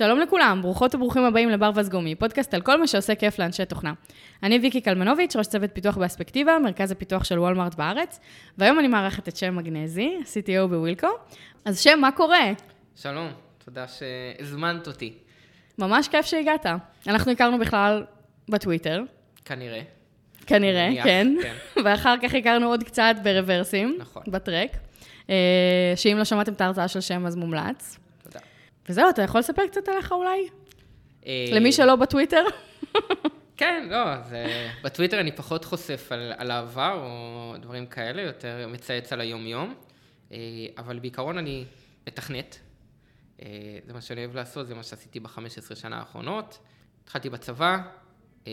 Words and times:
שלום 0.00 0.20
לכולם, 0.20 0.62
ברוכות 0.62 0.94
וברוכים 0.94 1.24
הבאים 1.24 1.48
לבר 1.50 1.70
וסגומי, 1.74 2.14
פודקאסט 2.14 2.54
על 2.54 2.60
כל 2.60 2.80
מה 2.80 2.86
שעושה 2.86 3.14
כיף 3.14 3.38
לאנשי 3.38 3.64
תוכנה. 3.64 3.92
אני 4.42 4.58
ויקי 4.58 4.80
קלמנוביץ', 4.80 5.36
ראש 5.36 5.46
צוות 5.46 5.70
פיתוח 5.72 5.96
באספקטיבה, 5.96 6.58
מרכז 6.58 6.90
הפיתוח 6.90 7.24
של 7.24 7.38
וולמארט 7.38 7.74
בארץ, 7.74 8.20
והיום 8.58 8.78
אני 8.78 8.88
מארחת 8.88 9.28
את 9.28 9.36
שם 9.36 9.56
מגנזי, 9.56 10.18
CTO 10.24 10.66
בווילקו. 10.68 11.08
אז 11.64 11.80
שם, 11.80 11.98
מה 12.00 12.12
קורה? 12.12 12.52
שלום, 12.96 13.28
תודה 13.64 13.84
שהזמנת 13.88 14.86
אותי. 14.86 15.14
ממש 15.78 16.08
כיף 16.08 16.26
שהגעת. 16.26 16.66
אנחנו 17.06 17.32
הכרנו 17.32 17.58
בכלל 17.58 18.04
בטוויטר. 18.48 19.02
כנראה. 19.44 19.82
כנראה, 20.46 20.88
נניח, 20.88 21.04
כן. 21.04 21.34
כן. 21.42 21.54
ואחר 21.84 22.14
כך 22.22 22.34
הכרנו 22.34 22.66
עוד 22.66 22.82
קצת 22.82 23.14
ברוורסים, 23.22 23.96
נכון. 23.98 24.22
בטרק. 24.28 24.76
אה, 25.30 25.92
שאם 25.96 26.16
לא 26.18 26.24
שמעתם 26.24 26.52
את 26.52 26.60
ההרצאה 26.60 26.88
של 26.88 27.00
שם, 27.00 27.26
אז 27.26 27.36
מומלץ. 27.36 27.98
וזהו, 28.90 29.10
אתה 29.10 29.22
יכול 29.22 29.38
לספר 29.38 29.66
קצת 29.66 29.88
עליך 29.88 30.12
אולי? 30.12 30.48
אה, 31.26 31.46
למי 31.52 31.72
שלא 31.72 31.96
בטוויטר? 31.96 32.44
כן, 33.56 33.86
לא, 33.90 34.22
זה... 34.22 34.70
בטוויטר 34.82 35.20
אני 35.20 35.32
פחות 35.32 35.64
חושף 35.64 36.08
על, 36.10 36.32
על 36.36 36.50
העבר 36.50 37.00
או 37.02 37.54
דברים 37.60 37.86
כאלה, 37.86 38.22
יותר 38.22 38.68
מצייץ 38.68 39.12
על 39.12 39.20
היום-יום, 39.20 39.74
אה, 40.32 40.38
אבל 40.78 40.98
בעיקרון 40.98 41.38
אני 41.38 41.64
מתכנת. 42.06 42.58
אה, 43.42 43.78
זה 43.86 43.92
מה 43.92 44.00
שאני 44.00 44.24
אוהב 44.24 44.36
לעשות, 44.36 44.66
זה 44.66 44.74
מה 44.74 44.82
שעשיתי 44.82 45.20
ב-15 45.20 45.74
שנה 45.74 45.98
האחרונות. 45.98 46.58
התחלתי 47.04 47.30
בצבא, 47.30 47.78
אה, 48.46 48.52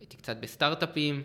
הייתי 0.00 0.16
קצת 0.16 0.36
בסטארט-אפים, 0.36 1.22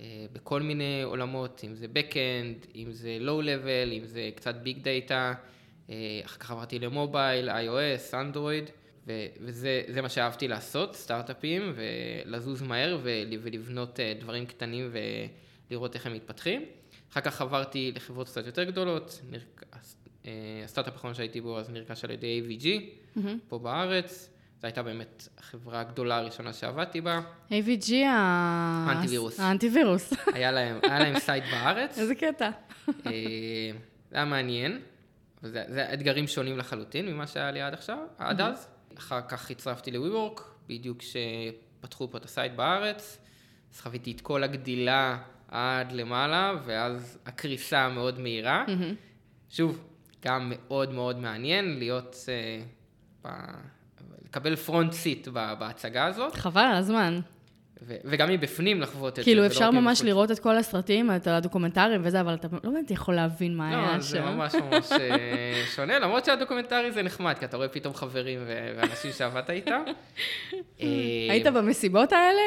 אה, 0.00 0.26
בכל 0.32 0.62
מיני 0.62 1.02
עולמות, 1.02 1.60
אם 1.64 1.74
זה 1.74 1.86
Backend, 1.86 2.66
אם 2.74 2.92
זה 2.92 3.18
Low-Level, 3.20 3.92
אם 3.92 4.04
זה 4.04 4.30
קצת 4.36 4.54
ביג 4.54 4.78
דאטה, 4.82 5.34
אחר 6.24 6.38
כך 6.38 6.50
עברתי 6.50 6.78
למובייל, 6.78 7.50
iOS, 7.50 8.14
אנדרואיד, 8.16 8.70
וזה 9.40 9.82
זה 9.88 10.02
מה 10.02 10.08
שאהבתי 10.08 10.48
לעשות, 10.48 10.96
סטארט-אפים, 10.96 11.72
ולזוז 11.76 12.62
מהר 12.62 12.98
ול- 13.02 13.10
ולבנות 13.42 14.00
אה, 14.00 14.12
דברים 14.20 14.46
קטנים 14.46 14.90
ולראות 15.70 15.94
איך 15.94 16.06
הם 16.06 16.12
מתפתחים. 16.14 16.64
אחר 17.12 17.20
כך 17.20 17.40
עברתי 17.40 17.92
לחברות 17.96 18.26
קצת 18.28 18.46
יותר 18.46 18.64
גדולות, 18.64 19.20
נרק... 19.30 19.62
אה, 20.26 20.30
הסטארט-אפ 20.64 20.92
האחרון 20.94 21.14
שהייתי 21.14 21.40
בו 21.40 21.58
אז 21.58 21.70
נרכש 21.70 22.04
על 22.04 22.10
ידי 22.10 22.42
AVG, 22.46 22.66
פה 23.48 23.58
בארץ. 23.58 24.28
זו 24.60 24.66
הייתה 24.66 24.82
באמת 24.82 25.28
החברה 25.38 25.80
הגדולה 25.80 26.16
הראשונה 26.16 26.52
שעבדתי 26.52 27.00
בה. 27.00 27.20
AVG 27.50 27.92
ה... 28.06 28.86
האנטיווירוס. 28.88 29.40
האנטיווירוס. 29.40 30.12
היה 30.34 30.52
להם, 30.52 30.78
היה 30.82 30.98
להם 30.98 31.18
site 31.18 31.44
בארץ. 31.52 31.98
איזה 32.00 32.14
קטע. 32.14 32.50
אה, 32.88 33.12
זה 34.10 34.16
היה 34.16 34.24
מעניין. 34.24 34.80
וזה, 35.42 35.64
זה 35.68 35.94
אתגרים 35.94 36.26
שונים 36.26 36.58
לחלוטין 36.58 37.06
ממה 37.06 37.26
שהיה 37.26 37.50
לי 37.50 37.62
עד 37.62 37.74
עכשיו, 37.74 37.98
עד 38.18 38.40
אז. 38.40 38.68
אחר 38.98 39.20
כך 39.28 39.50
הצטרפתי 39.50 39.90
ל-WeWork, 39.90 40.40
בדיוק 40.68 40.98
כשפתחו 40.98 42.10
פה 42.10 42.18
את 42.18 42.24
ה 42.24 42.30
site 42.30 42.52
בארץ. 42.52 43.18
אז 43.74 43.80
חוויתי 43.80 44.12
את 44.12 44.20
כל 44.20 44.42
הגדילה 44.44 45.18
עד 45.48 45.92
למעלה, 45.92 46.52
ואז 46.64 47.18
הקריסה 47.26 47.78
המאוד 47.78 48.20
מהירה. 48.20 48.64
שוב, 49.50 49.84
גם 50.24 50.52
מאוד 50.54 50.92
מאוד 50.92 51.18
מעניין 51.18 51.78
להיות, 51.78 52.16
אה, 52.28 52.64
ב... 53.24 53.28
לקבל 54.24 54.56
פרונט 54.56 54.92
סיט 54.92 55.28
בהצגה 55.28 56.06
הזאת, 56.06 56.34
חבל 56.34 56.60
על 56.60 56.76
הזמן. 56.76 57.20
ו- 57.86 57.96
וגם 58.04 58.28
מבפנים 58.28 58.80
לחוות 58.80 59.12
את 59.12 59.16
זה. 59.16 59.22
כאילו, 59.22 59.40
ולא 59.40 59.46
אפשר 59.46 59.70
ממש. 59.70 60.02
לראות 60.02 60.30
את 60.30 60.38
כל 60.38 60.56
הסרטים, 60.56 61.10
את 61.16 61.26
הדוקומנטרים 61.26 62.00
וזה, 62.04 62.20
אבל 62.20 62.34
אתה 62.34 62.48
לא 62.64 62.70
באמת 62.70 62.90
יכול 62.90 63.14
להבין 63.14 63.56
מה 63.56 63.68
היה 63.68 63.92
לא, 63.96 64.00
זה 64.00 64.16
שם. 64.16 64.24
ממש 64.24 64.54
ממש 64.54 64.92
אה, 64.92 65.64
שונה, 65.76 65.98
למרות 65.98 66.24
שהדוקומנטרי 66.24 66.92
זה 66.92 67.02
נחמד, 67.02 67.34
כי 67.38 67.44
אתה 67.44 67.56
רואה 67.56 67.68
פתאום 67.68 67.94
חברים 67.94 68.40
ואנשים 68.46 69.12
שעבדת 69.12 69.50
איתם. 69.50 69.82
אה, 70.80 70.86
היית 71.30 71.46
במסיבות 71.46 72.12
האלה? 72.12 72.40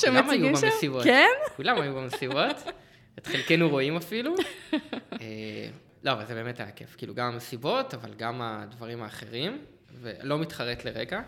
כולם 0.00 0.14
היו 0.16 0.24
שמציגים 0.24 0.56
שם? 0.56 0.66
במסיבות. 0.66 1.04
כן? 1.04 1.28
כולם 1.56 1.80
היו 1.80 1.94
במסיבות, 1.94 2.56
את 3.18 3.26
חלקנו 3.26 3.68
רואים 3.68 3.96
אפילו. 3.96 4.34
אה, 5.20 5.68
לא, 6.04 6.12
אבל 6.12 6.24
זה 6.24 6.34
באמת 6.34 6.60
היה 6.60 6.70
כיף, 6.70 6.94
כאילו 6.98 7.14
גם 7.14 7.26
המסיבות, 7.32 7.94
אבל 7.94 8.10
גם 8.16 8.42
הדברים 8.42 9.02
האחרים, 9.02 9.58
ולא 10.00 10.38
מתחרט 10.38 10.84
לרגע. 10.84 11.20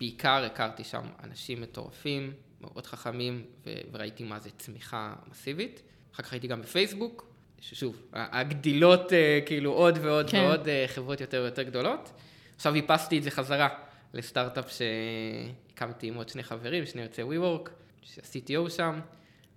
בעיקר 0.00 0.44
הכרתי 0.44 0.84
שם 0.84 1.02
אנשים 1.24 1.60
מטורפים, 1.60 2.32
מאוד 2.72 2.86
חכמים, 2.86 3.44
וראיתי 3.92 4.24
מה 4.24 4.40
זה 4.40 4.50
צמיחה 4.58 5.14
מסיבית. 5.30 5.82
אחר 6.14 6.22
כך 6.22 6.32
הייתי 6.32 6.46
גם 6.46 6.62
בפייסבוק, 6.62 7.26
ששוב, 7.60 8.02
הגדילות 8.12 9.12
אה, 9.12 9.38
כאילו 9.46 9.72
עוד 9.72 9.98
ועוד 10.02 10.30
כן. 10.30 10.38
ועוד 10.38 10.68
אה, 10.68 10.84
חברות 10.88 11.20
יותר 11.20 11.40
ויותר 11.42 11.62
גדולות. 11.62 12.12
עכשיו 12.56 12.74
איפסתי 12.74 13.18
את 13.18 13.22
זה 13.22 13.30
חזרה 13.30 13.68
לסטארט-אפ 14.14 14.70
שהקמתי 14.70 16.06
עם 16.06 16.14
עוד 16.14 16.28
שני 16.28 16.42
חברים, 16.42 16.86
שני 16.86 17.02
יוצאי 17.02 17.24
WeWork, 17.24 17.70
שה-CTO 18.02 18.70
שם, 18.70 19.00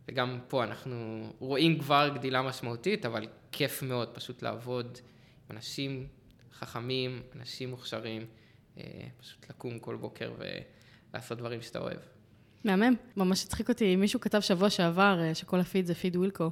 וגם 0.08 0.40
פה 0.48 0.64
אנחנו 0.64 1.28
רואים 1.40 1.80
כבר 1.80 2.10
גדילה 2.16 2.42
משמעותית, 2.42 3.06
אבל 3.06 3.28
כיף 3.52 3.84
מאוד 3.84 4.10
פשוט 4.10 4.42
לעבוד 4.42 4.98
עם 5.50 5.56
אנשים 5.56 6.08
חכמים, 6.54 7.22
אנשים 7.36 7.70
מוכשרים, 7.70 8.26
אה, 8.78 8.84
פשוט 9.18 9.50
לקום 9.50 9.80
כל 9.80 9.96
בוקר 9.96 10.34
ולעשות 11.14 11.38
דברים 11.38 11.62
שאתה 11.62 11.80
אוהב. 11.80 12.00
מהמם. 12.64 12.94
ממש 13.18 13.44
הצחיק 13.44 13.70
אותי, 13.70 13.96
מישהו 13.96 14.20
כתב 14.20 14.40
שבוע 14.40 14.70
שעבר 14.70 15.20
אה, 15.22 15.36
שכל 15.36 15.60
הפיד 15.60 15.86
זה 15.86 15.96
פיד 15.96 16.16
ווילקו. 16.16 16.50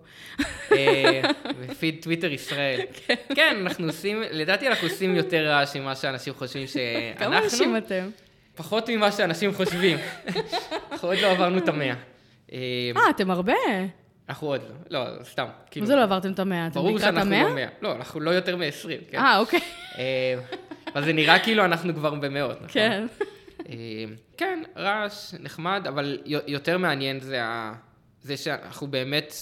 אה, 0.71 1.21
ופיד 1.59 1.99
טוויטר 2.01 2.31
ישראל. 2.31 2.79
כן, 3.35 3.55
אנחנו 3.61 3.87
עושים, 3.87 4.21
לדעתי 4.31 4.67
אנחנו 4.67 4.87
עושים 4.87 5.15
יותר 5.15 5.47
רעש 5.47 5.75
ממה 5.75 5.95
שאנשים 5.95 6.33
חושבים 6.33 6.67
שאנחנו. 6.67 7.25
כמה 7.25 7.37
אנשים 7.43 7.77
אתם? 7.77 8.09
פחות 8.55 8.89
ממה 8.89 9.11
שאנשים 9.11 9.53
חושבים. 9.53 9.97
אנחנו 10.91 11.07
עוד 11.07 11.17
לא 11.17 11.31
עברנו 11.31 11.57
את 11.57 11.67
המאה. 11.67 11.93
אה, 12.53 12.57
אה, 12.95 13.09
אתם 13.09 13.31
הרבה. 13.31 13.53
אנחנו 14.29 14.47
עוד 14.47 14.61
לא, 14.89 15.03
לא, 15.17 15.23
סתם. 15.23 15.43
מה 15.43 15.51
כאילו, 15.71 15.85
זה 15.85 15.95
לא 15.95 16.03
עברתם 16.03 16.31
את 16.31 16.39
המאה? 16.39 16.67
אתם 16.67 16.75
ברור 16.75 16.89
לקראת 16.89 17.01
שאנחנו 17.01 17.35
המאה? 17.35 17.43
לא 17.43 17.55
מאה. 17.55 17.67
לא, 17.81 17.95
אנחנו 17.95 18.19
לא 18.19 18.31
יותר 18.31 18.55
מ-20, 18.55 19.11
כן? 19.11 19.17
אה, 19.17 19.37
אוקיי. 19.37 19.59
אבל 20.95 21.05
זה 21.05 21.13
נראה 21.13 21.39
כאילו 21.39 21.65
אנחנו 21.65 21.95
כבר 21.95 22.15
במאות, 22.15 22.55
נכון? 22.57 22.67
כן. 22.67 23.07
אה, 23.69 23.75
כן, 24.37 24.63
רעש, 24.77 25.33
נחמד, 25.33 25.83
אבל 25.87 26.21
יותר 26.25 26.77
מעניין 26.77 27.19
זה, 27.19 27.43
ה... 27.43 27.73
זה 28.21 28.37
שאנחנו 28.37 28.87
באמת 28.87 29.33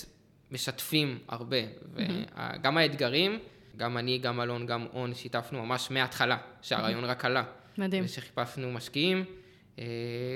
משתפים 0.51 1.19
הרבה. 1.28 1.57
וגם 1.94 2.78
האתגרים, 2.78 3.40
גם 3.78 3.97
אני, 3.97 4.18
גם 4.18 4.41
אלון, 4.41 4.66
גם 4.66 4.85
און, 4.94 5.13
שיתפנו 5.13 5.66
ממש 5.66 5.91
מההתחלה, 5.91 6.38
שהרעיון 6.62 7.03
רק 7.03 7.25
עלה. 7.25 7.44
מדהים. 7.78 8.06
ושחיפשנו 8.06 8.72
משקיעים, 8.72 9.25
אה, 9.79 9.85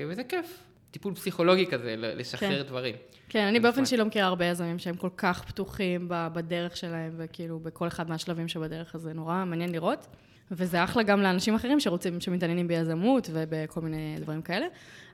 וזה 0.07 0.23
כיף. 0.23 0.63
טיפול 0.91 1.15
פסיכולוגי 1.15 1.65
כזה, 1.65 1.95
לשחרר 1.97 2.63
כן. 2.63 2.67
דברים. 2.67 2.95
כן, 3.29 3.45
אני 3.45 3.59
באופן. 3.59 3.85
שלי 3.85 3.97
לא 3.97 4.05
מכירה 4.05 4.27
הרבה 4.27 4.45
יזמים 4.45 4.79
שהם 4.79 4.95
כל 4.95 5.09
כך 5.17 5.44
פתוחים 5.44 6.05
בדרך 6.09 6.77
שלהם, 6.77 7.13
וכאילו 7.17 7.59
בכל 7.59 7.88
אחד 7.88 8.09
מהשלבים 8.09 8.47
שבדרך 8.47 8.95
הזה, 8.95 9.13
נורא 9.13 9.45
מעניין 9.45 9.71
לראות. 9.71 10.07
וזה 10.51 10.83
אחלה 10.83 11.03
גם 11.03 11.21
לאנשים 11.21 11.55
אחרים 11.55 11.79
שרוצים, 11.79 12.21
שמתעניינים 12.21 12.67
ביזמות 12.67 13.29
ובכל 13.33 13.81
מיני 13.81 14.15
דברים 14.19 14.41
כאלה. 14.41 14.65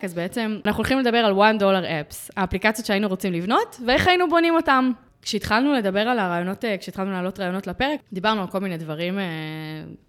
אז 0.03 0.13
בעצם, 0.13 0.59
אנחנו 0.65 0.79
הולכים 0.79 0.99
לדבר 0.99 1.17
על 1.17 1.33
one 1.33 1.59
dollar 1.59 1.83
apps, 1.85 2.29
האפליקציות 2.37 2.85
שהיינו 2.85 3.07
רוצים 3.07 3.33
לבנות, 3.33 3.79
ואיך 3.87 4.07
היינו 4.07 4.29
בונים 4.29 4.55
אותם. 4.55 4.91
כשהתחלנו 5.21 5.73
לדבר 5.73 5.99
על 5.99 6.19
הרעיונות, 6.19 6.65
אה, 6.65 6.77
כשהתחלנו 6.77 7.11
להעלות 7.11 7.39
רעיונות 7.39 7.67
לפרק, 7.67 7.99
דיברנו 8.13 8.41
על 8.41 8.47
כל 8.47 8.59
מיני 8.59 8.77
דברים, 8.77 9.19
אה, 9.19 9.23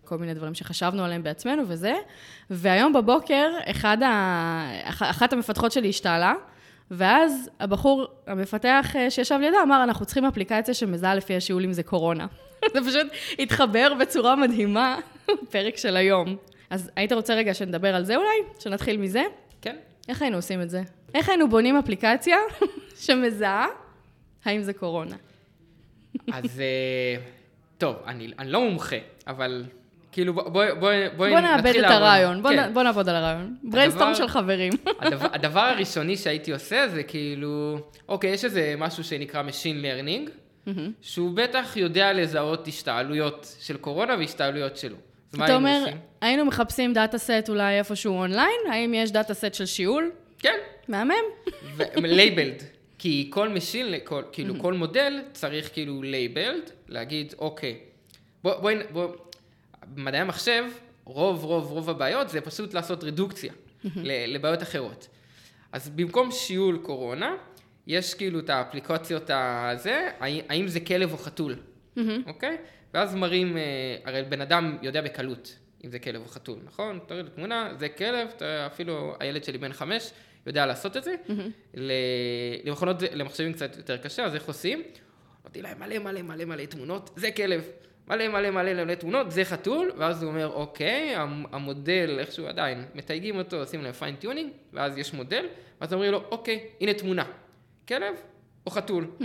כל 0.05 0.19
מיני 0.19 0.35
דברים 0.35 0.55
שחשבנו 0.55 1.05
עליהם 1.05 1.23
בעצמנו 1.23 1.63
וזה, 1.69 1.95
והיום 2.51 2.93
בבוקר, 2.93 3.51
אחד 3.71 4.03
ה... 4.03 4.67
אח- 4.85 5.03
אחת 5.03 5.33
המפתחות 5.33 5.73
שלי 5.73 5.89
השתעלה, 5.89 6.35
ואז 6.91 7.51
הבחור, 7.61 8.07
המפתח 8.27 8.93
אה, 8.97 9.11
שישב 9.11 9.39
לידה, 9.41 9.63
אמר, 9.63 9.85
אנחנו 9.85 10.05
צריכים 10.05 10.25
אפליקציה 10.25 10.75
שמזהה 10.75 11.15
לפי 11.15 11.37
השיעול 11.37 11.65
אם 11.65 11.73
זה 11.73 11.83
קורונה. 11.83 12.27
זה 12.75 12.81
פשוט 12.81 13.07
התחבר 13.39 13.93
בצורה 14.01 14.37
מדהימה 14.37 14.99
בפרק 15.43 15.77
של 15.77 15.97
היום. 15.97 16.37
אז 16.71 16.91
היית 16.97 17.13
רוצה 17.13 17.35
רגע 17.35 17.55
שנדבר 17.55 17.95
על 17.95 18.05
זה 18.05 18.17
אולי? 18.17 18.29
שנתחיל 18.59 18.97
מזה? 18.97 19.23
כן. 19.63 19.77
איך 20.09 20.23
היינו 20.23 20.37
עושים 20.37 20.63
את 20.63 20.71
זה? 20.71 20.83
איך 21.15 21.29
היינו 21.29 21.49
בונים 21.49 21.77
אפליקציה 21.77 22.37
שמזהה 23.05 23.67
האם 24.45 24.63
זה 24.63 24.73
קורונה? 24.73 25.17
אז 26.33 26.61
אה, 26.61 27.23
טוב, 27.79 27.97
אני, 28.07 28.33
אני 28.39 28.51
לא 28.53 28.61
מומחה, 28.61 28.97
אבל 29.27 29.65
כאילו 30.13 30.35
בואי 30.35 30.51
בוא, 30.51 30.65
בוא, 30.81 30.91
בוא, 31.17 31.29
בוא 31.29 31.41
נאבד 31.41 31.67
נתחיל 31.67 31.85
את 31.85 31.91
לעבוד. 31.91 32.03
הרעיון, 32.03 32.43
בוא, 32.43 32.51
כן. 32.51 32.71
נ- 32.71 32.75
בוא 32.75 32.83
נעבוד 32.83 33.09
על 33.09 33.17
הרעיון. 33.17 33.57
Brainstorm 33.63 34.15
של 34.15 34.29
חברים. 34.29 34.73
הדבר, 35.01 35.27
הדבר 35.33 35.61
הראשוני 35.61 36.17
שהייתי 36.17 36.53
עושה 36.53 36.89
זה 36.89 37.03
כאילו, 37.03 37.79
אוקיי, 38.09 38.31
יש 38.31 38.45
איזה 38.45 38.75
משהו 38.79 39.05
שנקרא 39.05 39.43
Machine 39.43 39.85
Learning, 39.85 40.31
שהוא 41.03 41.37
בטח 41.37 41.77
יודע 41.77 42.13
לזהות 42.13 42.69
השתעלויות 42.69 43.57
של 43.61 43.77
קורונה 43.77 44.15
והשתעלויות 44.19 44.77
שלו. 44.77 44.97
אתה 45.35 45.55
אומר? 45.55 45.85
היינו 46.21 46.45
מחפשים 46.45 46.93
data 46.93 47.19
set 47.19 47.49
אולי 47.49 47.79
איפשהו 47.79 48.13
אונליין? 48.19 48.61
האם 48.71 48.95
יש 48.95 49.11
data 49.13 49.35
set 49.35 49.55
של 49.55 49.67
שיעול? 49.67 50.11
כן, 50.39 50.59
מהמם. 50.89 51.15
Labeled. 51.97 52.63
כי 52.99 53.27
כל 53.33 53.49
machine, 53.49 53.95
כל, 54.05 54.23
כאילו 54.33 54.55
כל 54.61 54.73
מודל 54.73 55.23
צריך 55.33 55.73
כאילו 55.73 56.03
labeled, 56.03 56.71
להגיד, 56.89 57.35
אוקיי, 57.39 57.79
בוא, 58.43 58.55
בואי, 58.55 58.75
בוא, 58.93 59.09
מדעי 59.97 60.21
המחשב, 60.21 60.65
רוב, 61.05 61.45
רוב, 61.45 61.71
רוב 61.71 61.91
הבעיות 61.91 62.29
זה 62.29 62.41
פשוט 62.41 62.75
לעשות 62.75 63.05
רדוקציה 63.05 63.53
ל- 63.97 64.35
לבעיות 64.35 64.63
אחרות. 64.63 65.09
אז 65.73 65.89
במקום 65.89 66.31
שיעול 66.33 66.79
קורונה, 66.83 67.35
יש 67.87 68.15
כאילו 68.15 68.39
את 68.39 68.51
האפליקציות 68.51 69.31
הזה, 69.35 70.09
האם 70.49 70.69
זה 70.69 70.81
כלב 70.81 71.13
או 71.13 71.19
חתול, 71.19 71.55
אוקיי? 72.27 72.57
ואז 72.95 73.15
מראים, 73.15 73.57
אה, 73.57 73.63
הרי 74.05 74.23
בן 74.23 74.41
אדם 74.41 74.79
יודע 74.83 75.01
בקלות 75.01 75.59
אם 75.85 75.91
זה 75.91 75.99
כלב 75.99 76.23
או 76.23 76.29
חתול, 76.29 76.59
נכון? 76.65 76.99
תראי 77.07 77.23
לי 77.23 77.31
תמונה, 77.31 77.73
זה 77.79 77.89
כלב, 77.89 78.29
אפילו 78.67 79.15
הילד 79.21 79.45
שלי 79.45 79.59
בן 79.59 79.73
חמש 79.73 80.11
יודע 80.47 80.67
לעשות 80.67 80.97
את 80.97 81.05
זה. 81.05 81.15
למכונות, 82.65 82.97
למחשבים 83.13 83.53
קצת 83.53 83.77
יותר 83.77 83.97
קשה, 83.97 84.25
אז 84.25 84.35
איך 84.35 84.47
עושים? 84.49 84.83
נותנים 85.45 85.65
להם 85.65 85.81
מלא 85.81 85.99
מלא 85.99 86.23
מלא 86.23 86.45
מלא 86.45 86.65
תמונות, 86.65 87.11
זה 87.17 87.31
כלב. 87.31 87.69
מלא 88.09 88.29
מלא 88.29 88.51
מלא 88.51 88.85
מלא 88.85 88.95
תמונות, 88.95 89.31
זה 89.31 89.45
חתול, 89.45 89.93
ואז 89.97 90.23
הוא 90.23 90.31
אומר, 90.31 90.53
אוקיי, 90.53 91.15
המודל, 91.53 92.17
איכשהו 92.19 92.47
עדיין, 92.47 92.85
מתייגים 92.95 93.39
אותו, 93.39 93.57
עושים 93.57 93.83
להם 93.83 93.93
fine 93.93 94.17
tuning, 94.17 94.51
ואז 94.73 94.99
יש 94.99 95.13
מודל, 95.13 95.47
ואז 95.81 95.93
אומרים 95.93 96.13
לו, 96.13 96.25
אוקיי, 96.31 96.67
הנה 96.81 96.95
תמונה, 96.95 97.25
כלב 97.89 98.15
או 98.67 98.71
חתול. 98.71 99.11
Mm-hmm. 99.21 99.25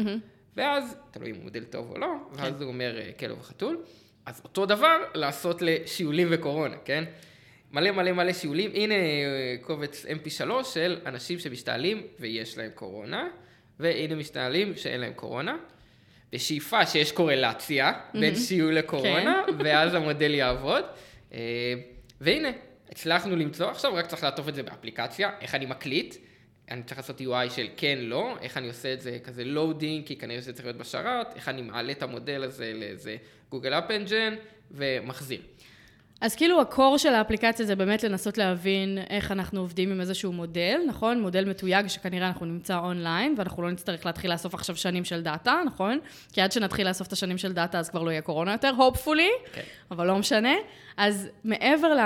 ואז, 0.58 0.96
תלוי 1.12 1.30
אם 1.30 1.36
הוא 1.36 1.44
מודל 1.44 1.64
טוב 1.64 1.92
או 1.92 1.98
לא, 1.98 2.08
ואז 2.34 2.54
כן. 2.54 2.64
הוא 2.64 2.72
אומר, 2.72 2.98
אה, 2.98 3.12
כלב 3.20 3.38
או 3.38 3.44
חתול. 3.44 3.84
אז 4.26 4.42
אותו 4.44 4.66
דבר 4.66 4.98
לעשות 5.14 5.62
לשיעולים 5.62 6.28
וקורונה, 6.32 6.76
כן? 6.86 7.04
מלא 7.72 7.92
מלא 7.92 8.12
מלא 8.12 8.34
שיעולים, 8.34 8.72
הנה 8.74 8.94
אה, 8.94 9.56
קובץ 9.62 10.06
mp3 10.06 10.64
של 10.64 11.00
אנשים 11.06 11.40
שמשתעלים 11.40 12.04
ויש 12.20 12.58
להם 12.58 12.72
קורונה, 12.76 13.28
והנה 13.80 14.16
משתעלים 14.16 14.76
שאין 14.76 15.02
להם 15.02 15.14
קורונה. 15.14 15.58
בשאיפה 16.34 16.86
שיש 16.86 17.12
קורלציה. 17.12 17.94
בין 18.14 18.36
שיעול 18.36 18.76
לקורונה, 18.76 19.44
כן. 19.48 19.54
ואז 19.66 19.94
המודל 19.94 20.34
יעבוד. 20.34 20.84
אה, 21.34 21.40
והנה, 22.22 22.50
הצלחנו 22.92 23.36
למצוא, 23.36 23.70
עכשיו 23.70 23.94
רק 23.94 24.08
צריך 24.08 24.24
לעטוף 24.24 24.50
את 24.50 24.56
זה 24.56 24.64
באפליקציה, 24.64 25.32
איך 25.42 25.56
אני 25.56 25.66
מקליט, 25.66 26.16
אני 26.72 26.84
צריך 26.84 26.98
לעשות 26.98 27.22
UI 27.22 27.50
של 27.50 27.68
כן, 27.78 27.98
לא, 28.02 28.38
איך 28.42 28.58
אני 28.58 28.68
עושה 28.68 28.94
את 28.94 29.02
זה 29.02 29.18
כזה 29.24 29.44
loading, 29.44 30.06
כי 30.08 30.16
כנראה 30.16 30.42
שזה 30.42 30.54
צריך 30.54 30.66
להיות 30.66 30.78
בשרת, 30.78 31.36
איך 31.36 31.50
אני 31.50 31.62
מעלה 31.62 31.92
את 31.92 32.04
המודל 32.04 32.44
הזה 32.44 32.74
לאיזה 32.76 33.18
Google 33.50 33.74
App 33.74 33.92
Engine, 33.92 34.36
ומחזיר. 34.72 35.42
אז 36.22 36.36
כאילו 36.36 36.62
ה 36.62 36.69
core 36.69 36.98
של 36.98 37.14
האפליקציה 37.14 37.66
זה 37.66 37.76
באמת 37.76 38.04
לנסות 38.04 38.38
להבין 38.38 38.98
איך 39.10 39.32
אנחנו 39.32 39.60
עובדים 39.60 39.92
עם 39.92 40.02
איזשהו 40.02 40.32
מודל, 40.32 40.82
נכון? 40.88 41.22
מודל 41.22 41.50
מתויג 41.50 41.88
שכנראה 41.88 42.28
אנחנו 42.28 42.46
נמצא 42.46 42.78
אונליין, 42.78 43.36
ואנחנו 43.38 43.64
לא 43.64 43.72
נצטרך 43.72 44.06
להתחיל 44.06 44.32
לאסוף 44.32 44.54
עכשיו 44.54 44.76
שנים 44.76 45.06
של 45.06 45.22
data, 45.22 45.62
נכון? 45.66 46.00
כי 46.34 46.42
עד 46.42 46.52
שנתחיל 46.52 46.88
לאסוף 46.88 47.08
את 47.08 47.14
השנים 47.14 47.38
של 47.38 47.54
data 47.54 47.80
אז 47.80 47.90
כבר 47.90 48.04
לא 48.04 48.12
יהיה 48.12 48.22
קורונה 48.22 48.52
יותר, 48.52 48.74
hopefully, 48.78 49.08
okay. 49.08 49.54
כן. 49.54 49.62
אבל 49.92 50.08
לא 50.08 50.18
משנה. 50.18 50.54
אז 50.98 51.30
מעבר 51.44 51.98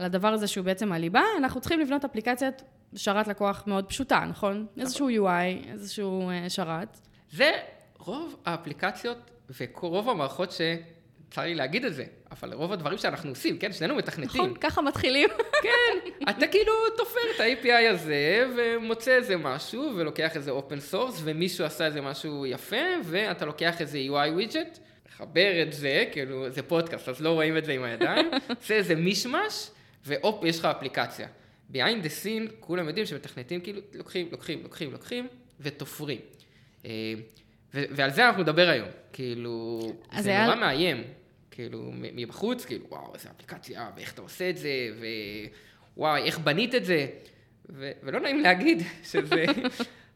לדבר 0.00 0.28
הזה 0.28 0.46
שהוא 0.46 0.64
בעצם 0.64 0.92
הליבה, 0.92 1.22
אנחנו 1.38 1.60
צריכים 1.60 1.80
לבנות 1.80 2.04
אפליקציית 2.04 2.62
שרת 2.96 3.28
לקוח 3.28 3.64
מאוד 3.66 3.84
פשוטה, 3.84 4.24
נכון? 4.28 4.52
נכון. 4.52 4.66
איזשהו 4.80 5.08
UI, 5.08 5.68
איזשהו 5.72 6.30
uh, 6.30 6.50
שרת. 6.50 6.98
זה 7.30 7.50
רוב 7.98 8.36
האפליקציות 8.46 9.30
ורוב 9.60 10.08
המערכות 10.08 10.52
ש... 10.52 10.60
צר 11.34 11.42
לי 11.42 11.54
להגיד 11.54 11.84
את 11.84 11.94
זה, 11.94 12.04
אבל 12.30 12.52
רוב 12.52 12.72
הדברים 12.72 12.98
שאנחנו 12.98 13.30
עושים, 13.30 13.58
כן, 13.58 13.72
שנינו 13.72 13.94
מתכנתים. 13.94 14.40
נכון, 14.40 14.54
ככה 14.60 14.82
מתחילים. 14.82 15.28
כן, 15.62 16.10
אתה 16.30 16.46
כאילו 16.46 16.72
תופר 16.96 17.20
את 17.34 17.40
ה-API 17.40 17.90
הזה, 17.90 18.46
ומוצא 18.56 19.10
איזה 19.16 19.36
משהו, 19.36 19.92
ולוקח 19.96 20.36
איזה 20.36 20.50
open 20.50 20.92
source, 20.92 21.20
ומישהו 21.24 21.64
עשה 21.64 21.86
איזה 21.86 22.00
משהו 22.00 22.46
יפה, 22.46 22.76
ואתה 23.04 23.44
לוקח 23.44 23.80
איזה 23.80 23.98
UI 23.98 24.52
widget, 24.52 24.78
מחבר 25.08 25.62
את 25.62 25.72
זה, 25.72 26.04
כאילו, 26.12 26.50
זה 26.50 26.62
פודקאסט, 26.62 27.08
אז 27.08 27.20
לא 27.20 27.30
רואים 27.30 27.56
את 27.56 27.64
זה 27.64 27.72
עם 27.72 27.82
הידיים, 27.82 28.30
עושה 28.60 28.74
איזה 28.74 28.94
מישמש, 28.94 29.70
והופ, 30.04 30.44
יש 30.44 30.58
לך 30.58 30.64
אפליקציה. 30.64 31.28
behind 31.72 32.04
the 32.04 32.24
scene, 32.24 32.50
כולם 32.60 32.88
יודעים 32.88 33.06
שמתכנתים, 33.06 33.60
כאילו, 33.60 33.80
לוקחים, 33.94 34.28
לוקחים, 34.32 34.62
לוקחים, 34.62 34.92
לוקחים, 34.92 35.28
ותופרים. 35.60 36.18
אה, 36.86 37.14
ועל 37.74 38.10
זה 38.10 38.26
אנחנו 38.26 38.42
נדבר 38.42 38.68
היום, 38.68 38.88
כאילו, 39.12 39.80
זה 40.18 40.30
היה... 40.30 40.44
נורא 40.44 40.56
מאיים. 40.56 41.04
כאילו, 41.54 41.90
מבחוץ, 41.92 42.64
כאילו, 42.64 42.86
וואו, 42.88 43.14
איזה 43.14 43.30
אפליקציה, 43.30 43.90
ואיך 43.96 44.12
אתה 44.12 44.22
עושה 44.22 44.50
את 44.50 44.56
זה, 44.56 44.70
ווואי, 45.96 46.22
איך 46.22 46.38
בנית 46.38 46.74
את 46.74 46.84
זה, 46.84 47.06
ו... 47.70 47.90
ולא 48.02 48.20
נעים 48.20 48.40
להגיד 48.40 48.82
שזה, 49.10 49.44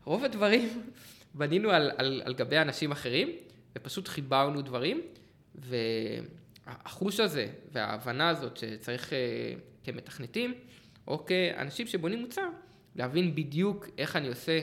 רוב 0.04 0.24
הדברים 0.24 0.82
בנינו 1.34 1.70
על, 1.70 1.90
על, 1.96 2.22
על 2.24 2.34
גבי 2.34 2.58
אנשים 2.58 2.92
אחרים, 2.92 3.32
ופשוט 3.76 4.08
חיברנו 4.08 4.62
דברים, 4.62 5.00
והחוש 5.54 7.20
הזה, 7.20 7.46
וההבנה 7.72 8.28
הזאת 8.28 8.56
שצריך 8.56 9.12
אה, 9.12 9.18
כמתכנתים, 9.84 10.54
או 11.06 11.26
כאנשים 11.26 11.86
שבונים 11.86 12.20
מוצר, 12.20 12.48
להבין 12.96 13.34
בדיוק 13.34 13.88
איך 13.98 14.16
אני 14.16 14.28
עושה, 14.28 14.60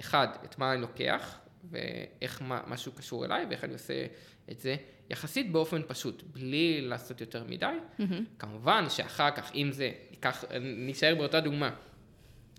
אחד, 0.00 0.28
את 0.44 0.58
מה 0.58 0.72
אני 0.72 0.80
לוקח, 0.80 1.38
ואיך 1.70 2.42
מה, 2.42 2.60
משהו 2.66 2.92
קשור 2.92 3.24
אליי, 3.24 3.46
ואיך 3.48 3.64
אני 3.64 3.72
עושה 3.72 4.06
את 4.50 4.60
זה 4.60 4.76
יחסית 5.10 5.52
באופן 5.52 5.82
פשוט, 5.86 6.22
בלי 6.22 6.80
לעשות 6.80 7.20
יותר 7.20 7.44
מדי. 7.44 7.66
Mm-hmm. 7.66 8.02
כמובן 8.38 8.84
שאחר 8.88 9.30
כך, 9.30 9.54
אם 9.54 9.68
זה, 9.72 9.90
ניקח, 10.10 10.44
נשאר 10.60 11.14
באותה 11.14 11.40
דוגמה, 11.40 11.70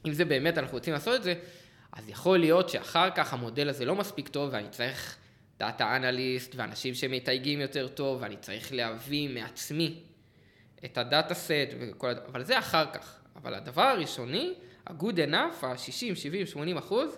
אם 0.08 0.14
זה 0.14 0.26
באמת 0.26 0.58
אנחנו 0.58 0.78
רוצים 0.78 0.94
לעשות 0.94 1.16
את 1.16 1.24
זה, 1.24 1.34
אז 1.92 2.10
יכול 2.10 2.38
להיות 2.38 2.70
שאחר 2.70 3.10
כך 3.16 3.34
המודל 3.34 3.70
הזה 3.70 3.86
לא 3.86 3.96
מספיק 3.96 4.28
טוב 4.28 4.50
ואני 4.54 4.70
צריך 4.70 5.18
דאטה 5.60 5.96
אנליסט 5.96 6.56
ואנשים 6.56 6.94
שמתייגים 6.94 7.62
יותר 7.62 7.88
טוב 7.88 8.22
ואני 8.22 8.38
צריך 8.38 8.74
להביא 8.74 9.30
מעצמי 9.30 10.04
את 10.86 10.98
הדאטה 10.98 11.34
סט 11.34 11.52
וכל 11.80 12.10
הדבר, 12.10 12.26
אבל 12.26 12.44
זה 12.44 12.60
אחר 12.60 12.86
כך. 12.94 13.20
אבל 13.36 13.54
הדבר 13.54 13.82
הראשוני, 13.82 14.54
ה-good 14.88 15.30
enough, 15.30 15.66
ה-60, 15.66 16.16
70, 16.16 16.46
80 16.46 16.78
אחוז, 16.78 17.18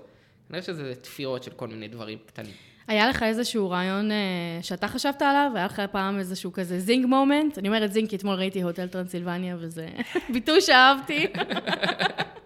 כנראה 0.51 0.63
שזה 0.63 0.95
תפירות 0.95 1.43
של 1.43 1.51
כל 1.51 1.67
מיני 1.67 1.87
דברים 1.87 2.17
קטנים. 2.25 2.51
היה 2.87 3.09
לך 3.09 3.23
איזשהו 3.23 3.69
רעיון 3.69 4.11
uh, 4.11 4.13
שאתה 4.61 4.87
חשבת 4.87 5.21
עליו? 5.21 5.51
היה 5.55 5.65
לך 5.65 5.81
פעם 5.91 6.19
איזשהו 6.19 6.53
כזה 6.53 6.79
זינג 6.79 7.05
מומנט? 7.05 7.57
אני 7.57 7.67
אומרת 7.67 7.93
זינג 7.93 8.09
כי 8.09 8.15
אתמול 8.15 8.35
ראיתי 8.35 8.61
הוטל 8.61 8.87
טרנסילבניה 8.87 9.55
וזה 9.59 9.87
ביטוי 10.33 10.61
שאהבתי. 10.61 11.27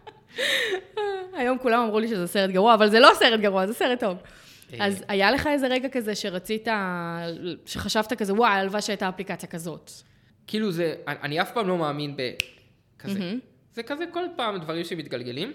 היום 1.38 1.58
כולם 1.58 1.80
אמרו 1.80 2.00
לי 2.00 2.08
שזה 2.08 2.28
סרט 2.28 2.50
גרוע, 2.50 2.74
אבל 2.74 2.90
זה 2.90 3.00
לא 3.00 3.10
סרט 3.14 3.40
גרוע, 3.40 3.68
זה 3.68 3.74
סרט 3.74 4.00
טוב. 4.00 4.18
אה. 4.74 4.86
אז 4.86 5.04
היה 5.08 5.32
לך 5.32 5.48
איזה 5.48 5.68
רגע 5.68 5.90
כזה 5.90 6.16
שרצית, 6.16 6.68
שחשבת 7.66 8.14
כזה, 8.14 8.34
וואי, 8.34 8.52
הלוואי 8.52 8.82
שהייתה 8.82 9.10
אפליקציה 9.10 9.50
כזאת. 9.50 9.92
כאילו 10.48 10.72
זה, 10.72 10.96
אני 11.08 11.42
אף 11.42 11.52
פעם 11.52 11.68
לא 11.68 11.78
מאמין 11.78 12.18
בכזה. 12.18 13.34
זה 13.74 13.84
כזה 13.84 14.06
כל 14.12 14.24
פעם 14.36 14.58
דברים 14.58 14.84
שמתגלגלים. 14.84 15.54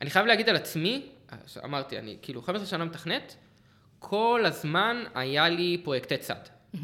אני 0.00 0.10
חייב 0.10 0.26
להגיד 0.26 0.48
על 0.48 0.56
עצמי, 0.56 1.06
אמרתי, 1.64 1.98
אני 1.98 2.16
כאילו 2.22 2.42
15 2.42 2.66
שנה 2.66 2.84
מתכנת, 2.84 3.36
כל 3.98 4.42
הזמן 4.44 5.04
היה 5.14 5.48
לי 5.48 5.80
פרויקטי 5.84 6.16
צד. 6.16 6.34
Mm-hmm. 6.74 6.78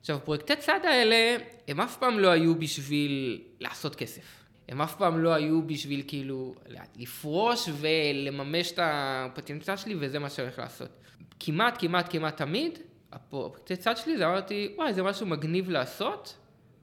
עכשיו, 0.00 0.18
פרויקטי 0.24 0.56
צד 0.56 0.80
האלה, 0.84 1.36
הם 1.68 1.80
אף 1.80 1.96
פעם 1.96 2.18
לא 2.18 2.28
היו 2.28 2.54
בשביל 2.54 3.42
לעשות 3.60 3.94
כסף. 3.94 4.46
הם 4.68 4.82
אף 4.82 4.96
פעם 4.96 5.18
לא 5.18 5.34
היו 5.34 5.66
בשביל 5.66 6.02
כאילו 6.06 6.54
לפרוש 6.96 7.68
ולממש 7.80 8.72
את 8.72 8.78
הפוטנציאל 8.82 9.76
שלי, 9.76 9.94
וזה 10.00 10.18
מה 10.18 10.30
שאני 10.30 10.46
הולך 10.46 10.58
לעשות. 10.58 10.88
כמעט, 11.40 11.80
כמעט, 11.80 12.12
כמעט 12.12 12.36
תמיד, 12.36 12.78
הפרויקטי 13.12 13.76
צד 13.76 13.96
שלי, 13.96 14.16
זה 14.16 14.26
אמרתי, 14.26 14.74
וואי, 14.76 14.94
זה 14.94 15.02
משהו 15.02 15.26
מגניב 15.26 15.70
לעשות, 15.70 16.36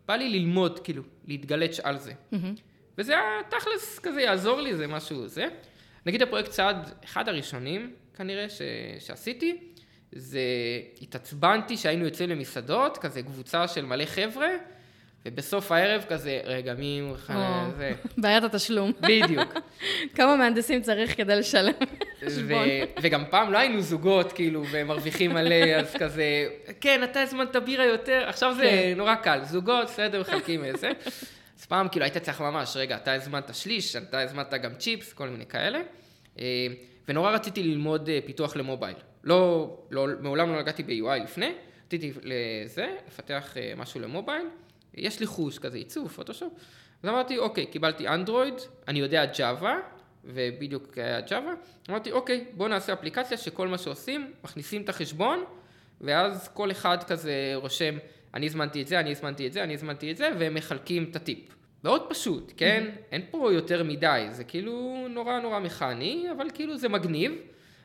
בא 0.07 0.15
לי 0.15 0.29
ללמוד, 0.29 0.79
כאילו, 0.79 1.03
להתגלץ' 1.27 1.79
על 1.79 2.00
זה. 2.00 2.12
Mm-hmm. 2.12 2.59
וזה 2.97 3.13
היה 3.13 3.41
תכלס 3.50 4.00
כזה 4.00 4.21
יעזור 4.21 4.62
לי, 4.62 4.75
זה 4.75 4.88
משהו 4.88 5.27
זה. 5.27 5.45
נגיד 6.05 6.21
הפרויקט 6.21 6.50
צעד, 6.50 6.91
אחד 7.05 7.29
הראשונים 7.29 7.93
כנראה 8.17 8.50
ש, 8.50 8.62
שעשיתי, 9.00 9.57
זה 10.12 10.39
התעצבנתי 11.01 11.77
שהיינו 11.77 12.05
יוצאים 12.05 12.29
למסעדות, 12.29 12.97
כזה 12.97 13.21
קבוצה 13.23 13.67
של 13.67 13.85
מלא 13.85 14.05
חבר'ה, 14.05 14.47
ובסוף 15.25 15.71
הערב 15.71 16.05
כזה, 16.09 16.39
רגע, 16.43 16.73
מי 16.73 17.01
מוכן 17.01 17.33
זה? 17.77 17.91
בעיית 18.17 18.43
התשלום. 18.43 18.91
בדיוק. 19.01 19.53
כמה 20.15 20.35
מהנדסים 20.35 20.81
צריך 20.81 21.17
כדי 21.17 21.35
לשלם 21.35 21.73
חשבון. 22.25 22.67
וגם 23.01 23.23
פעם 23.29 23.51
לא 23.51 23.57
היינו 23.57 23.81
זוגות, 23.81 24.33
כאילו, 24.33 24.63
ומרוויחים 24.71 25.33
מלא, 25.33 25.55
אז 25.75 25.95
כזה, 26.00 26.47
כן, 26.81 27.03
אתה 27.03 27.21
הזמנת 27.21 27.55
בירה 27.55 27.85
יותר, 27.85 28.23
עכשיו 28.27 28.55
זה 28.55 28.63
כן. 28.63 28.93
נורא 28.97 29.15
קל, 29.15 29.39
זוגות, 29.43 29.85
בסדר, 29.85 30.21
מחלקים 30.21 30.63
איזה. 30.65 30.91
אז 31.63 31.67
פעם 31.67 31.88
כאילו 31.88 32.05
היית 32.05 32.17
צריך 32.17 32.41
ממש, 32.41 32.77
רגע, 32.77 32.96
אתה 32.96 33.13
הזמנת 33.13 33.55
שליש, 33.55 33.96
אתה 33.96 34.22
הזמנת 34.22 34.53
גם 34.53 34.75
צ'יפס, 34.75 35.13
כל 35.13 35.29
מיני 35.29 35.46
כאלה. 35.46 35.82
אה, 36.39 36.67
ונורא 37.08 37.32
רציתי 37.32 37.63
ללמוד 37.63 38.10
אה, 38.10 38.20
פיתוח 38.25 38.55
למובייל. 38.55 38.96
לא, 39.24 39.77
לא, 39.91 40.08
מעולם 40.20 40.53
לא 40.53 40.60
נגעתי 40.62 40.84
ב-UI 40.84 41.24
לפני, 41.24 41.51
רציתי 41.86 42.13
לזה, 42.24 42.96
לפתח 43.08 43.58
אה, 43.58 43.74
משהו 43.77 44.00
למובייל. 44.00 44.46
יש 44.93 45.20
לי 45.20 45.25
חוש 45.25 45.60
כזה, 45.60 45.77
עיצוב, 45.77 46.08
פוטושופ. 46.08 46.53
אז 47.03 47.10
אמרתי, 47.10 47.38
אוקיי, 47.38 47.65
קיבלתי 47.65 48.08
אנדרואיד, 48.08 48.55
אני 48.88 49.00
יודע 49.00 49.25
ג'אווה, 49.25 49.79
ובדיוק 50.24 50.98
היה 50.98 51.22
ג'אווה. 51.22 51.53
אמרתי, 51.89 52.12
אוקיי, 52.12 52.46
בואו 52.53 52.70
נעשה 52.70 52.93
אפליקציה 52.93 53.38
שכל 53.38 53.67
מה 53.67 53.77
שעושים, 53.77 54.34
מכניסים 54.43 54.82
את 54.82 54.89
החשבון, 54.89 55.43
ואז 56.01 56.50
כל 56.53 56.72
אחד 56.72 57.03
כזה 57.03 57.51
רושם 57.55 57.98
אני 58.33 58.45
הזמנתי 58.45 58.81
את 58.81 58.87
זה, 58.87 58.99
אני 58.99 59.11
הזמנתי 59.11 59.47
את 59.47 59.53
זה, 59.53 59.63
אני 59.63 59.73
הזמנתי 59.73 60.11
את 60.11 60.17
זה, 60.17 60.29
והם 60.39 60.53
מחלקים 60.53 61.03
את 61.11 61.15
הטיפ. 61.15 61.39
מאוד 61.83 62.05
פשוט, 62.09 62.53
כן? 62.57 62.85
Mm-hmm. 62.87 63.11
אין 63.11 63.21
פה 63.31 63.53
יותר 63.53 63.83
מדי, 63.83 64.27
זה 64.31 64.43
כאילו 64.43 65.05
נורא 65.09 65.39
נורא 65.39 65.59
מכני, 65.59 66.25
אבל 66.37 66.47
כאילו 66.53 66.77
זה 66.77 66.89
מגניב, 66.89 67.31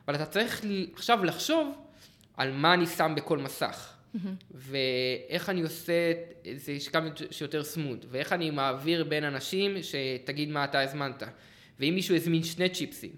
אבל 0.07 0.15
אתה 0.15 0.25
צריך 0.25 0.65
עכשיו 0.93 1.23
לחשוב 1.23 1.75
על 2.37 2.51
מה 2.51 2.73
אני 2.73 2.87
שם 2.87 3.13
בכל 3.15 3.37
מסך. 3.37 3.93
Mm-hmm. 4.15 4.19
ואיך 4.53 5.49
אני 5.49 5.61
עושה 5.61 6.11
את 6.51 6.59
זה 6.59 6.73
כמה 6.91 7.09
שיותר 7.31 7.63
סמוד, 7.63 8.05
ואיך 8.09 8.33
אני 8.33 8.51
מעביר 8.51 9.03
בין 9.03 9.23
אנשים 9.23 9.77
שתגיד 9.81 10.49
מה 10.49 10.63
אתה 10.63 10.81
הזמנת, 10.81 11.23
ואם 11.79 11.95
מישהו 11.95 12.15
הזמין 12.15 12.43
שני 12.43 12.69
צ'יפסים, 12.69 13.11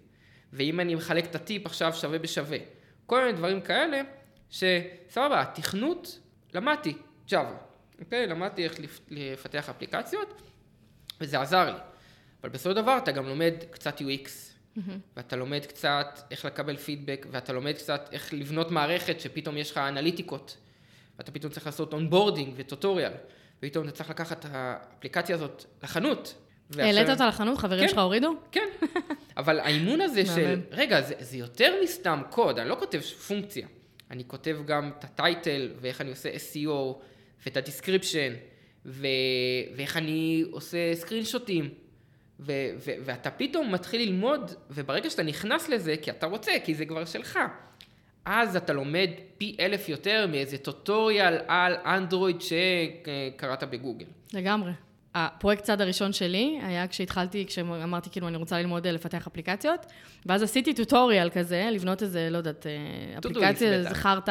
ואם 0.53 0.79
אני 0.79 0.95
מחלק 0.95 1.25
את 1.25 1.35
הטיפ 1.35 1.65
עכשיו 1.65 1.93
שווה 1.93 2.19
בשווה, 2.19 2.57
כל 3.05 3.19
מיני 3.19 3.37
דברים 3.37 3.61
כאלה, 3.61 4.01
שסבבה, 4.49 5.45
תכנות, 5.55 6.19
למדתי, 6.53 6.93
ג'אווה, 7.29 7.57
אוקיי? 7.99 8.27
למדתי 8.27 8.63
איך 8.63 8.73
לפתח 9.09 9.69
אפליקציות, 9.69 10.41
וזה 11.21 11.41
עזר 11.41 11.65
לי. 11.65 11.79
אבל 12.41 12.49
בסופו 12.49 12.69
של 12.69 12.81
דבר 12.81 12.97
אתה 12.97 13.11
גם 13.11 13.25
לומד 13.25 13.53
קצת 13.71 13.99
UX, 13.99 14.03
mm-hmm. 14.77 14.79
ואתה 15.17 15.35
לומד 15.35 15.65
קצת 15.65 16.19
איך 16.31 16.45
לקבל 16.45 16.77
פידבק, 16.77 17.25
ואתה 17.31 17.53
לומד 17.53 17.73
קצת 17.73 18.09
איך 18.11 18.33
לבנות 18.33 18.71
מערכת 18.71 19.19
שפתאום 19.19 19.57
יש 19.57 19.71
לך 19.71 19.77
אנליטיקות, 19.77 20.57
ואתה 21.17 21.31
פתאום 21.31 21.51
צריך 21.51 21.65
לעשות 21.65 21.93
onboarding 21.93 22.53
ו 22.57 22.63
tutorial, 22.63 23.13
ופתאום 23.57 23.87
אתה 23.87 23.95
צריך 23.95 24.09
לקחת 24.09 24.45
את 24.45 24.49
האפליקציה 24.51 25.35
הזאת 25.35 25.65
לחנות. 25.83 26.35
העלית 26.79 27.09
אותה 27.09 27.27
לחנות? 27.27 27.57
חברים 27.57 27.81
כן, 27.81 27.87
שלך 27.87 27.97
הורידו? 27.97 28.35
כן, 28.51 28.67
אבל 29.37 29.59
האימון 29.59 30.01
הזה 30.01 30.25
של, 30.25 30.61
רגע, 30.71 31.01
זה, 31.01 31.15
זה 31.19 31.37
יותר 31.37 31.73
מסתם 31.83 32.21
קוד, 32.29 32.59
אני 32.59 32.69
לא 32.69 32.75
כותב 32.75 33.01
פונקציה, 33.01 33.67
אני 34.11 34.23
כותב 34.27 34.57
גם 34.65 34.91
את 34.99 35.03
ה 35.03 35.13
title, 35.13 35.71
ואיך 35.81 36.01
אני 36.01 36.09
עושה 36.09 36.29
SEO, 36.29 37.01
ואת 37.45 37.57
ה 37.57 37.63
description, 37.63 38.33
ו... 38.85 39.07
ואיך 39.75 39.97
אני 39.97 40.43
עושה 40.51 40.95
screenshot 40.95 41.25
ים. 41.25 41.69
ו... 42.39 42.51
ו... 42.77 42.91
ואתה 43.05 43.31
פתאום 43.31 43.71
מתחיל 43.71 44.01
ללמוד, 44.01 44.51
וברגע 44.69 45.09
שאתה 45.09 45.23
נכנס 45.23 45.69
לזה, 45.69 45.95
כי 46.01 46.11
אתה 46.11 46.25
רוצה, 46.25 46.51
כי 46.63 46.75
זה 46.75 46.85
כבר 46.85 47.05
שלך, 47.05 47.39
אז 48.25 48.55
אתה 48.55 48.73
לומד 48.73 49.09
פי 49.37 49.55
אלף 49.59 49.89
יותר 49.89 50.27
מאיזה 50.27 50.57
טוטוריאל 50.57 51.37
על 51.47 51.75
אנדרואיד 51.85 52.41
שקראת 52.41 53.63
בגוגל. 53.63 54.05
לגמרי. 54.33 54.71
הפרויקט 55.15 55.63
צד 55.63 55.81
הראשון 55.81 56.13
שלי 56.13 56.59
היה 56.63 56.87
כשהתחלתי, 56.87 57.45
כשאמרתי 57.45 58.09
כאילו 58.09 58.27
אני 58.27 58.37
רוצה 58.37 58.59
ללמוד 58.59 58.87
לפתח 58.87 59.27
אפליקציות, 59.27 59.85
ואז 60.25 60.43
עשיתי 60.43 60.73
טוטוריאל 60.73 61.29
כזה, 61.29 61.69
לבנות 61.71 62.03
איזה, 62.03 62.27
לא 62.31 62.37
יודעת, 62.37 62.67
אה, 62.67 63.17
אפליקציה, 63.17 63.83
זכרת. 63.83 64.29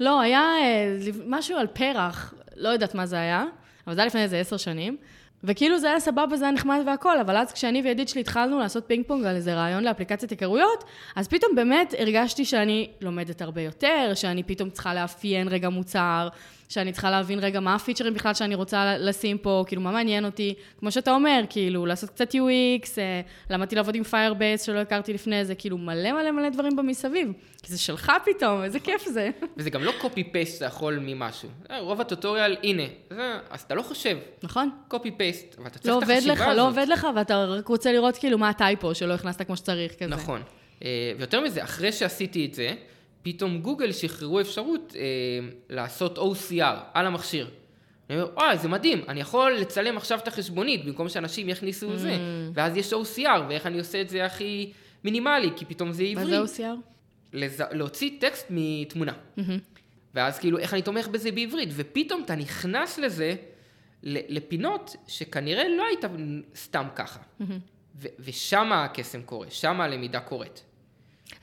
לא, 0.00 0.20
היה 0.20 0.40
אה, 0.40 0.96
משהו 1.26 1.56
על 1.56 1.66
פרח, 1.66 2.34
לא 2.56 2.68
יודעת 2.68 2.94
מה 2.94 3.06
זה 3.06 3.16
היה. 3.16 3.44
אבל 3.86 3.94
זה 3.94 4.00
היה 4.00 4.06
לפני 4.06 4.22
איזה 4.22 4.40
עשר 4.40 4.56
שנים. 4.56 4.96
וכאילו 5.44 5.78
זה 5.78 5.88
היה 5.88 6.00
סבבה, 6.00 6.36
זה 6.36 6.44
היה 6.44 6.52
נחמד 6.52 6.80
והכל, 6.86 7.20
אבל 7.20 7.36
אז 7.36 7.52
כשאני 7.52 7.82
וידיד 7.82 8.08
שלי 8.08 8.20
התחלנו 8.20 8.58
לעשות 8.58 8.84
פינג 8.86 9.06
פונג 9.06 9.26
על 9.26 9.36
איזה 9.36 9.54
רעיון 9.54 9.84
לאפליקציית 9.84 10.30
היכרויות, 10.30 10.84
אז 11.16 11.28
פתאום 11.28 11.54
באמת 11.54 11.94
הרגשתי 11.98 12.44
שאני 12.44 12.90
לומדת 13.00 13.42
הרבה 13.42 13.62
יותר, 13.62 14.12
שאני 14.14 14.42
פתאום 14.42 14.70
צריכה 14.70 14.94
לאפיין 14.94 15.48
רגע 15.48 15.68
מוצר, 15.68 16.28
שאני 16.68 16.92
צריכה 16.92 17.10
להבין 17.10 17.38
רגע 17.38 17.60
מה 17.60 17.74
הפיצ'רים 17.74 18.14
בכלל 18.14 18.34
שאני 18.34 18.54
רוצה 18.54 18.98
לשים 18.98 19.38
פה, 19.38 19.64
כאילו 19.66 19.82
מה 19.82 19.90
מעניין 19.90 20.24
אותי, 20.24 20.54
כמו 20.78 20.90
שאתה 20.90 21.10
אומר, 21.10 21.40
כאילו 21.50 21.86
לעשות 21.86 22.10
קצת 22.10 22.34
UX, 22.34 22.88
אה, 22.98 23.20
למדתי 23.50 23.76
לעבוד 23.76 23.94
עם 23.94 24.02
Firebase 24.02 24.64
שלא 24.64 24.78
הכרתי 24.78 25.12
לפני 25.12 25.44
זה, 25.44 25.54
כאילו 25.54 25.78
מלא 25.78 26.12
מלא 26.12 26.30
מלא 26.30 26.48
דברים 26.48 26.76
במסביב, 26.76 27.32
כי 27.62 27.72
זה 27.72 27.78
שלך 27.78 28.12
פתאום, 28.24 28.62
איזה 28.62 28.80
כיף 28.80 29.04
זה. 29.04 29.30
וזה 29.56 29.70
גם 29.70 29.84
לא 29.84 29.92
copy-paste 30.00 30.46
שאתה 30.46 30.64
יכול 30.64 30.98
ממשהו, 31.02 31.48
אה, 31.70 31.80
רוב 31.80 32.00
הטוטוריאל, 32.00 32.56
הנה, 32.62 32.82
אז 33.50 33.60
אתה 33.60 33.74
לא 33.74 33.82
חושב. 33.82 34.18
נכון. 34.42 34.70
copy-paste, 34.90 35.62
ואתה 35.64 35.78
צריך 35.78 35.94
לא 35.94 35.98
את 35.98 36.02
החשיבה 36.02 36.32
לך, 36.32 36.40
לא 36.40 36.44
הזאת. 36.44 36.56
לא 36.56 36.68
עובד 36.68 36.86
לך, 36.88 37.06
ואתה 37.16 37.44
רק 37.44 37.68
רוצה 37.68 37.92
לראות 37.92 38.16
כאילו 38.16 38.38
מה 38.38 38.48
הטייפו, 38.48 38.94
שלא 38.94 39.14
הכנסת 39.14 39.42
כמו 39.46 39.56
שצריך 39.56 39.94
כזה. 39.94 40.06
נכון. 40.06 40.42
אה, 40.84 41.12
ויותר 41.18 41.40
מזה, 41.40 41.64
אחרי 41.64 41.92
שעשיתי 41.92 42.46
את 42.46 42.54
זה, 42.54 42.74
פתאום 43.26 43.58
גוגל 43.58 43.92
שחררו 43.92 44.40
אפשרות 44.40 44.94
אה, 44.96 45.02
לעשות 45.70 46.18
OCR 46.18 46.76
על 46.94 47.06
המכשיר. 47.06 47.50
אני 48.10 48.20
אומר, 48.20 48.34
וואי, 48.34 48.58
זה 48.58 48.68
מדהים, 48.68 49.04
אני 49.08 49.20
יכול 49.20 49.52
לצלם 49.52 49.96
עכשיו 49.96 50.18
את 50.18 50.28
החשבונית 50.28 50.84
במקום 50.84 51.08
שאנשים 51.08 51.48
יכניסו 51.48 51.90
את 51.90 51.96
mm. 51.96 51.98
זה, 51.98 52.18
ואז 52.54 52.76
יש 52.76 52.92
OCR, 52.92 53.40
ואיך 53.48 53.66
אני 53.66 53.78
עושה 53.78 54.00
את 54.00 54.08
זה 54.08 54.24
הכי 54.24 54.72
מינימלי, 55.04 55.50
כי 55.56 55.64
פתאום 55.64 55.92
זה 55.92 56.02
עברי. 56.02 56.38
מה 56.38 56.46
זה 56.46 56.62
OCR? 56.62 56.76
לז... 57.32 57.62
להוציא 57.70 58.10
טקסט 58.20 58.46
מתמונה. 58.50 59.12
Mm-hmm. 59.12 59.40
ואז 60.14 60.38
כאילו, 60.38 60.58
איך 60.58 60.74
אני 60.74 60.82
תומך 60.82 61.08
בזה 61.08 61.32
בעברית, 61.32 61.68
ופתאום 61.72 62.22
אתה 62.24 62.34
נכנס 62.34 62.98
לזה, 62.98 63.34
לפינות 64.02 64.96
שכנראה 65.06 65.68
לא 65.68 65.84
היית 65.86 66.04
סתם 66.56 66.86
ככה. 66.94 67.20
Mm-hmm. 67.20 67.44
ו- 67.96 68.08
ושם 68.18 68.72
הקסם 68.72 69.22
קורה, 69.22 69.46
שם 69.50 69.80
הלמידה 69.80 70.20
קורית. 70.20 70.64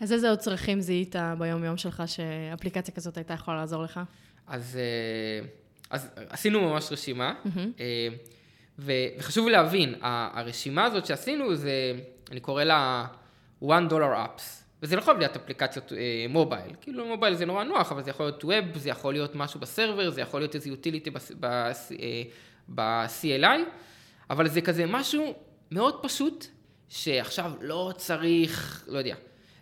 אז 0.02 0.14
איזה 0.14 0.30
עוד 0.30 0.40
צרכים 0.40 0.82
זיהית 0.82 1.16
ביום-יום 1.38 1.78
שלך 1.78 2.04
שאפליקציה 2.06 2.94
כזאת 2.94 3.18
הייתה 3.18 3.34
יכולה 3.34 3.58
לעזור 3.58 3.84
לך? 3.84 4.00
אז, 4.48 4.80
אה, 4.82 5.48
אז 5.90 6.10
עשינו 6.30 6.62
ממש 6.62 6.92
רשימה, 6.92 7.34
mm-hmm. 7.46 7.82
וחשוב 8.80 9.48
להבין, 9.48 9.96
הרשימה 10.02 10.86
הזאת 10.86 11.06
שעשינו 11.06 11.56
זה, 11.56 12.00
אני 12.32 12.40
קורא 12.40 12.64
לה 12.64 13.06
one 13.64 13.90
dollar 13.90 14.28
apps. 14.28 14.64
וזה 14.84 14.96
לא 14.96 15.02
יכול 15.02 15.18
להיות 15.18 15.36
אפליקציות 15.36 15.94
אה, 15.94 16.26
מובייל, 16.30 16.76
כאילו 16.82 17.06
מובייל 17.06 17.36
זה 17.36 17.46
נורא 17.46 17.64
נוח, 17.64 17.92
אבל 17.92 18.04
זה 18.04 18.10
יכול 18.10 18.26
להיות 18.26 18.44
ווב, 18.44 18.78
זה 18.78 18.90
יכול 18.90 19.14
להיות 19.14 19.36
משהו 19.36 19.60
בסרבר, 19.60 20.10
זה 20.10 20.22
יכול 20.22 20.42
להיות 20.42 20.56
איזה 20.56 20.70
יוטיליטי 20.70 21.10
ב-CLI, 22.68 23.60
אבל 24.30 24.48
זה 24.48 24.62
כזה 24.62 24.86
משהו 24.86 25.34
מאוד 25.72 26.00
פשוט, 26.04 26.46
שעכשיו 26.90 27.52
לא 27.62 27.94
צריך, 27.98 28.84
לא 28.88 28.98
יודע, 28.98 29.16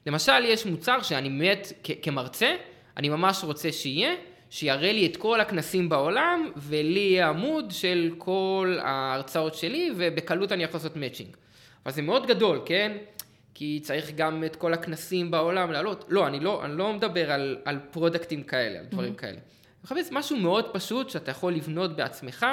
למשל, 0.06 0.46
יש 0.46 0.66
מוצר 0.66 1.02
שאני 1.02 1.30
מת 1.30 1.74
כמרצה, 2.02 2.56
אני 2.98 3.10
ממש 3.10 3.44
רוצה 3.44 3.72
שיהיה, 3.72 4.16
שיראה 4.50 4.92
לי 4.94 5.06
את 5.06 5.18
כל 5.18 5.42
הכנסים 5.42 5.90
בעולם, 5.90 6.52
ולי 6.58 7.00
יהיה 7.00 7.30
עמוד 7.30 7.72
של 7.72 8.12
כל 8.18 8.78
ההרצאות 8.82 9.56
שלי, 9.56 9.92
ובקלות 9.98 10.52
אני 10.52 10.64
יכול 10.64 10.78
לעשות 10.78 10.96
מאצ'ינג. 10.96 11.38
אבל 11.86 11.94
זה 11.94 12.02
מאוד 12.02 12.28
גדול, 12.28 12.62
כן? 12.66 12.98
כי 13.54 13.80
צריך 13.84 14.12
גם 14.16 14.44
את 14.44 14.56
כל 14.56 14.74
הכנסים 14.74 15.32
בעולם 15.32 15.72
לעלות. 15.72 16.06
לא, 16.10 16.28
אני 16.28 16.40
לא, 16.40 16.66
אני 16.66 16.78
לא 16.78 16.94
מדבר 16.94 17.32
על, 17.32 17.58
על 17.66 17.80
פרודקטים 17.92 18.44
כאלה, 18.44 18.80
על 18.80 18.86
דברים 18.86 19.14
mm-hmm. 19.14 19.18
כאלה. 19.18 19.32
אני 19.32 19.40
מחפש 19.84 20.10
משהו 20.12 20.38
מאוד 20.38 20.74
פשוט 20.74 21.10
שאתה 21.10 21.32
יכול 21.32 21.54
לבנות 21.54 21.96
בעצמך, 21.96 22.46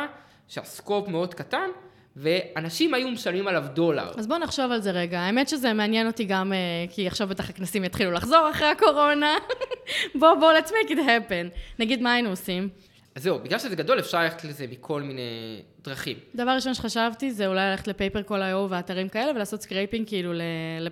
שהסקופ 0.48 1.08
מאוד 1.08 1.34
קטן, 1.34 1.70
ואנשים 2.18 2.94
היו 2.94 3.10
משלמים 3.10 3.48
עליו 3.48 3.64
דולר. 3.74 4.10
אז 4.16 4.26
בוא 4.26 4.38
נחשוב 4.38 4.72
על 4.72 4.80
זה 4.80 4.90
רגע. 4.90 5.20
האמת 5.20 5.48
שזה 5.48 5.72
מעניין 5.72 6.06
אותי 6.06 6.24
גם, 6.24 6.52
אה, 6.52 6.58
כי 6.90 7.06
עכשיו 7.06 7.28
בטח 7.28 7.50
הכנסים 7.50 7.84
יתחילו 7.84 8.12
לחזור 8.12 8.50
אחרי 8.50 8.66
הקורונה. 8.66 9.34
בוא, 10.20 10.34
בוא, 10.34 10.52
let's 10.52 10.68
make 10.68 10.90
it 10.90 10.96
happen. 10.96 11.58
נגיד, 11.78 12.02
מה 12.02 12.12
היינו 12.12 12.30
עושים? 12.30 12.68
אז 13.14 13.22
זהו, 13.22 13.38
בגלל 13.38 13.58
שזה 13.58 13.76
גדול, 13.76 13.98
אפשר 13.98 14.22
ללכת 14.22 14.44
לזה 14.44 14.66
מכל 14.70 15.02
מיני 15.02 15.62
דרכים. 15.84 16.16
דבר 16.34 16.50
ראשון 16.50 16.74
שחשבתי 16.74 17.30
זה 17.30 17.46
אולי 17.46 17.70
ללכת 17.70 17.88
ל 17.88 18.22
PaperCall.io 18.22 18.66
ואתרים 18.70 19.08
כאלה 19.08 19.32
ולעשות 19.32 19.62
scraping 19.62 20.08
כאילו 20.08 20.32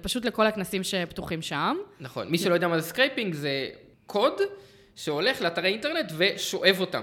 פשוט 0.02 0.25
לכל 0.25 0.47
הכנסים 0.47 0.83
שפתוחים 0.85 1.42
שם. 1.42 1.76
נכון, 2.00 2.28
מי 2.28 2.38
שלא 2.38 2.54
יודע 2.54 2.68
מה 2.68 2.80
זה 2.80 2.88
scraping 2.88 3.35
זה 3.35 3.68
קוד 4.06 4.40
שהולך 4.97 5.42
לאתרי 5.42 5.68
אינטרנט 5.68 6.12
ושואב 6.16 6.76
אותם. 6.80 7.02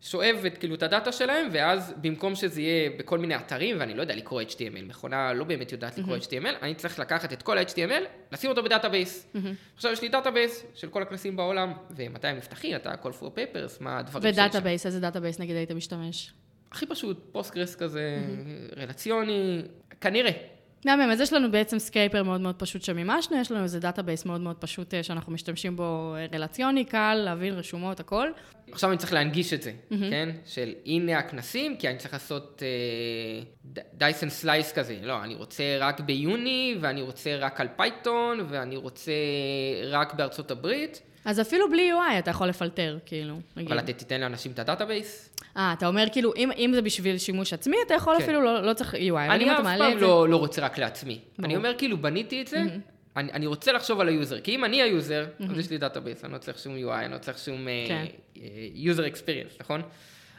שואב 0.00 0.36
את, 0.46 0.58
כאילו, 0.58 0.74
את 0.74 0.82
ה 0.82 0.88
data 0.88 1.12
שלהם, 1.12 1.48
ואז 1.52 1.94
במקום 2.00 2.34
שזה 2.34 2.60
יהיה 2.60 2.90
בכל 2.98 3.18
מיני 3.18 3.36
אתרים, 3.36 3.76
ואני 3.80 3.94
לא 3.94 4.00
יודע 4.00 4.16
לקרוא 4.16 4.42
HTML, 4.42 4.84
מכונה 4.88 5.32
לא 5.32 5.44
באמת 5.44 5.72
יודעת 5.72 5.98
לקרוא 5.98 6.16
mm-hmm. 6.16 6.20
HTML, 6.20 6.62
אני 6.62 6.74
צריך 6.74 6.98
לקחת 6.98 7.32
את 7.32 7.42
כל 7.42 7.58
ה-HTML, 7.58 8.04
לשים 8.32 8.50
אותו 8.50 8.62
ב 8.62 8.68
database. 8.68 9.26
Mm-hmm. 9.34 9.38
עכשיו 9.74 9.92
יש 9.92 10.02
לי 10.02 10.08
database 10.08 10.66
של 10.74 10.88
כל 10.88 11.02
הכנסים 11.02 11.36
בעולם, 11.36 11.72
ומתי 11.90 12.28
הם 12.28 12.36
נפתחים, 12.36 12.76
אתה 12.76 12.92
call 13.02 13.22
for 13.22 13.24
papers, 13.24 13.76
מה 13.80 13.98
הדברים 13.98 14.22
שיש 14.22 14.32
ו 14.32 14.37
database, 14.37 14.86
איזה 14.86 15.00
database 15.00 15.40
נגיד 15.40 15.56
היית 15.56 15.72
משתמש? 15.72 16.32
הכי 16.72 16.86
פשוט, 16.86 17.28
Postgres 17.32 17.74
כזה, 17.74 18.18
mm-hmm. 18.18 18.80
רלציוני, 18.80 19.62
כנראה. 20.00 20.55
מהמם, 20.84 21.10
אז 21.10 21.20
יש 21.20 21.32
לנו 21.32 21.50
בעצם 21.50 21.78
scraper 21.78 22.22
מאוד 22.22 22.40
מאוד 22.40 22.54
פשוט 22.54 22.82
שמימשנו, 22.82 23.36
יש 23.40 23.52
לנו 23.52 23.62
איזה 23.62 23.80
database 23.80 24.24
מאוד 24.24 24.40
מאוד 24.40 24.56
פשוט 24.56 24.94
אה, 24.94 25.02
שאנחנו 25.02 25.32
משתמשים 25.32 25.76
בו 25.76 26.14
אה, 26.16 26.26
רלציוני, 26.38 26.84
קל, 26.84 27.14
להבין 27.24 27.54
רשומות, 27.54 28.00
הכל. 28.00 28.28
עכשיו 28.72 28.90
אני 28.90 28.98
צריך 28.98 29.12
להנגיש 29.12 29.52
את 29.52 29.62
זה, 29.62 29.70
mm-hmm. 29.70 29.94
כן? 30.10 30.28
של 30.44 30.72
הנה 30.86 31.18
הכנסים, 31.18 31.76
כי 31.76 31.88
אני 31.88 31.98
צריך 31.98 32.12
לעשות 32.12 32.62
dice 33.94 34.12
and 34.12 34.26
uh, 34.26 34.30
slice 34.30 34.72
כזה. 34.72 34.98
לא, 35.02 35.24
אני 35.24 35.34
רוצה 35.34 35.64
רק 35.80 36.00
ביוני, 36.00 36.76
ואני 36.80 37.02
רוצה 37.02 37.36
רק 37.36 37.60
על 37.60 37.68
Python, 37.76 38.46
ואני 38.48 38.76
רוצה 38.76 39.12
רק 39.84 40.14
בארצות 40.14 40.50
הברית. 40.50 41.02
אז 41.26 41.40
אפילו 41.40 41.70
בלי 41.70 41.90
UI 41.92 42.18
אתה 42.18 42.30
יכול 42.30 42.46
לפלטר, 42.48 42.98
כאילו, 43.06 43.40
נגיד. 43.56 43.72
אבל 43.72 43.78
אתה 43.78 43.92
תיתן 43.92 44.20
לאנשים 44.20 44.52
את 44.52 44.58
ה 44.58 44.65
database? 44.65 45.30
אה, 45.56 45.72
אתה 45.78 45.86
אומר 45.86 46.04
כאילו, 46.12 46.32
אם, 46.36 46.50
אם 46.52 46.70
זה 46.74 46.82
בשביל 46.82 47.18
שימוש 47.18 47.52
עצמי, 47.52 47.76
אתה 47.86 47.94
יכול 47.94 48.16
כן. 48.18 48.22
אפילו, 48.22 48.42
לא, 48.42 48.62
לא 48.62 48.72
צריך 48.72 48.94
UI. 48.94 49.16
אני 49.16 49.52
אף 49.52 49.60
פעם 49.62 49.98
לא, 49.98 50.28
לא 50.28 50.36
רוצה 50.36 50.62
רק 50.62 50.78
לעצמי. 50.78 51.20
ברור. 51.38 51.46
אני 51.46 51.56
אומר 51.56 51.74
כאילו, 51.78 51.98
בניתי 51.98 52.42
את 52.42 52.46
זה, 52.46 52.62
mm-hmm. 52.62 53.16
אני, 53.16 53.32
אני 53.32 53.46
רוצה 53.46 53.72
לחשוב 53.72 54.00
על 54.00 54.08
ה 54.08 54.13
user, 54.13 54.40
כי 54.40 54.54
אם 54.54 54.64
אני 54.64 54.82
ה 54.82 54.89
user, 54.89 55.26
mm-hmm. 55.26 55.50
אז 55.50 55.58
יש 55.58 55.70
לי 55.70 55.78
database, 55.78 56.24
אני 56.24 56.32
לא 56.32 56.38
צריך 56.38 56.58
שום 56.58 56.74
UI, 56.74 56.92
אני 56.92 57.12
לא 57.12 57.18
צריך 57.18 57.38
שום 57.38 57.66
כן. 57.88 58.04
uh, 58.34 58.38
user 58.76 59.14
experience, 59.14 59.56
נכון? 59.60 59.82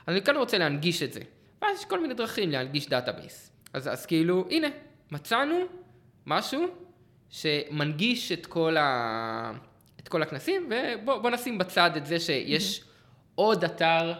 אז 0.07 0.15
אני 0.15 0.21
כן 0.21 0.35
רוצה 0.35 0.57
להנגיש 0.57 1.03
את 1.03 1.13
זה. 1.13 1.19
ואז 1.61 1.79
יש 1.79 1.85
כל 1.85 1.99
מיני 1.99 2.13
דרכים 2.13 2.51
להנגיש 2.51 2.89
database. 2.89 3.51
אז, 3.73 3.87
אז 3.87 4.05
כאילו, 4.05 4.45
הנה, 4.49 4.67
מצאנו 5.11 5.55
משהו 6.25 6.67
שמנגיש 7.29 8.31
את 8.31 8.45
כל, 8.45 8.77
ה... 8.77 9.51
את 10.07 10.11
כל 10.11 10.21
הכנסים, 10.21 10.69
ובוא 11.03 11.29
נשים 11.29 11.57
בצד 11.57 11.91
את 11.97 12.05
זה 12.05 12.19
שיש 12.19 12.79
mm-hmm. 12.79 12.83
עוד 13.35 13.63
אתר 13.63 14.13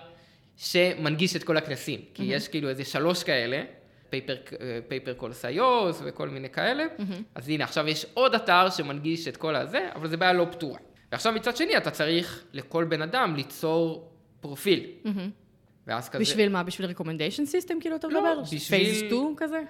שמנגיש 0.58 1.36
את 1.36 1.44
כל 1.44 1.58
הכנסים. 1.58 2.02
כי 2.14 2.24
mm-hmm. 2.24 2.36
יש 2.36 2.48
כאילו 2.48 2.70
איזה 2.70 2.86
שלוש 2.86 3.24
כאלה, 3.24 3.64
PaperCall, 4.88 5.34
Sessionize 5.34 6.02
וכל 6.06 6.30
מיני 6.30 6.50
כאלה. 6.50 6.86
Mm-hmm. 6.98 7.02
אז 7.36 7.50
הנה, 7.50 7.64
עכשיו 7.64 7.88
יש 7.88 8.06
עוד 8.14 8.36
אתר 8.36 8.70
שמנגיש 8.70 9.28
את 9.28 9.38
כל 9.38 9.56
הזה, 9.56 9.90
אבל 9.96 10.08
זה 10.08 10.18
בעיה 10.18 10.34
לא 10.34 10.46
פתורה. 10.52 10.80
ועכשיו 11.12 11.34
מצד 11.34 11.58
שני, 11.58 11.78
אתה 11.78 11.92
צריך 11.92 12.44
לכל 12.54 12.84
בן 12.84 13.02
אדם 13.02 13.36
ליצור 13.36 14.12
פרופיל. 14.40 14.86
Mm-hmm. 15.06 15.10
ואז 15.88 16.10
כזה... 16.10 16.20
בשביל 16.20 16.50
מה? 16.50 16.64
בשביל 16.64 16.92
recommendation 16.92 17.48
system 17.52 17.74
כאילו 17.82 17.96
אתה 17.96 18.08
מדבר? 18.08 18.34
לא, 18.34 18.42
בשביל... 18.42 18.60
phase 18.60 18.98
2 18.98 19.36
כזה? 19.38 19.62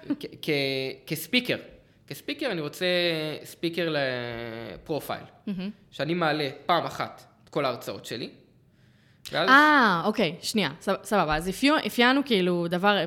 כ 1.06 1.16
speaker. 1.16 1.56
כ 2.08 2.18
speaker 2.18 2.52
אני 2.52 2.60
רוצה 2.60 2.86
speaker 3.44 3.94
profile. 3.94 5.22
Mm-hmm. 5.22 5.50
שאני 5.90 6.14
מעלה 6.14 6.50
פעם 6.66 6.84
אחת 6.84 7.22
את 7.44 7.48
כל 7.48 7.64
ההרצאות 7.64 8.06
שלי. 8.06 8.30
אה, 9.34 10.02
אוקיי, 10.04 10.36
שנייה, 10.42 10.70
סבבה. 10.80 11.36
אז 11.36 11.50
אפיינו 11.86 12.20
כאילו 12.24 12.66
דבר, 12.68 13.04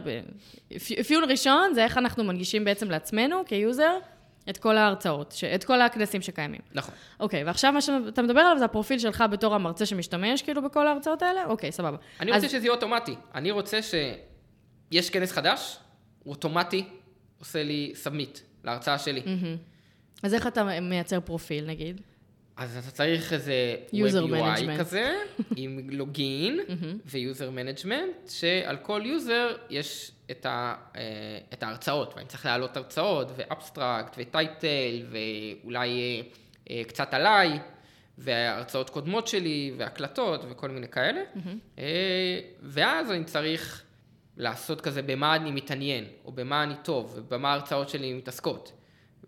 אפיון 1.01 1.24
ראשון 1.29 1.74
זה 1.74 1.84
איך 1.84 1.98
אנחנו 1.98 2.24
מנגישים 2.24 2.65
בעצם 2.65 2.91
לעצמנו 2.91 3.43
כ 3.46 3.63
user 3.63 3.98
את 4.50 4.58
כל 4.58 4.77
ההרצאות, 4.77 5.31
ש... 5.31 5.43
את 5.43 5.63
כל 5.63 5.81
הכנסים 5.81 6.22
שקיימים. 6.22 6.62
נכון. 6.74 6.93
אוקיי, 7.20 7.43
ועכשיו 7.43 7.74
מה 7.74 7.81
שאתה 7.81 8.22
מדבר 8.22 8.39
עליו 8.39 8.60
זה 8.60 8.65
הפרופיל 8.65 9.00
שלך 9.00 9.24
בתור 9.31 9.55
המרצה 9.55 9.86
שמשתמש 9.86 10.41
כאילו 10.41 10.62
בכל 10.62 10.88
ההרצאות 10.88 11.22
האלה? 11.22 11.46
אוקיי, 11.46 11.72
סבבה. 11.72 11.98
אני 12.20 12.31
אז... 12.31 12.43
רוצה 12.43 12.58
שזה 12.58 12.65
יהיה 12.65 12.74
אוטומטי. 12.74 13.15
אני 13.36 13.51
רוצה 13.51 13.79
שיש 13.81 15.10
כנס 15.10 15.31
חדש, 15.31 15.77
הוא 16.24 16.31
אוטומטי 16.31 16.86
עושה 17.39 17.63
לי 17.63 17.91
submit 17.96 18.40
להרצאה 18.63 19.00
שלי. 19.00 19.22
Mm-hmm. 19.22 19.58
אז 20.24 20.34
איך 20.34 20.48
אתה 20.48 20.80
מייצר 20.82 21.20
פרופיל, 21.20 21.65
נגיד? 21.65 22.01
אז 22.58 22.77
אתה 22.77 22.91
צריך 22.91 23.34
איזה 23.34 23.75
Web 23.91 23.94
UI 23.94 24.80
כזה, 24.80 25.13
עם 25.56 25.80
login 25.90 26.60
ו 27.06 27.14
user 27.14 27.50
management, 27.50 28.30
שעל 28.30 28.77
כל 28.77 29.01
user 29.06 29.56
יש 29.70 30.12
את, 30.32 30.46
ה, 30.46 30.75
אה, 30.96 31.01
את 31.53 31.63
ההרצאות, 31.63 32.13
ואני 32.15 32.27
צריך 32.27 32.46
להעלות 32.46 32.77
הרצאות, 32.77 33.32
ו 33.36 33.44
abstract, 33.44 34.16
ו 34.18 34.30
title, 34.30 35.06
ואולי 35.10 35.89
אה, 35.89 36.22
אה, 36.70 36.84
קצת 36.84 37.13
עליי, 37.13 37.60
והרצאות 38.18 38.89
קודמות 38.89 39.27
שלי, 39.27 39.74
והקלטות, 39.77 40.46
וכל 40.50 40.70
מיני 40.70 40.88
כאלה. 40.88 41.22
ואז 42.62 43.12
אני 43.12 43.24
צריך 43.24 43.84
לעשות 44.42 44.82
כזה 44.82 45.02
במה 45.02 45.36
אני 45.36 45.52
מתעניין, 45.52 46.06
או 46.26 46.32
במה 46.32 46.64
אני 46.64 46.74
טוב, 46.84 47.14
ובמה 47.16 47.50
ההרצאות 47.50 47.90
שלי 47.90 48.14
מתעסקות. 48.14 48.72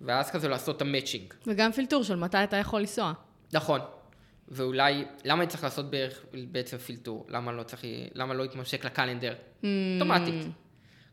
ואז 0.01 0.32
כזה 0.32 0.48
לעשות 0.48 0.77
את 0.77 0.82
ה 0.81 0.87
matching. 0.87 1.33
וגם 1.48 1.72
פילטור 1.72 2.03
של 2.03 2.15
מתי 2.15 2.43
אתה 2.43 2.58
יכול 2.58 2.79
לנסוע. 2.79 3.13
נכון. 3.53 3.79
ואולי, 4.48 5.05
למה 5.25 5.41
אני 5.41 5.50
צריך 5.50 5.63
לעשות 5.63 5.89
בערך, 5.91 6.25
בעצם 6.51 6.77
פילטור? 6.77 7.25
למה 7.29 7.51
לא 7.51 7.63
צריך, 7.63 7.82
למה 8.13 8.34
לא 8.34 8.43
יתממשק 8.43 8.86
לקלנדר? 8.86 9.34
Mm. 9.34 9.65
אוטומטית. 9.96 10.48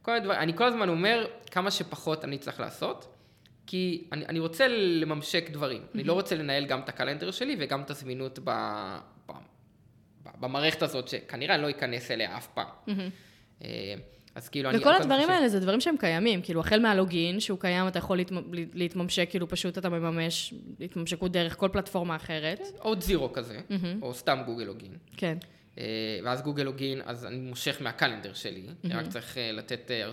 כל 0.02 0.16
הדבר, 0.16 0.34
אני 0.34 0.56
כל 0.56 0.64
הזמן 0.64 0.88
אומר 0.88 1.26
כמה 1.50 1.70
שפחות 1.70 2.24
אני 2.24 2.38
צריך 2.38 2.60
לעשות, 2.60 3.16
כי 3.66 4.08
אני, 4.12 4.26
אני 4.26 4.38
רוצה 4.38 4.68
לממשק 4.68 5.50
דברים. 5.50 5.82
Mm-hmm. 5.82 5.94
אני 5.94 6.04
לא 6.04 6.12
רוצה 6.12 6.36
לנהל 6.36 6.66
גם 6.66 6.80
את 6.80 6.88
הקלנדר 6.88 7.30
שלי 7.30 7.56
וגם 7.58 7.82
את 7.82 7.90
הזמינות 7.90 8.38
ב, 8.38 8.50
ב, 9.28 9.32
ב, 10.22 10.28
במערכת 10.40 10.82
הזאת, 10.82 11.08
שכנראה 11.08 11.54
אני 11.54 11.62
לא 11.62 11.70
אכנס 11.70 12.10
אליה 12.10 12.36
אף 12.36 12.46
פעם. 12.46 12.66
Mm-hmm. 12.86 13.29
אז 14.34 14.48
כאילו... 14.48 14.70
וכל 14.74 14.94
הדברים 14.94 15.28
ש... 15.28 15.30
האלה 15.30 15.48
זה 15.48 15.60
דברים 15.60 15.80
שהם 15.80 15.96
קיימים, 15.96 16.42
כאילו 16.42 16.60
החל 16.60 16.80
מהלוגין, 16.80 17.40
שהוא 17.40 17.58
קיים, 17.58 17.88
אתה 17.88 17.98
יכול 17.98 18.16
להתמ... 18.16 18.36
להתממשק, 18.74 19.30
כאילו 19.30 19.48
פשוט 19.48 19.78
אתה 19.78 19.88
מממש 19.88 20.54
התממשקות 20.80 21.32
דרך 21.32 21.56
כל 21.56 21.68
פלטפורמה 21.72 22.16
אחרת. 22.16 22.58
כן, 22.58 22.64
עוד 22.78 23.00
זירו 23.00 23.32
כזה, 23.32 23.58
mm-hmm. 23.58 24.02
או 24.02 24.14
סתם 24.14 24.42
גוגל 24.46 24.64
לוגין. 24.64 24.92
כן. 25.16 25.38
אה, 25.78 25.84
ואז 26.24 26.42
Google 26.42 26.62
login, 26.62 27.00
אז 27.04 27.26
אני 27.26 27.36
מושך 27.36 27.76
מה 27.80 27.91
calendar 27.91 28.34
שלי, 28.34 28.62
mm-hmm. 28.66 28.94
רק 28.94 29.06
צריך 29.08 29.38
אה, 29.38 29.52
לתת 29.52 29.90
אה, 29.90 30.08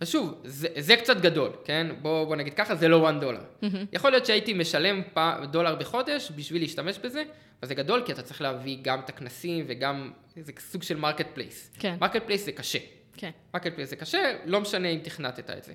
הרשאות. 0.00 0.34
ושוב, 0.34 0.40
זה, 0.44 0.68
זה 0.78 0.96
קצת 0.96 1.20
גדול, 1.20 1.50
כן? 1.64 1.86
בוא, 2.02 2.24
בוא 2.24 2.36
נגיד 2.36 2.54
ככה, 2.54 2.74
זה 2.74 2.88
לא 2.88 3.08
1 3.10 3.14
דולר. 3.20 3.40
Mm-hmm. 3.40 3.66
יכול 3.92 4.10
להיות 4.10 4.26
שהייתי 4.26 4.54
משלם 4.54 5.02
פ... 5.14 5.18
דולר 5.50 5.74
בחודש 5.74 6.32
בשביל 6.36 6.62
להשתמש 6.62 6.98
בזה, 6.98 7.22
אבל 7.60 7.68
זה 7.68 7.74
גדול 7.74 8.02
כי 8.06 8.12
אתה 8.12 8.22
צריך 8.22 8.40
להביא 8.40 8.78
גם 8.82 9.00
את 9.00 9.08
הכנסים 9.08 9.64
וגם, 9.68 10.12
זה 10.36 10.52
סוג 10.58 10.82
של 10.82 10.96
marketplace. 10.96 11.70
כן. 11.78 11.96
marketplace 12.00 12.44
זה 12.44 12.52
קשה. 12.52 12.78
כן. 13.16 13.30
marketplace 13.54 13.90
זה 13.90 13.96
קשה, 13.96 14.36
לא 14.44 14.60
משנה 14.60 14.88
אם 14.88 14.98
תכנתת 15.02 15.50
את 15.50 15.64
זה. 15.64 15.72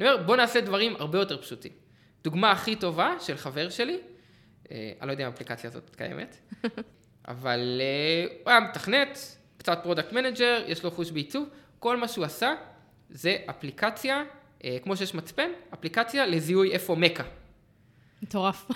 אני 0.00 0.08
אומר, 0.08 0.22
בוא 0.22 0.36
נעשה 0.36 0.60
דברים 0.60 0.96
הרבה 0.98 1.18
יותר 1.18 1.42
פשוטים. 1.42 1.72
דוגמה 2.24 2.50
הכי 2.50 2.76
טובה 2.76 3.14
של 3.20 3.36
חבר 3.36 3.70
שלי, 3.70 3.98
אה, 4.70 4.92
אני 5.00 5.06
לא 5.06 5.12
יודע 5.12 5.24
אם 5.24 5.30
האפליקציה 5.30 5.70
הזאת 5.70 5.90
קיימת, 5.96 6.36
אבל 7.28 7.80
אה, 7.80 8.36
הוא 8.42 8.50
היה 8.50 8.60
מתכנת, 8.60 9.18
קצת 9.56 9.78
product 9.82 10.12
manager, 10.12 10.62
יש 10.66 10.84
לו 10.84 10.90
חוש 10.90 11.10
בעיצוב, 11.10 11.48
כל 11.78 11.96
מה 11.96 12.08
שהוא 12.08 12.24
עשה 12.24 12.54
זה 13.14 13.36
אפליקציה, 13.50 14.22
אה, 14.64 14.76
כמו 14.82 14.96
שיש 14.96 15.14
מצפן, 15.14 15.50
אפליקציה 15.74 16.26
לזיהוי 16.26 16.72
איפה 16.72 16.94
מכה. 16.94 17.22
מטורף. 18.22 18.66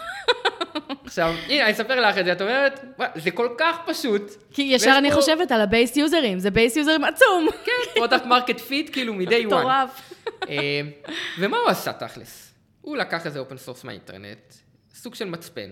עכשיו, 1.04 1.34
הנה, 1.46 1.64
אני 1.64 1.72
אספר 1.72 2.00
לך 2.00 2.18
את 2.18 2.24
זה, 2.24 2.32
את 2.32 2.42
אומרת, 2.42 2.84
זה 3.14 3.30
כל 3.30 3.48
כך 3.58 3.76
פשוט. 3.86 4.22
כי 4.52 4.62
ישר 4.62 4.94
אני 4.98 5.10
פה... 5.10 5.14
חושבת 5.14 5.52
על 5.52 5.60
ה 5.60 5.67
base 5.67 5.96
יוזרים, 5.96 6.38
זה 6.38 6.50
base 6.50 6.76
יוזרים 6.76 7.04
עצום. 7.04 7.48
כן, 7.64 7.94
product 7.94 8.26
market 8.26 8.60
fit, 8.60 8.92
כאילו 8.92 9.14
מ-day 9.14 9.42
one. 9.42 9.46
מטורף. 9.46 10.12
ומה 11.38 11.56
הוא 11.56 11.68
עשה 11.68 11.92
תכלס? 11.92 12.54
הוא 12.80 12.96
לקח 12.96 13.26
איזה 13.26 13.38
open 13.38 13.56
source 13.56 13.84
מהאינטרנט, 13.84 14.54
סוג 14.94 15.14
של 15.14 15.24
מצפן, 15.24 15.70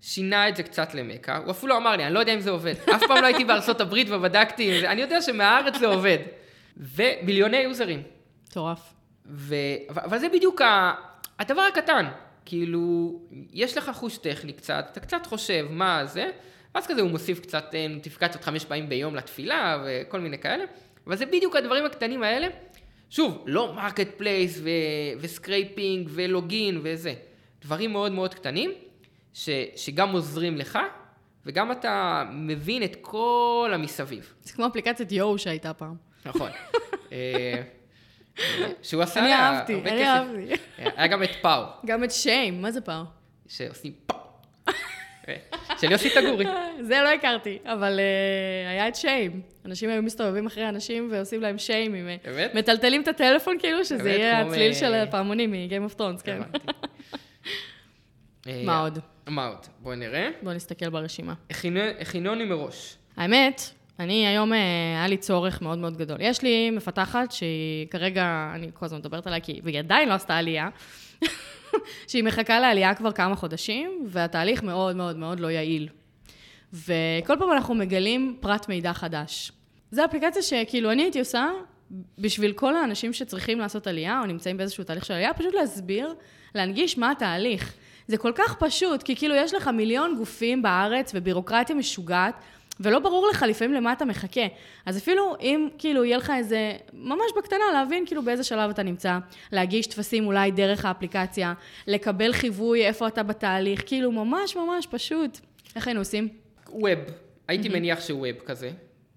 שינה 0.00 0.48
את 0.48 0.56
זה 0.56 0.62
קצת 0.62 0.94
למכה, 0.94 1.36
הוא 1.36 1.50
אפילו 1.50 1.76
אמר 1.76 1.96
לי, 1.96 2.04
אני 2.04 2.14
לא 2.14 2.20
יודע 2.20 2.34
אם 2.34 2.40
זה 2.40 2.50
עובד. 2.50 2.74
אף 2.94 3.02
פעם 3.08 3.22
לא 3.22 3.26
הייתי 3.26 3.44
בארצות 3.44 3.80
הברית 3.80 4.06
ובדקתי, 4.10 4.86
אני 4.88 5.00
יודע 5.00 5.22
שמהארץ 5.22 5.78
זה 5.78 5.86
עובד. 5.86 6.18
ומיליוני 6.76 7.56
יוזרים. 7.56 8.02
מטורף. 8.48 8.94
ו... 9.26 9.54
אבל 9.88 10.18
זה 10.18 10.28
בדיוק 10.28 10.60
ה... 10.60 10.94
הדבר 11.38 11.60
הקטן. 11.60 12.06
כאילו, 12.44 13.12
יש 13.52 13.76
לך 13.76 13.90
חוש 13.94 14.18
טכני 14.18 14.52
קצת, 14.52 14.86
אתה 14.92 15.00
קצת 15.00 15.26
חושב 15.26 15.66
מה 15.70 16.06
זה, 16.06 16.30
ואז 16.74 16.86
כזה 16.86 17.00
הוא 17.00 17.10
מוסיף 17.10 17.40
קצת 17.40 17.64
אה, 17.74 17.88
נוטיפיקציות 17.88 18.44
חמש 18.44 18.64
פעמים 18.64 18.88
ביום 18.88 19.14
לתפילה 19.14 19.84
וכל 19.86 20.20
מיני 20.20 20.38
כאלה, 20.38 20.64
אבל 21.06 21.16
זה 21.16 21.26
בדיוק 21.26 21.56
הדברים 21.56 21.84
הקטנים 21.84 22.22
האלה. 22.22 22.46
שוב, 23.10 23.44
לא 23.46 23.74
marketplace 23.74 24.60
ו 25.20 25.30
scraping 25.30 26.08
ו 26.12 26.23
login 26.23 26.80
וזה. 26.82 27.14
דברים 27.62 27.92
מאוד 27.92 28.12
מאוד 28.12 28.34
קטנים, 28.34 28.70
ש, 29.34 29.48
שגם 29.76 30.12
עוזרים 30.12 30.56
לך, 30.56 30.78
וגם 31.46 31.72
אתה 31.72 32.24
מבין 32.32 32.82
את 32.82 32.96
כל 33.00 33.70
המסביב. 33.74 34.34
זה 34.42 34.52
כמו 34.52 34.66
אפליקציית 34.66 35.12
יואו 35.12 35.38
שהייתה 35.38 35.74
פעם. 35.74 35.94
נכון. 36.26 36.50
אה, 37.12 37.62
שהוא 38.82 39.02
עשה 39.02 39.20
אני 39.20 39.34
אהבתי, 39.34 39.80
אני 39.80 40.04
אהבתי. 40.08 40.54
היה 40.78 41.06
גם 41.06 41.22
את 41.22 41.30
פאו. 41.42 41.62
גם 41.86 42.04
את 42.04 42.10
שיים, 42.10 42.62
מה 42.62 42.70
זה 42.70 42.80
פאו? 42.80 43.02
שעושים 43.48 43.92
פאו. 44.06 44.16
של 45.80 45.92
יוסי 45.92 46.10
תגורי. 46.10 46.44
זה 46.80 47.00
לא 47.04 47.08
הכרתי, 47.08 47.58
אבל 47.64 48.00
היה 48.68 48.88
את 48.88 48.96
שיים. 48.96 49.40
אנשים 49.64 49.90
היו 49.90 50.02
מסתובבים 50.02 50.46
אחרי 50.46 50.68
אנשים 50.68 51.08
ועושים 51.12 51.40
להם 51.40 51.58
שיים. 51.58 51.92
באמת? 51.92 52.54
מטלטלים 52.54 53.02
את 53.02 53.08
הטלפון 53.08 53.56
כאילו, 53.58 53.84
שזה 53.84 54.10
יהיה 54.10 54.40
הצליל 54.40 54.74
של 54.74 54.94
הפעמונים 54.94 55.50
מ-game 55.50 55.92
of 55.92 55.98
Thrones, 55.98 56.22
כן. 56.24 56.40
מה 58.64 58.80
עוד? 58.80 58.98
מה 59.26 59.46
עוד? 59.46 59.66
בואי 59.78 59.96
נראה. 59.96 60.30
בואו 60.42 60.54
נסתכל 60.54 60.88
ברשימה. 60.88 61.34
הכינוני 62.00 62.44
מראש. 62.44 62.96
האמת, 63.16 63.70
אני 63.98 64.26
היום, 64.26 64.52
אה, 64.52 64.58
היה 64.96 65.08
לי 65.08 65.16
צורך 65.16 65.62
מאוד 65.62 65.78
מאוד 65.78 65.96
גדול. 65.96 66.16
יש 66.20 66.42
לי 66.42 66.70
מפתחת 66.70 67.32
שהיא 67.32 67.86
כרגע, 67.90 68.52
אני 68.54 68.70
כל 68.74 68.84
הזמן 68.84 68.98
מדברת 68.98 69.26
עליה, 69.26 69.40
כי 69.40 69.60
היא 69.64 69.78
עדיין 69.78 70.08
לא 70.08 70.14
עשתה 70.14 70.36
עלייה, 70.36 70.68
שהיא 72.08 72.24
מחכה 72.24 72.60
לעלייה 72.60 72.94
כבר 72.94 73.12
כמה 73.12 73.36
חודשים, 73.36 74.06
והתהליך 74.06 74.62
מאוד 74.62 74.96
מאוד 74.96 75.16
מאוד 75.16 75.40
לא 75.40 75.50
יעיל. 75.50 75.88
וכל 76.72 77.34
פעם 77.38 77.52
אנחנו 77.52 77.74
מגלים 77.74 78.36
פרט 78.40 78.68
מידע 78.68 78.92
חדש. 78.92 79.52
זו 79.90 80.04
אפליקציה 80.04 80.42
שכאילו 80.42 80.90
אני 80.90 81.02
הייתי 81.02 81.18
עושה 81.18 81.50
בשביל 82.18 82.52
כל 82.52 82.76
האנשים 82.76 83.12
שצריכים 83.12 83.58
לעשות 83.58 83.86
עלייה, 83.86 84.20
או 84.20 84.26
נמצאים 84.26 84.56
באיזשהו 84.56 84.84
תהליך 84.84 85.04
של 85.04 85.14
עלייה, 85.14 85.34
פשוט 85.34 85.54
להסביר, 85.54 86.14
להנגיש 86.54 86.98
מה 86.98 87.10
התהליך. 87.10 87.74
זה 88.08 88.16
כל 88.16 88.32
כך 88.34 88.54
פשוט, 88.54 89.02
כי 89.02 89.16
כאילו 89.16 89.34
יש 89.34 89.54
לך 89.54 89.68
מיליון 89.68 90.16
גופים 90.16 90.62
בארץ 90.62 91.12
ובירוקרטיה 91.14 91.76
משוגעת, 91.76 92.34
ולא 92.80 92.98
ברור 92.98 93.28
לך 93.30 93.44
לפעמים 93.48 93.74
למה 93.74 93.92
אתה 93.92 94.04
מחכה. 94.04 94.46
אז 94.86 94.98
אפילו 94.98 95.36
אם 95.40 95.68
כאילו 95.78 96.04
יהיה 96.04 96.16
לך 96.16 96.32
איזה, 96.36 96.72
ממש 96.92 97.26
בקטנה, 97.36 97.64
להבין 97.72 98.06
כאילו 98.06 98.22
באיזה 98.22 98.44
שלב 98.44 98.70
אתה 98.70 98.82
נמצא, 98.82 99.18
להגיש 99.52 99.86
טפסים 99.86 100.26
אולי 100.26 100.50
דרך 100.50 100.84
האפליקציה, 100.84 101.54
לקבל 101.86 102.32
חיווי 102.32 102.86
איפה 102.86 103.08
אתה 103.08 103.22
בתהליך, 103.22 103.82
כאילו 103.86 104.12
ממש 104.12 104.56
ממש 104.56 104.86
פשוט. 104.90 105.38
איך 105.76 105.86
היינו 105.86 106.00
עושים? 106.00 106.28
web. 106.68 106.98
הייתי 107.48 107.68
mm-hmm. 107.68 107.72
מניח 107.72 108.00
ש 108.00 108.14
web 108.14 108.36
כזה. 108.46 108.70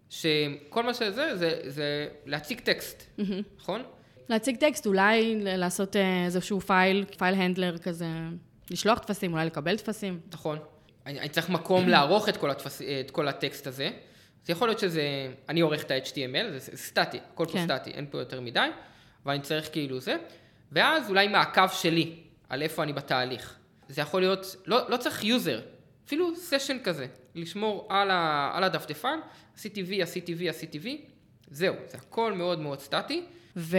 שכל 0.09 0.83
מה 0.83 0.93
שזה, 0.93 1.35
זה, 1.35 1.59
זה 1.65 2.07
להציג 2.25 2.59
טקסט, 2.59 3.03
נכון? 3.57 3.81
להציג 4.29 4.55
טקסט, 4.55 4.85
אולי 4.85 5.35
לעשות 5.41 5.95
אה, 5.95 6.25
איזשהו 6.25 6.61
file, 6.61 7.05
file 7.17 7.35
handler 7.35 7.77
כזה, 7.77 8.07
לשלוח 8.71 8.99
טפסים, 8.99 9.33
אולי 9.33 9.45
לקבל 9.45 9.77
טפסים. 9.77 10.19
נכון. 10.33 10.57
אני, 11.07 11.19
אני 11.19 11.29
צריך 11.29 11.49
מקום 11.49 11.87
לערוך 11.93 12.29
את 12.29 12.37
כל, 12.37 12.51
הטפס, 12.51 12.81
את 12.81 13.11
כל 13.11 13.27
הטקסט 13.27 13.67
הזה. 13.67 13.89
זה 14.45 14.53
יכול 14.53 14.67
להיות 14.67 14.79
שזה, 14.79 15.01
אני 15.49 15.61
עורך 15.61 15.83
את 15.83 15.91
ה-HTML, 15.91 16.51
זה, 16.51 16.59
זה 16.59 16.77
סטטי, 16.77 17.19
הכל 17.33 17.45
פה 17.45 17.51
כן. 17.51 17.63
סטטי, 17.67 17.91
אין 17.91 18.05
פה 18.11 18.19
יותר 18.19 18.41
מדי, 18.41 18.69
ואני 19.25 19.41
צריך 19.41 19.69
כאילו 19.71 19.99
זה, 19.99 20.15
ואז 20.71 21.09
אולי 21.09 21.27
מעקב 21.27 21.67
שלי 21.67 22.15
על 22.49 22.61
איפה 22.61 22.83
אני 22.83 22.93
בתהליך. 22.93 23.55
זה 23.89 24.01
יכול 24.01 24.21
להיות, 24.21 24.55
לא, 24.65 24.89
לא 24.89 24.97
צריך 24.97 25.23
user, 25.23 25.61
אפילו 26.05 26.35
session 26.35 26.77
כזה, 26.83 27.07
לשמור 27.35 27.87
על, 27.89 28.11
ה, 28.11 28.51
על 28.53 28.63
הדפדפן, 28.63 29.19
עשיתי 29.55 29.83
וי, 29.83 30.01
עשיתי 30.01 30.33
וי, 30.33 30.49
עשיתי 30.49 30.79
וי, 30.79 31.01
זהו, 31.51 31.75
זה 31.87 31.97
הכל 31.97 32.33
מאוד 32.33 32.59
מאוד 32.59 32.79
סטטי. 32.79 33.25
ו... 33.59 33.77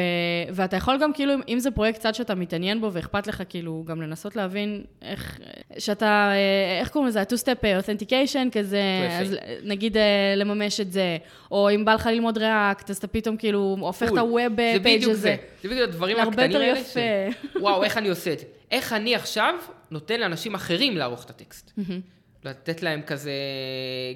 ואתה 0.52 0.76
יכול 0.76 0.98
גם 1.00 1.12
כאילו, 1.12 1.34
אם 1.48 1.58
זה 1.58 1.70
פרויקט 1.70 1.98
קצת 1.98 2.14
שאתה 2.14 2.34
מתעניין 2.34 2.80
בו 2.80 2.92
ואכפת 2.92 3.26
לך 3.26 3.42
כאילו 3.48 3.84
גם 3.86 4.02
לנסות 4.02 4.36
להבין 4.36 4.84
איך, 5.02 5.38
שאתה, 5.78 6.30
אה, 6.32 6.80
איך 6.80 6.88
קוראים 6.88 7.08
לזה? 7.08 7.20
ה-two-step 7.20 7.62
authentication 7.62 8.50
כזה, 8.52 8.80
2FA. 9.08 9.22
אז 9.22 9.36
נגיד 9.62 9.96
אה, 9.96 10.34
לממש 10.36 10.80
את 10.80 10.92
זה, 10.92 11.16
או 11.50 11.70
אם 11.70 11.84
בא 11.84 11.94
לך 11.94 12.06
ללמוד 12.06 12.38
React, 12.38 12.90
אז 12.90 12.96
אתה 12.96 13.06
פתאום 13.06 13.36
כאילו 13.36 13.76
הופך 13.80 14.02
את 14.02 14.08
כל. 14.08 14.18
ה 14.18 14.28
web 14.28 14.56
זה 14.56 14.82
page 14.82 14.98
בדיוק 14.98 15.12
הזה. 15.12 15.20
זה, 15.20 15.36
זה 15.62 15.68
בדיוק 15.68 15.88
הדברים 15.88 16.16
הקטנים 16.20 16.50
יותר 16.50 16.62
האלה. 16.62 16.78
יפה. 16.78 17.00
וואו, 17.60 17.84
איך 17.84 17.96
אני 17.96 18.08
עושה 18.08 18.32
את 18.32 18.38
זה? 18.38 18.44
איך 18.70 18.92
אני 18.92 19.14
עכשיו 19.14 19.54
נותן 19.90 20.20
לאנשים 20.20 20.54
אחרים 20.54 20.96
לערוך 20.96 21.24
את 21.24 21.30
הטקסט? 21.30 21.72
לתת 22.44 22.82
להם 22.82 23.02
כזה 23.02 23.32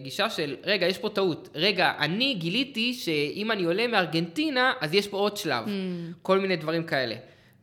גישה 0.03 0.31
של, 0.31 0.57
רגע, 0.65 0.87
יש 0.87 0.99
פה 0.99 1.09
טעות. 1.09 1.49
רגע, 1.55 1.93
אני 1.99 2.35
גיליתי 2.35 2.95
שאם 2.95 3.51
אני 3.51 3.65
עולה 3.65 3.87
מארגנטינה, 3.87 4.73
אז 4.81 4.95
יש 4.95 5.09
פה 5.09 5.17
עוד 5.17 5.37
שלב. 5.37 5.65
כל 6.23 6.39
מיני 6.39 6.57
דברים 6.57 6.85
כאלה. 6.85 7.15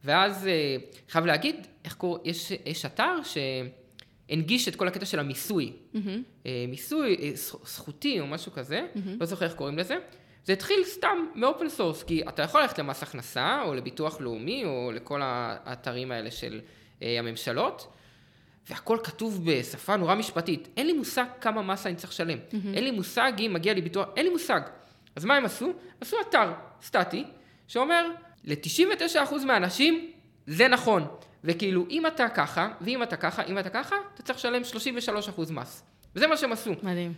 ואז, 0.04 0.48
אה, 0.48 0.76
חייב 1.10 1.26
להגיד, 1.26 1.56
איך 1.86 1.94
קוראים, 1.94 2.22
יש, 2.26 2.52
יש 2.66 2.86
אתר 2.86 3.14
שהנגיש 3.24 4.68
את 4.68 4.76
כל 4.76 4.88
הקטע 4.88 5.06
של 5.06 5.20
המיסוי. 5.20 5.72
אה, 6.46 6.66
מיסוי 6.68 7.16
אה, 7.22 7.32
זכ- 7.36 7.68
זכותי 7.68 8.20
או 8.20 8.28
משהו 8.28 8.52
כזה, 8.52 8.82
לא 9.20 9.26
זוכר 9.26 9.46
איך 9.46 9.54
קוראים 9.54 9.78
לזה. 9.78 9.96
זה 10.46 10.54
התחיל 10.54 10.84
סתם 10.84 11.26
מ 11.36 11.42
open 11.42 11.70
source, 11.70 12.04
כי 12.04 12.24
אתה 12.30 12.42
יכול 12.42 12.62
ללכת 12.62 12.80
למס 12.80 13.04
הכנסה, 13.04 13.62
או 13.66 13.74
לביטוח 13.74 14.22
לאומי, 14.22 14.66
או 14.66 14.92
לכל 14.96 15.20
האתרים 15.24 16.12
האלה 16.12 16.32
של 16.32 16.60
הממשלות, 17.02 17.88
והכל 18.70 18.98
כתוב 19.04 19.46
בשפה 19.46 19.96
נורא 19.96 20.16
משפטית. 20.16 20.68
אין 20.78 20.88
לי 20.88 20.94
מושג 20.94 21.26
כמה 21.42 21.62
מס 21.62 21.86
אני 21.88 21.96
צריך 21.96 22.10
לשלם. 22.14 22.38
אין 22.74 22.84
לי 22.84 22.92
מושג 22.92 23.32
אם 23.40 23.52
מגיע 23.54 23.74
לי 23.74 23.82
ביטוח, 23.82 24.08
אין 24.18 24.26
לי 24.26 24.32
מושג. 24.32 24.62
אז 25.16 25.26
מה 25.26 25.36
הם 25.36 25.46
עשו? 25.46 25.74
עשו 26.02 26.18
אתר 26.30 26.52
סטטי, 26.82 27.24
שאומר, 27.68 28.08
ל-99% 28.46 29.46
מהאנשים 29.46 30.12
זה 30.48 30.68
נכון. 30.68 31.08
וכאילו, 31.44 31.86
אם 31.90 32.08
אתה 32.08 32.30
ככה, 32.30 32.72
ואם 32.82 33.04
אתה 33.04 33.16
ככה, 33.18 33.44
אם 33.44 33.60
אתה 33.60 33.70
ככה, 33.70 33.96
אתה 34.14 34.24
צריך 34.24 34.40
לשלם 34.40 34.62
33% 35.48 35.52
מס. 35.52 35.84
וזה 36.16 36.28
מה 36.28 36.38
שהם 36.38 36.52
עשו. 36.52 36.72
מדהים. 36.84 37.14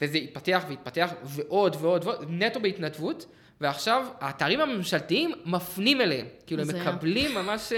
וזה 0.00 0.18
התפתח 0.18 0.64
והתפתח 0.68 1.10
ועוד 1.24 1.76
ועוד 1.80 2.04
ועוד, 2.04 2.24
נטו 2.30 2.60
בהתנדבות, 2.60 3.26
ועכשיו 3.60 4.06
האתרים 4.20 4.60
הממשלתיים 4.60 5.32
מפנים 5.46 6.00
אליהם. 6.00 6.26
כאילו, 6.46 6.62
הם 6.62 6.68
מקבלים 6.80 7.34
ממש 7.34 7.72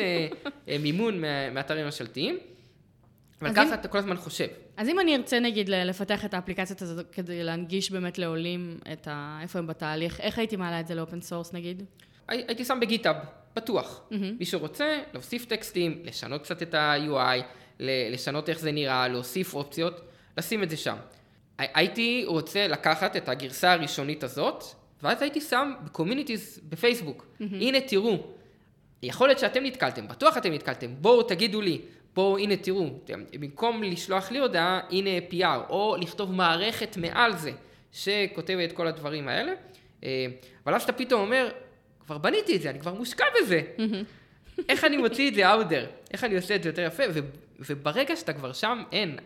אה, 0.68 0.76
מימון 0.78 1.20
מה- 1.20 1.50
מהאתרים 1.50 1.82
הממשלתיים, 1.82 2.38
אבל 3.46 3.54
ככה 3.54 3.68
אם- 3.68 3.74
אתה 3.74 3.88
כל 3.88 3.98
הזמן 3.98 4.16
חושב. 4.16 4.46
אז 4.76 4.88
אם 4.88 5.00
אני 5.00 5.16
ארצה 5.16 5.40
נגיד 5.40 5.68
לפתח 5.68 6.24
את 6.24 6.34
האפליקציות 6.34 6.82
הזאת 6.82 7.06
כדי 7.12 7.42
להנגיש 7.44 7.90
באמת 7.90 8.18
לעולים 8.18 8.78
את 8.92 9.08
ה... 9.10 9.38
איפה 9.42 9.58
הם 9.58 9.66
בתהליך, 9.66 10.20
איך 10.20 10.38
הייתי 10.38 10.56
מעלה 10.56 10.80
את 10.80 10.86
זה 10.86 10.94
ל 10.94 10.99
open 10.99 11.20
source 11.20 11.52
נגיד? 11.52 11.82
הי- 12.28 12.44
הייתי 12.48 12.64
שם 12.64 12.78
ב 12.80 12.85
GitHub, 12.85 13.16
בטוח. 13.56 14.02
מי 14.38 14.44
שרוצה, 14.46 15.00
להוסיף 15.12 15.44
טקסטים, 15.44 15.98
לשנות 16.04 16.42
קצת 16.42 16.62
את 16.62 16.74
ה-UI, 16.74 17.42
לשנות 17.80 18.48
איך 18.48 18.58
זה 18.58 18.72
נראה, 18.72 19.08
להוסיף 19.08 19.54
אופציות, 19.54 20.00
לשים 20.38 20.62
את 20.62 20.70
זה 20.70 20.76
שם. 20.76 20.96
הי- 21.58 21.66
הייתי 21.74 22.24
רוצה 22.26 22.68
לקחת 22.68 23.16
את 23.16 23.28
הגרסה 23.28 23.72
הראשונית 23.72 24.24
הזאת, 24.24 24.64
ואז 25.02 25.22
הייתי 25.22 25.40
שם 25.40 25.72
ב 25.84 25.90
communities 25.90 26.60
בפייסבוק. 26.68 27.26
הנה 27.40 27.80
תראו, 27.80 28.26
יכול 29.02 29.28
להיות 29.28 29.38
שאתם 29.38 29.62
נתקלתם, 29.62 30.08
בטוח 30.08 30.36
אתם 30.36 30.52
נתקלתם, 30.52 30.94
בואו 31.00 31.22
תגידו 31.22 31.60
לי, 31.60 31.80
בואו 32.14 32.38
הנה 32.38 32.56
תראו, 32.56 32.90
במקום 33.40 33.82
לשלוח 33.82 34.30
לי 34.30 34.38
הודעה, 34.38 34.80
הנה 34.90 35.10
PR, 35.30 35.70
או 35.70 35.96
לכתוב 36.00 36.32
מערכת 36.32 36.96
מעל 36.96 37.36
זה, 37.36 37.52
שכותבת 37.92 38.70
את 38.70 38.72
כל 38.72 38.86
הדברים 38.86 39.28
האלה, 39.28 39.52
אה, 40.04 40.26
אבל 40.66 40.74
אז 40.74 40.82
אתה 40.82 40.92
פתאום 40.92 41.20
אומר, 41.20 41.48
כבר 42.00 42.18
בניתי 42.18 42.56
את 42.56 42.62
זה, 42.62 42.70
אני 42.70 42.80
כבר 42.80 42.94
מושקע 42.94 43.24
בזה. 43.40 43.62
איך 44.68 44.84
אני 44.84 44.96
מוציא 44.96 45.28
את 45.28 45.34
זה 45.34 45.54
there? 45.54 45.86
איך 46.12 46.24
אני 46.24 46.36
עושה 46.36 46.54
את 46.54 46.62
זה 46.62 46.68
יותר 46.68 46.82
יפה? 46.82 47.02
ו- 47.14 47.20
וברגע 47.58 48.16
שאתה 48.16 48.32
כבר 48.32 48.52
שם, 48.52 48.82
אין, 48.92 49.18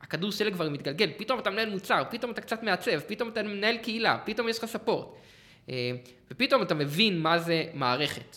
הכדור 0.00 0.32
שלג 0.32 0.52
כבר 0.52 0.68
מתגלגל, 0.68 1.10
פתאום 1.16 1.38
אתה 1.38 1.50
מנהל 1.50 1.70
מוצר, 1.70 2.02
פתאום 2.10 2.30
אתה 2.30 2.40
קצת 2.40 2.62
מעצב, 2.62 3.00
פתאום 3.00 3.28
אתה 3.28 3.42
מנהל 3.42 3.76
קהילה, 3.76 4.18
פתאום 4.24 4.48
יש 4.48 4.58
לך 4.58 4.64
support. 4.64 5.06
אה, 5.70 5.90
ופתאום 6.30 6.62
אתה 6.62 6.74
מבין 6.74 7.18
מה 7.18 7.38
זה 7.38 7.64
מערכת. 7.74 8.36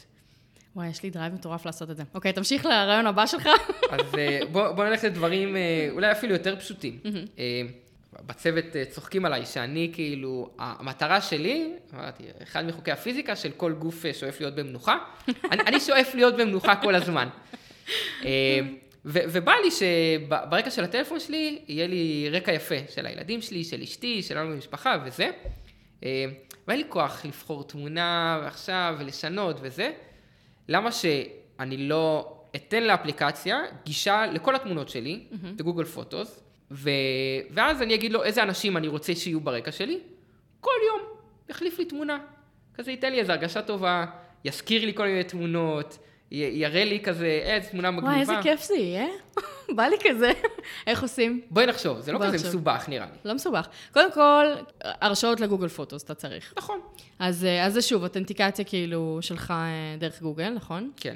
וואי, 0.76 0.88
יש 0.88 1.04
לי 1.04 1.10
דרייב 1.10 1.34
מטורף 1.34 1.66
לעשות 1.66 1.90
את 1.92 1.98
זה. 1.98 2.04
אוקיי, 2.14 2.34
תמשיך 2.34 2.66
לרעיון 2.66 3.08
הבא 3.08 3.26
שלך. 3.26 3.50
אז 3.90 4.16
אה, 4.18 4.40
בוא, 4.52 4.72
בוא 4.72 4.86
נלך 4.86 5.04
לדברים 5.04 5.56
אה, 5.56 5.90
אולי 5.92 6.12
אפילו 6.12 6.34
יותר 6.34 6.56
פשוטים. 6.60 7.00
אה, 7.40 7.62
בצוות 8.26 8.66
צוחקים 8.90 9.26
עליי 9.26 9.46
שאני 9.46 9.92
כאילו, 9.94 10.50
המטרה 10.60 11.22
שלי, 11.22 11.74
אמרתי, 11.94 12.24
אחד 12.44 12.66
מחוקי 12.66 12.92
הפיזיקה 12.92 13.36
של 13.36 13.52
כל 13.52 13.74
גוף 13.74 14.06
שואף 14.20 14.40
להיות 14.40 14.56
במנוחה, 14.56 14.98
אני, 15.52 15.62
אני 15.62 15.80
שואף 15.80 16.16
להיות 16.16 16.38
במנוחה 16.38 16.76
כל 16.76 16.96
הזמן. 16.96 17.30
ו- 19.06 19.26
ובא 19.32 19.54
לי 19.64 19.70
שברקע 19.72 20.72
של 20.72 20.84
הטלפון 20.84 21.20
שלי 21.20 21.60
יהיה 21.68 21.88
לי 21.88 22.30
רקע 22.32 22.52
יפה 22.52 22.76
של 22.90 23.06
הילדים 23.06 23.42
שלי, 23.42 23.64
של 23.64 23.82
אשתי, 23.82 24.24
שלנו 24.24 24.52
במשפחה 24.52 24.98
וזה. 25.06 25.32
ואין 26.68 26.80
לי 26.80 26.84
כוח 26.90 27.26
לבחור 27.26 27.64
תמונה 27.64 28.42
עכשיו 28.46 28.96
ולשנות 29.00 29.58
וזה. 29.62 29.92
למה 30.70 30.92
שאני 30.92 31.78
לא 31.78 32.36
אתן 32.56 32.84
לאפליקציה 32.84 33.60
גישה 33.86 34.26
לכל 34.26 34.56
התמונות 34.56 34.90
שלי, 34.90 35.24
בגוגל 35.56 35.86
פוטוס, 35.86 36.44
ו... 36.72 36.90
ואז 37.52 37.82
אני 37.82 37.96
אגיד 37.96 38.12
לו 38.12 38.24
איזה 38.24 38.44
אנשים 38.44 38.78
אני 38.78 38.88
רוצה 38.88 39.16
שיהיו 39.16 39.40
ברקע 39.40 39.72
שלי, 39.72 40.00
כל 40.60 40.72
יום 40.88 41.02
יחליף 41.50 41.80
לי 41.80 41.86
תמונה. 41.86 42.18
כזה 42.74 42.92
ייתן 42.92 43.12
לי 43.12 43.20
איזו 43.20 43.32
הרגשה 43.32 43.62
טובה, 43.62 44.06
יזכיר 44.46 44.86
לי 44.86 44.94
כל 44.94 45.08
מיני 45.08 45.24
תמונות. 45.24 45.98
יראה 46.32 46.86
לי 46.86 47.00
כזה, 47.00 47.42
אה, 47.46 47.60
תמונה 47.72 47.92
מגניבה. 47.92 48.08
וואי, 48.12 48.22
איזה 48.22 48.34
כיף 48.44 48.64
זה 48.64 48.76
יהיה. 48.76 49.06
בא 49.76 49.84
לי 49.84 49.96
כזה. 50.10 50.32
איך 50.88 51.02
עושים? 51.02 51.42
בואי 51.52 51.66
נחשוב, 51.66 52.00
זה 52.00 52.12
לא 52.12 52.18
כזה 52.18 52.28
נחשוב. 52.28 52.48
מסובך 52.48 52.86
נראה 52.90 53.06
לי. 53.06 53.18
לא 53.26 53.34
מסובך. 53.34 53.68
קודם 53.94 54.12
כל, 54.12 54.46
הרשאות 54.82 55.40
לגוגל 55.40 55.68
פוטוס 55.68 56.04
אתה 56.04 56.14
צריך. 56.14 56.54
נכון. 56.58 56.80
אז, 57.20 57.46
אה, 57.46 57.66
אז 57.66 57.74
זה 57.74 57.82
שוב, 57.82 58.04
אותנטיקציה 58.04 58.66
כאילו 58.66 59.18
שלך 59.22 59.52
אה, 59.52 59.98
דרך 60.00 60.22
גוגל, 60.22 60.50
נכון? 60.50 60.92
כן. 60.98 61.16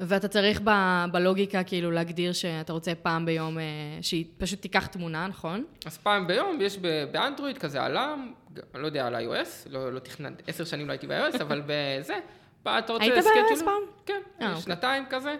ואתה 0.00 0.28
צריך 0.28 0.60
ב, 0.64 0.70
בלוגיקה 1.12 1.64
כאילו 1.64 1.90
להגדיר 1.90 2.32
שאתה 2.32 2.72
רוצה 2.72 2.94
פעם 2.94 3.26
ביום 3.26 3.58
אה, 3.58 3.62
שהיא 4.00 4.24
פשוט 4.38 4.60
תיקח 4.62 4.86
תמונה, 4.86 5.26
נכון? 5.26 5.64
אז 5.86 5.98
פעם 5.98 6.26
ביום 6.26 6.58
יש 6.60 6.78
ב- 6.78 7.04
באנדרואיד 7.12 7.58
כזה 7.58 7.82
alarm, 7.82 8.32
אני 8.74 8.82
לא 8.82 8.86
יודע 8.86 9.06
על 9.06 9.16
iOS, 9.16 9.68
לא, 9.70 9.92
לא 9.92 9.98
תכננתי, 9.98 10.42
עשר 10.46 10.64
שנים 10.64 10.86
לא 10.86 10.92
הייתי 10.92 11.06
ב-iOS, 11.06 11.42
אבל 11.42 11.62
בזה, 11.68 12.14
אתה 12.62 12.92
רוצה 12.92 13.04
היית 13.04 13.24
scheduler? 13.24 13.64
פעם? 13.64 13.82
כן, 14.06 14.20
אה, 14.40 14.48
אוקיי. 14.48 14.62
שנתיים 14.62 15.04
כזה, 15.10 15.36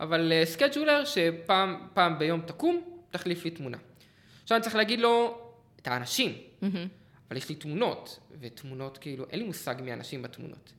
אבל 0.00 0.32
אה, 0.32 0.46
scheduler 0.46 1.04
שפעם 1.04 1.86
פעם 1.94 2.18
ביום 2.18 2.40
תקום, 2.40 3.00
תחליף 3.10 3.44
לי 3.44 3.50
תמונה. 3.50 3.78
עכשיו 4.42 4.56
אני 4.56 4.62
צריך 4.62 4.76
להגיד 4.76 5.00
לו 5.00 5.38
את 5.82 5.88
האנשים, 5.88 6.32
אבל 7.28 7.36
יש 7.36 7.48
לי 7.48 7.54
תמונות, 7.54 8.18
ותמונות 8.40 8.98
כאילו, 8.98 9.26
אין 9.30 9.40
לי 9.40 9.46
מושג 9.46 9.74
מי 9.82 9.90
האנשים 9.90 10.22
בתמונות. 10.22 10.72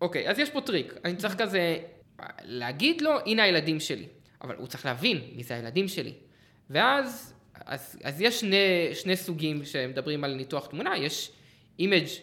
אוקיי, 0.00 0.28
אז 0.28 0.38
יש 0.38 0.50
פה 0.50 0.60
טריק, 0.60 0.94
אני 1.04 1.16
צריך 1.16 1.36
כזה 1.36 1.78
להגיד 2.42 3.00
לו, 3.00 3.10
הנה 3.26 3.42
הילדים 3.42 3.80
שלי, 3.80 4.06
אבל 4.42 4.56
הוא 4.56 4.66
צריך 4.66 4.86
להבין 4.86 5.20
מי 5.36 5.42
זה 5.42 5.54
הילדים 5.54 5.88
שלי. 5.88 6.12
ואז, 6.70 7.34
אז, 7.54 7.98
אז 8.04 8.20
יש 8.20 8.40
שני, 8.40 8.90
שני 8.94 9.16
סוגים 9.16 9.64
שמדברים 9.64 10.24
על 10.24 10.34
ניתוח 10.34 10.66
תמונה, 10.66 10.98
יש 10.98 11.32
image 11.80 12.20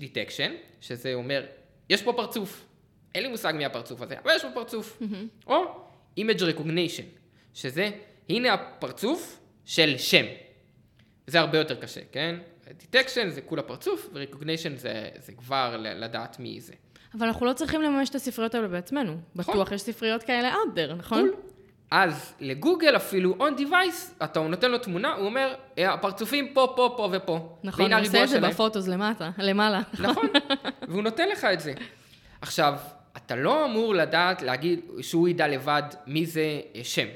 detection, 0.00 0.50
שזה 0.80 1.14
אומר, 1.14 1.44
יש 1.90 2.02
פה 2.02 2.12
פרצוף, 2.12 2.66
אין 3.14 3.22
לי 3.22 3.28
מושג 3.28 3.52
מי 3.56 3.64
הפרצוף 3.64 4.00
הזה, 4.02 4.18
אבל 4.24 4.32
יש 4.36 4.42
פה 4.42 4.48
פרצוף. 4.54 5.02
או 5.46 5.64
image 6.20 6.40
recognition, 6.40 7.04
שזה, 7.54 7.90
הנה 8.28 8.52
הפרצוף 8.52 9.38
של 9.64 9.94
שם. 9.98 10.24
זה 11.26 11.40
הרבה 11.40 11.58
יותר 11.58 11.74
קשה, 11.80 12.00
כן? 12.12 12.36
detection 12.66 13.28
זה 13.28 13.40
כולה 13.40 13.62
פרצוף, 13.62 14.08
ו-recognition 14.12 14.76
זה, 14.76 15.08
זה 15.18 15.32
כבר 15.32 15.76
לדעת 15.78 16.40
מי 16.40 16.60
זה. 16.60 16.72
אבל 17.18 17.26
אנחנו 17.26 17.46
לא 17.46 17.52
צריכים 17.52 17.82
לממש 17.82 18.10
את 18.10 18.14
הספריות 18.14 18.54
האלה 18.54 18.68
בעצמנו. 18.68 19.16
בטוח 19.36 19.72
יש 19.72 19.82
ספריות 19.82 20.22
כאלה 20.22 20.52
out 20.52 20.76
there, 20.76 20.94
נכון? 20.94 21.30
אז 21.94 22.34
לגוגל 22.40 22.96
אפילו, 22.96 23.36
on 23.38 23.60
device, 23.60 24.24
אתה 24.24 24.40
נותן 24.40 24.70
לו 24.70 24.78
תמונה, 24.78 25.14
הוא 25.14 25.26
אומר, 25.26 25.54
"אה, 25.78 25.92
הפרצופים 25.92 26.48
פה, 26.54 26.72
פה, 26.76 26.94
פה 26.96 27.08
ופה. 27.12 27.56
נכון, 27.64 27.92
הוא 27.92 28.00
עושה 28.00 28.24
את 28.24 28.28
זה. 28.28 28.40
ב 28.40 28.47
Photos 28.47 28.88
למטה, 28.88 29.30
למעלה. 29.38 29.80
נכון, 30.00 30.26
והוא 30.88 31.02
נותן 31.02 31.28
לך 31.28 31.44
את 31.44 31.60
זה. 31.60 31.72
עכשיו, 32.40 32.74
אתה 33.16 33.36
לא 33.36 33.64
אמור 33.64 33.94
לדעת, 33.94 34.42
להגיד, 34.42 34.80
שהוא 35.00 35.28
ידע 35.28 35.48
לבד 35.48 35.82
מי 36.06 36.26
זה 36.26 36.60
אה, 36.74 36.84
שם. 36.84 37.06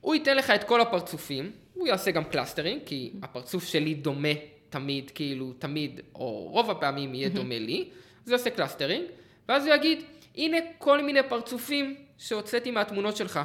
הוא 0.00 0.14
ייתן 0.14 0.36
לך 0.36 0.50
את 0.50 0.64
כל 0.64 0.80
הפרצופים, 0.80 1.50
הוא 1.74 1.86
יעשה 1.86 2.10
גם 2.10 2.24
clustering, 2.24 2.80
כי 2.86 3.12
הפרצוף 3.22 3.64
שלי 3.64 3.94
דומה 3.94 4.28
תמיד, 4.70 5.10
כאילו, 5.14 5.52
תמיד, 5.58 6.00
או 6.14 6.48
רוב 6.50 6.70
הפעמים 6.70 7.14
יהיה 7.14 7.28
דומה 7.28 7.58
לי, 7.58 7.88
אז 8.24 8.30
הוא 8.30 8.38
יעשה 8.38 8.50
clustering, 8.50 9.04
ואז 9.48 9.66
הוא 9.66 9.74
יגיד, 9.74 10.02
הנה 10.36 10.56
כל 10.78 11.02
מיני 11.02 11.20
פרצופים 11.28 11.96
שהוצאתי 12.18 12.70
מהתמונות 12.70 13.16
שלך. 13.16 13.40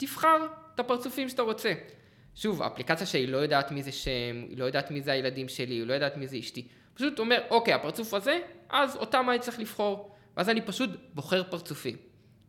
תבחר 0.00 0.46
את 0.74 0.80
הפרצופים 0.80 1.28
שאתה 1.28 1.42
רוצה. 1.42 1.72
שוב, 2.34 2.62
האפליקציה 2.62 3.06
שלי 3.06 3.26
לא 3.26 3.36
יודעת 3.36 3.70
מי 3.70 3.82
זה 3.82 3.92
שם, 3.92 4.46
היא 4.48 4.58
לא 4.58 4.64
יודעת 4.64 4.90
מי 4.90 5.00
זה 5.00 5.12
הילדים 5.12 5.48
שלי, 5.48 5.74
היא 5.74 5.86
לא 5.86 5.92
יודעת 5.92 6.16
מי 6.16 6.26
זה 6.26 6.38
אשתי. 6.38 6.68
פשוט 6.94 7.18
אומר, 7.18 7.40
אוקיי, 7.50 7.74
הפרצוף 7.74 8.14
הזה, 8.14 8.38
אז 8.68 8.96
אותם 8.96 9.26
אני 9.30 9.38
צריך 9.38 9.58
לבחור. 9.58 10.16
ואז 10.36 10.48
אני 10.48 10.60
פשוט 10.60 10.90
בוחר 11.14 11.42
פרצופים. 11.42 11.96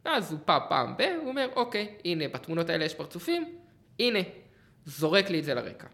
ואז 0.05 0.31
הוא 0.31 0.39
פעם 0.45 0.61
פעם 0.69 0.97
ב, 0.97 1.01
הוא 1.01 1.29
אומר, 1.29 1.49
אוקיי, 1.55 1.95
הנה, 2.05 2.27
בתמונות 2.27 2.69
האלה 2.69 2.85
יש 2.85 2.93
פרצופים, 2.93 3.55
הנה, 3.99 4.19
זורק 4.85 5.29
לי 5.29 5.39
את 5.39 5.43
זה 5.43 5.53
לרקע. 5.53 5.87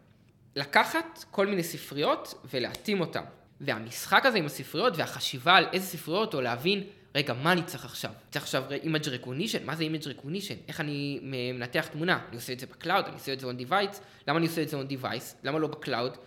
לקחת 0.56 1.26
כל 1.32 1.48
מיני 1.48 1.64
ספריות 1.64 2.46
ולהתאים 2.54 3.02
אותן. 3.02 3.24
והמשחק 3.62 4.26
הזה 4.26 4.38
עם 4.38 4.46
הספריות 4.46 4.94
והחשיבה 4.98 5.56
על 5.56 5.68
איזה 5.74 5.86
ספריות, 5.86 6.34
או 6.34 6.42
להבין, 6.42 6.84
רגע, 7.16 7.34
מה 7.34 7.52
אני 7.52 7.64
צריך 7.64 7.86
עכשיו? 7.86 8.12
צריך 8.32 8.44
עכשיו 8.44 8.64
image 8.84 9.06
recognition? 9.06 9.64
מה 9.66 9.76
זה 9.76 9.84
image 9.84 10.06
recognition? 10.06 10.56
איך 10.68 10.80
אני 10.80 11.20
מנתח 11.54 11.88
תמונה? 11.88 12.20
אני 12.28 12.36
עושה 12.36 12.54
את 12.54 12.60
זה 12.60 12.66
ב 12.66 12.71
cloud, 12.71 13.06
אני 13.06 13.14
עושה 13.14 13.34
את 13.34 13.40
זה 13.40 13.48
on 13.48 13.70
device, 13.70 13.98
למה 14.28 14.38
אני 14.38 14.48
עושה 14.48 14.62
את 14.62 14.70
זה 14.70 14.78
on 14.82 14.92
device? 14.92 15.36
למה 15.44 15.60
לא 15.60 15.68
ב 15.68 15.75
cloud? 15.75 16.18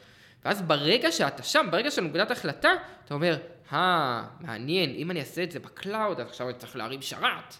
ואז 0.44 0.62
ברגע 0.62 1.12
שאתה 1.12 1.42
שם, 1.42 1.66
ברגע 1.70 1.90
של 1.90 2.02
נקודת 2.02 2.30
החלטה, 2.30 2.70
אתה 3.04 3.14
אומר, 3.14 3.38
אה, 3.72 4.24
מעניין, 4.40 4.90
אם 4.90 5.10
אני 5.10 5.20
אעשה 5.20 5.42
את 5.42 5.50
זה 5.50 5.58
ב 5.58 5.67
cloud, 5.67 6.20
אז 6.20 6.26
עכשיו 6.26 6.48
אני 6.48 6.58
צריך 6.58 6.76
להרים 6.76 7.02
שרת, 7.02 7.54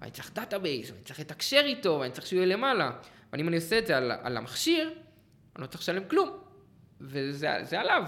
ואני 0.00 0.10
צריך 0.10 0.32
database, 0.34 0.90
ואני 0.90 1.02
צריך 1.04 1.20
לתקשר 1.20 1.62
איתו, 1.64 1.98
ואני 2.00 2.12
צריך 2.12 2.26
שהוא 2.26 2.36
יהיה 2.36 2.46
למעלה. 2.46 2.90
אבל 3.30 3.40
אם 3.40 3.48
אני 3.48 3.56
עושה 3.56 3.78
את 3.78 3.86
זה 3.86 3.96
על, 3.96 4.12
על 4.22 4.36
המכשיר, 4.36 4.90
אני 5.56 5.62
לא 5.62 5.66
צריך 5.66 5.82
לשלם 5.82 6.04
כלום. 6.08 6.38
וזה 7.00 7.58
זה 7.62 7.80
עליו. 7.80 8.04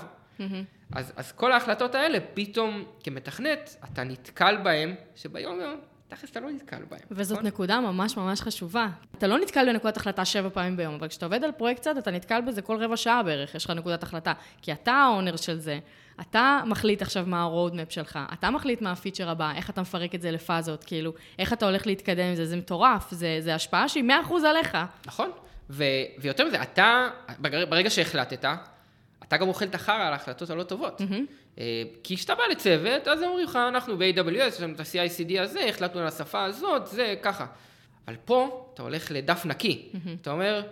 אז, 0.92 1.12
אז 1.16 1.32
כל 1.32 1.52
ההחלטות 1.52 1.94
האלה, 1.94 2.18
פתאום 2.34 2.84
כמתכנת, 3.02 3.76
אתה 3.84 4.04
נתקל 4.04 4.56
בהם, 4.56 4.94
שביום 5.16 5.60
יום, 5.60 5.80
תכלס 6.08 6.30
אתה 6.30 6.40
לא 6.40 6.50
נתקל 6.50 6.82
בהם. 6.88 7.00
וזאת 7.10 7.38
נכון? 7.38 7.46
נקודה 7.46 7.80
ממש 7.80 8.16
ממש 8.16 8.40
חשובה. 8.40 8.88
אתה 9.18 9.26
לא 9.26 9.38
נתקל 9.38 9.72
בנקודת 9.72 9.96
החלטה 9.96 10.24
שבע 10.24 10.48
פעמים 10.48 10.76
ביום, 10.76 10.94
אבל 10.94 11.08
כשאתה 11.08 11.26
עובד 11.26 11.44
על 11.44 11.52
פרויקט 11.52 11.80
קצת, 11.80 11.98
אתה 11.98 12.10
נתקל 12.10 12.40
בזה 12.40 12.62
כל 12.62 12.84
רבע 12.84 12.96
שעה 12.96 13.22
בערך, 13.22 13.54
יש 13.54 13.64
לך 13.64 13.70
נקודת 13.70 14.02
החלטה. 14.02 14.32
כי 14.62 14.72
אתה 14.72 14.92
ה 14.92 15.00
owner 15.00 15.36
של 15.36 15.58
זה, 15.58 15.78
אתה 16.20 16.60
מחליט 16.66 17.02
עכשיו 17.02 17.24
מה 17.26 17.42
ה-roadmap 17.42 17.90
שלך, 17.90 18.18
אתה 18.32 18.50
מחליט 18.50 18.82
מה 18.82 18.92
הפיצ'ר 18.92 19.30
הבא, 19.30 19.52
איך 19.56 19.70
אתה 19.70 19.80
מפרק 19.80 20.14
את 20.14 20.20
זה 20.20 20.30
לפאזות, 20.30 20.84
כאילו, 20.84 21.12
איך 21.38 21.52
אתה 21.52 21.66
הולך 21.66 21.86
להתקדם 21.86 22.24
עם 22.24 22.34
זה, 22.34 22.46
זה 22.46 22.56
מטורף, 22.56 23.10
זה, 23.10 23.36
זה 23.40 23.54
השפעה 23.54 23.88
שהיא 23.88 24.04
100% 24.28 24.32
עליך. 24.46 24.78
נכון. 25.06 25.30
ו, 25.70 25.84
ויותר 26.18 26.46
מזה, 26.46 26.62
אתה, 26.62 27.08
ברגע 27.40 27.90
שהחלטת, 27.90 28.44
אתה 29.30 29.36
גם 29.36 29.48
אוכל 29.48 29.64
את 29.64 29.74
החרא 29.74 30.06
על 30.06 30.12
ההחלטות 30.12 30.50
הלא 30.50 30.62
טובות. 30.62 31.00
אה, 31.58 31.82
כי 32.02 32.16
כשאתה 32.16 32.34
בא 32.34 32.42
לצוות, 32.50 33.08
אז 33.08 33.22
אומרים 33.22 33.44
לך, 33.44 33.56
אנחנו 33.56 33.98
ב-AWS, 33.98 34.38
יש 34.38 34.60
לנו 34.60 34.74
את 34.74 34.80
ה-CICD 34.80 35.40
הזה, 35.40 35.60
החלטנו 35.68 36.00
על 36.00 36.06
השפה 36.06 36.44
הזאת, 36.44 36.86
זה 36.86 37.14
ככה. 37.22 37.46
אבל 38.08 38.16
פה, 38.24 38.70
אתה 38.74 38.82
הולך 38.82 39.10
לדף 39.10 39.46
נקי. 39.46 39.92
אתה 40.20 40.32
אומר, 40.32 40.62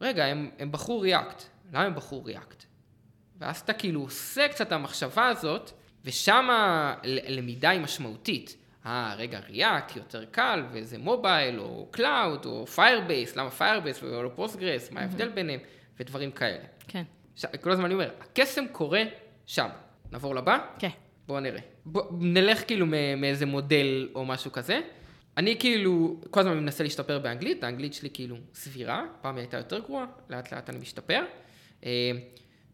רגע, 0.00 0.24
הם, 0.24 0.50
הם 0.58 0.72
בחרו 0.72 1.04
React. 1.04 1.42
למה 1.72 1.82
הם 1.84 1.94
בחרו 1.94 2.24
React? 2.26 2.64
ואז 3.38 3.60
אתה 3.60 3.72
כאילו 3.72 4.00
עושה 4.00 4.48
קצת 4.48 4.66
את 4.66 4.72
המחשבה 4.72 5.28
הזאת, 5.28 5.70
ושם 6.04 6.48
הלמידה 6.50 7.70
היא 7.70 7.80
משמעותית. 7.80 8.56
אה, 8.86 9.14
רגע, 9.16 9.40
React 9.48 9.96
יותר 9.96 10.24
קל, 10.24 10.64
וזה 10.72 10.98
מובייל, 10.98 11.60
או 11.60 11.88
Cloud, 11.96 12.46
או 12.46 12.66
Firebase, 12.76 13.36
למה 13.36 13.50
Firebase 13.58 14.04
ולא 14.04 14.30
Postgres, 14.36 14.94
מה 14.94 15.00
ההבדל 15.00 15.28
ביניהם, 15.28 15.60
ודברים 16.00 16.30
כאלה. 16.30 16.64
כן. 16.88 17.02
ש... 17.38 17.44
כל 17.60 17.70
הזמן 17.70 17.84
אני 17.84 17.94
אומר, 17.94 18.10
הקסם 18.20 18.64
קורה 18.72 19.02
שם. 19.46 19.68
נעבור 20.12 20.34
לבא? 20.34 20.58
כן. 20.78 20.88
בואו 21.26 21.40
נראה. 21.40 21.60
בוא, 21.84 22.02
נלך 22.20 22.66
כאילו 22.66 22.86
מאיזה 23.16 23.46
מודל 23.46 24.08
או 24.14 24.24
משהו 24.24 24.52
כזה. 24.52 24.80
אני 25.36 25.56
כאילו, 25.58 26.20
כל 26.30 26.40
הזמן 26.40 26.58
מנסה 26.58 26.84
להשתפר 26.84 27.18
באנגלית, 27.18 27.64
האנגלית 27.64 27.94
שלי 27.94 28.10
כאילו 28.12 28.36
סבירה, 28.54 29.04
פעם 29.20 29.34
היא 29.34 29.42
הייתה 29.42 29.56
יותר 29.56 29.78
גרועה, 29.78 30.06
לאט 30.30 30.52
לאט 30.52 30.70
אני 30.70 30.78
משתפר. 30.78 31.24
אה, 31.84 32.10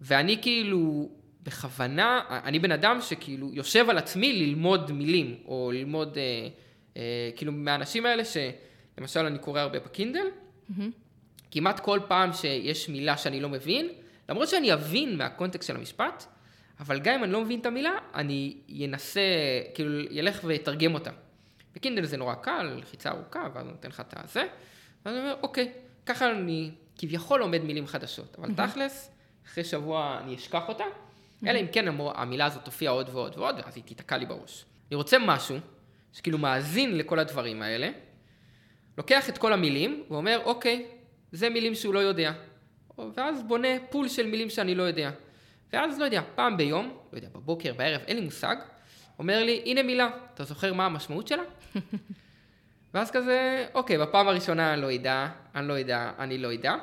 ואני 0.00 0.42
כאילו, 0.42 1.10
בכוונה, 1.42 2.20
אני 2.28 2.58
בן 2.58 2.72
אדם 2.72 2.98
שכאילו 3.00 3.50
יושב 3.52 3.90
על 3.90 3.98
עצמי 3.98 4.32
ללמוד 4.32 4.92
מילים, 4.92 5.36
או 5.46 5.70
ללמוד, 5.74 6.18
אה, 6.18 6.48
אה, 6.96 7.30
כאילו 7.36 7.52
מהאנשים 7.52 8.06
האלה 8.06 8.22
שלמשל 8.24 9.20
אני 9.20 9.38
קורא 9.38 9.60
הרבה 9.60 9.78
בקינדל, 9.78 10.26
כמעט 11.50 11.80
כל 11.80 12.00
פעם 12.08 12.32
שיש 12.32 12.88
מילה 12.88 13.16
שאני 13.16 13.40
לא 13.40 13.48
מבין, 13.48 13.88
למרות 14.28 14.48
שאני 14.48 14.72
אבין 14.72 15.18
מהקונטקסט 15.18 15.68
של 15.68 15.76
המשפט, 15.76 16.24
אבל 16.80 17.00
גם 17.00 17.14
אם 17.14 17.24
אני 17.24 17.32
לא 17.32 17.40
מבין 17.40 17.60
את 17.60 17.66
המילה, 17.66 17.92
אני 18.14 18.56
אנסה, 18.84 19.20
כאילו, 19.74 20.00
ילך 20.10 20.40
ויתרגם 20.44 20.94
אותה. 20.94 21.10
בקינדל 21.74 22.04
זה 22.04 22.16
נורא 22.16 22.34
קל, 22.34 22.62
לחיצה 22.78 23.10
ארוכה, 23.10 23.46
ואז 23.54 23.66
נותן 23.66 23.88
לך 23.88 24.00
את 24.00 24.14
הזה, 24.16 24.44
ואז 25.04 25.14
אני 25.14 25.22
אומר, 25.24 25.36
אוקיי, 25.42 25.72
ככה 26.06 26.30
אני 26.30 26.70
כביכול 26.98 27.40
לומד 27.40 27.62
מילים 27.64 27.86
חדשות, 27.86 28.36
אבל 28.38 28.48
תכלס, 28.54 29.10
אחרי 29.46 29.64
שבוע 29.64 30.20
אני 30.24 30.34
אשכח 30.34 30.68
אותה, 30.68 30.84
אלא 31.46 31.58
אם 31.60 31.66
כן 31.72 31.88
המור- 31.88 32.12
המילה 32.20 32.46
הזאת 32.46 32.64
תופיע 32.64 32.90
עוד 32.90 33.08
ועוד 33.12 33.38
ועוד, 33.38 33.60
ואז 33.64 33.76
היא 33.76 33.84
תיתקע 33.84 34.16
לי 34.16 34.26
בראש. 34.26 34.64
אני 34.90 34.96
רוצה 34.96 35.16
משהו 35.18 35.56
שכאילו 36.12 36.38
מאזין 36.38 36.98
לכל 36.98 37.18
הדברים 37.18 37.62
האלה, 37.62 37.90
לוקח 38.98 39.28
את 39.28 39.38
כל 39.38 39.52
המילים 39.52 40.04
ואומר, 40.10 40.40
אוקיי, 40.44 40.86
זה 41.32 41.48
מילים 41.50 41.74
שהוא 41.74 41.94
לא 41.94 41.98
יודע. 41.98 42.32
ואז 42.98 43.42
בונה 43.42 43.68
פול 43.90 44.08
של 44.08 44.26
מילים 44.26 44.50
שאני 44.50 44.74
לא 44.74 44.82
יודע. 44.82 45.10
ואז, 45.72 45.98
לא 45.98 46.04
יודע, 46.04 46.22
פעם 46.34 46.56
ביום, 46.56 46.98
לא 47.12 47.18
יודע, 47.18 47.28
בבוקר, 47.34 47.72
בערב, 47.72 48.00
אין 48.06 48.16
לי 48.16 48.24
מושג, 48.24 48.56
אומר 49.18 49.44
לי, 49.44 49.62
הנה 49.66 49.82
מילה, 49.82 50.08
אתה 50.34 50.44
זוכר 50.44 50.72
מה 50.72 50.86
המשמעות 50.86 51.28
שלה? 51.28 51.42
ואז 52.94 53.10
כזה, 53.10 53.66
אוקיי, 53.74 53.98
בפעם 53.98 54.28
הראשונה 54.28 54.74
אני 54.74 54.82
לא 54.82 54.94
אדע, 54.94 55.28
אני 55.54 55.68
לא 55.68 55.80
אדע, 55.80 56.10
אני 56.18 56.38
לא 56.38 56.54
אדע. 56.54 56.74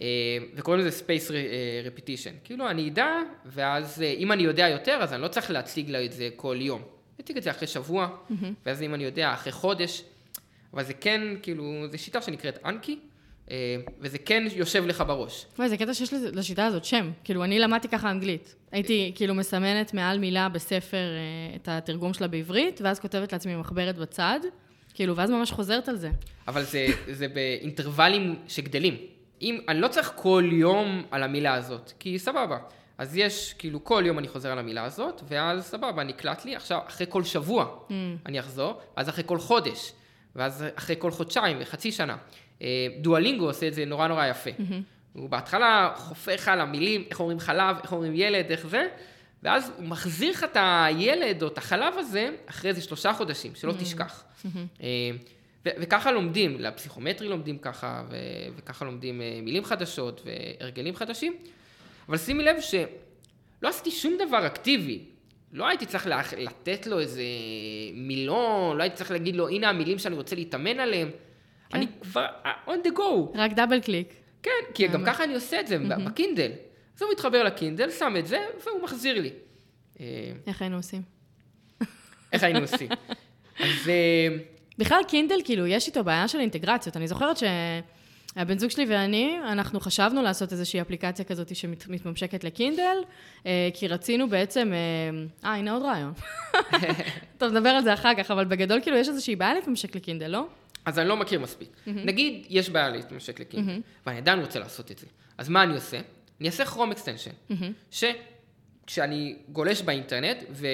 אה, 0.00 0.06
וקוראים 0.54 0.86
לזה 0.86 1.04
Space 1.04 1.34
אה, 1.34 1.82
Repetition. 1.86 2.44
כאילו, 2.44 2.70
אני 2.70 2.88
אדע, 2.88 3.08
ואז 3.44 4.02
אה, 4.02 4.14
אם 4.18 4.32
אני 4.32 4.42
יודע 4.42 4.68
יותר, 4.68 4.98
אז 5.02 5.12
אני 5.12 5.22
לא 5.22 5.28
צריך 5.28 5.50
להציג 5.50 5.90
לה 5.90 6.04
את 6.04 6.12
זה 6.12 6.28
כל 6.36 6.56
יום. 6.60 6.80
אני 6.80 7.24
אציג 7.24 7.36
את 7.36 7.42
זה 7.42 7.50
אחרי 7.50 7.68
שבוע, 7.68 8.08
ואז 8.66 8.82
אם 8.82 8.94
אני 8.94 9.04
יודע, 9.04 9.32
אחרי 9.32 9.52
חודש. 9.52 10.02
אבל 10.72 10.84
זה 10.84 10.94
כן, 10.94 11.22
כאילו, 11.42 11.64
זו 11.90 11.98
שיטה 11.98 12.22
שנקראת 12.22 12.58
אנקי, 12.64 12.98
וזה 14.00 14.18
כן 14.18 14.44
יושב 14.56 14.86
לך 14.86 15.04
בראש. 15.06 15.46
וואי, 15.58 15.68
זה 15.68 15.76
קטע 15.76 15.94
שיש 15.94 16.12
לשיטה 16.12 16.66
הזאת 16.66 16.84
שם. 16.84 17.10
כאילו, 17.24 17.44
אני 17.44 17.58
למדתי 17.58 17.88
ככה 17.88 18.10
אנגלית. 18.10 18.54
הייתי 18.72 19.12
כאילו 19.14 19.34
מסמנת 19.34 19.94
מעל 19.94 20.18
מילה 20.18 20.48
בספר 20.48 20.96
אה, 20.96 21.56
את 21.56 21.68
התרגום 21.68 22.14
שלה 22.14 22.28
בעברית, 22.28 22.80
ואז 22.84 23.00
כותבת 23.00 23.32
לעצמי 23.32 23.56
מחברת 23.56 23.96
בצד, 23.96 24.40
כאילו, 24.94 25.16
ואז 25.16 25.30
ממש 25.30 25.50
חוזרת 25.50 25.88
על 25.88 25.96
זה. 25.96 26.10
אבל 26.48 26.62
זה, 26.62 26.86
זה 27.12 27.28
באינטרוולים 27.28 28.36
שגדלים. 28.48 28.96
אם, 29.42 29.60
אני 29.68 29.80
לא 29.80 29.88
צריך 29.88 30.12
כל 30.14 30.48
יום 30.52 31.02
על 31.10 31.22
המילה 31.22 31.54
הזאת, 31.54 31.92
כי 31.98 32.18
סבבה. 32.18 32.58
אז 32.98 33.16
יש, 33.16 33.54
כאילו, 33.58 33.84
כל 33.84 34.02
יום 34.06 34.18
אני 34.18 34.28
חוזר 34.28 34.52
על 34.52 34.58
המילה 34.58 34.84
הזאת, 34.84 35.22
ואז 35.28 35.64
סבבה, 35.64 36.04
נקלט 36.04 36.44
לי. 36.44 36.56
עכשיו, 36.56 36.80
אחרי 36.88 37.06
כל 37.08 37.24
שבוע 37.24 37.66
אני 38.26 38.40
אחזור, 38.40 38.80
ואז 38.96 39.08
אחרי 39.08 39.24
כל 39.26 39.38
חודש, 39.38 39.92
ואז 40.36 40.64
אחרי 40.74 40.96
כל 40.98 41.10
חודשיים 41.10 41.56
וחצי 41.60 41.92
שנה. 41.92 42.16
אה, 42.62 42.66
דואלינגו 43.00 43.46
עושה 43.46 43.68
את 43.68 43.74
זה 43.74 43.84
נורא 43.84 44.08
נורא 44.08 44.26
יפה. 44.26 44.50
הוא 45.12 45.30
בהתחלה 45.30 45.92
חופך 45.96 46.48
על 46.48 46.60
המילים, 46.60 47.04
איך 47.10 47.20
אומרים 47.20 47.38
חלב, 47.40 47.76
איך 47.82 47.92
אומרים 47.92 48.12
ילד, 48.14 48.50
איך 48.50 48.66
זה, 48.66 48.86
ואז 49.42 49.72
הוא 49.76 49.86
מחזיר 49.86 50.30
לך 50.30 50.44
את 50.44 50.56
הילד 50.60 51.42
או 51.42 51.48
את 51.48 51.58
החלב 51.58 51.94
הזה 51.98 52.28
אחרי 52.46 52.70
איזה 52.70 52.80
שלושה 52.82 53.12
חודשים, 53.12 53.54
שלא 53.54 53.72
תשכח. 53.72 54.24
אה, 54.82 54.86
ו- 55.66 55.70
וככה 55.80 56.12
לומדים, 56.12 56.60
לפסיכומטרי 56.60 57.28
לומדים 57.28 57.58
ככה, 57.58 58.02
ו- 58.10 58.16
וככה 58.56 58.84
לומדים 58.84 59.22
אה, 59.22 59.38
מילים 59.42 59.64
חדשות 59.64 60.22
והרגלים 60.24 60.96
חדשים. 60.96 61.36
אבל 62.08 62.18
שימי 62.18 62.44
לב 62.44 62.56
שלא 62.60 63.68
עשיתי 63.68 63.90
שום 63.90 64.18
דבר 64.28 64.46
אקטיבי. 64.46 65.00
לא 65.52 65.68
הייתי 65.68 65.86
צריך 65.86 66.06
לתת 66.36 66.86
לו 66.86 67.00
איזה 67.00 67.22
מילון, 67.94 68.76
לא 68.76 68.82
הייתי 68.82 68.96
צריך 68.96 69.10
להגיד 69.10 69.36
לו, 69.36 69.48
הנה 69.48 69.68
המילים 69.68 69.98
שאני 69.98 70.14
רוצה 70.14 70.36
להתאמן 70.36 70.80
עליהם. 70.80 71.10
כן. 71.68 71.78
אני 71.78 71.86
כבר 72.00 72.26
on 72.66 72.86
the 72.86 72.98
go. 72.98 73.34
רק 73.34 73.52
דאבל 73.52 73.80
קליק. 73.80 74.08
כן, 74.42 74.50
כי 74.74 74.88
גם. 74.88 75.04
ככה 75.04 75.24
אני 75.24 75.34
עושה 75.34 75.60
את 75.60 75.66
זה 75.66 75.78
בקינדל. 75.78 76.50
אז 76.96 77.02
הוא 77.02 77.10
מתחבר 77.12 77.42
לקינדל, 77.42 77.90
שם 77.90 78.14
את 78.18 78.26
זה, 78.26 78.38
והוא 78.66 78.82
מחזיר 78.82 79.20
לי. 79.20 79.30
אה, 80.00 80.32
איך 80.46 80.62
היינו 80.62 80.76
עושים? 80.76 81.02
איך 82.32 82.42
היינו 82.42 82.58
עושים? 82.58 82.88
אז, 83.60 83.88
אה, 83.88 84.36
בכלל 84.78 85.00
קינדל, 85.08 85.38
כאילו, 85.44 85.66
יש 85.66 85.86
איתו 85.86 86.04
בעיה 86.04 86.28
של 86.28 86.40
אינטגרציות. 86.40 86.96
אני 86.96 87.08
זוכרת 87.08 87.36
שהבן 87.36 88.58
זוג 88.58 88.70
שלי 88.70 88.86
ואני, 88.88 89.38
אנחנו 89.44 89.80
חשבנו 89.80 90.22
לעשות 90.22 90.52
איזושהי 90.52 90.80
אפליקציה 90.80 91.24
כזאת 91.24 91.56
שמתממשקת 91.56 92.44
לקינדל, 92.44 92.96
אה, 93.46 93.68
כי 93.74 93.88
רצינו 93.88 94.28
בעצם... 94.28 94.72
אה, 95.44 95.54
הנה 95.54 95.72
עוד 95.72 95.82
רעיון. 95.82 96.12
טוב, 97.38 97.52
נדבר 97.52 97.68
על 97.68 97.84
זה 97.84 97.94
אחר 97.94 98.14
כך, 98.14 98.30
אבל 98.30 98.44
בגדול, 98.44 98.80
כאילו, 98.80 98.96
יש 98.96 99.08
איזושהי 99.08 99.36
בעיה 99.36 99.54
להתממשק 99.54 99.96
לקינדל, 99.96 100.30
לא? 100.30 100.46
אז 100.86 100.98
אני 100.98 101.08
לא 101.08 101.16
מכיר 101.16 101.40
מספיק. 101.40 101.68
Mm-hmm. 101.68 101.90
נגיד, 101.90 102.46
יש 102.48 102.70
בעיה 102.70 102.88
להתממשק 102.88 103.40
לקינדל, 103.40 103.72
mm-hmm. 103.72 104.06
ואני 104.06 104.18
עדיין 104.18 104.40
רוצה 104.40 104.58
לעשות 104.58 104.90
את 104.90 104.98
זה. 104.98 105.06
אז 105.38 105.48
מה 105.48 105.62
אני 105.62 105.74
עושה? 105.74 106.00
אני 106.40 106.48
אעשה 106.48 106.64
Chrome 106.64 106.90
extension, 106.90 107.30
mm-hmm. 107.50 107.96
שכשאני 108.84 109.36
גולש 109.48 109.82
באינטרנט 109.82 110.44
ו- 110.50 110.66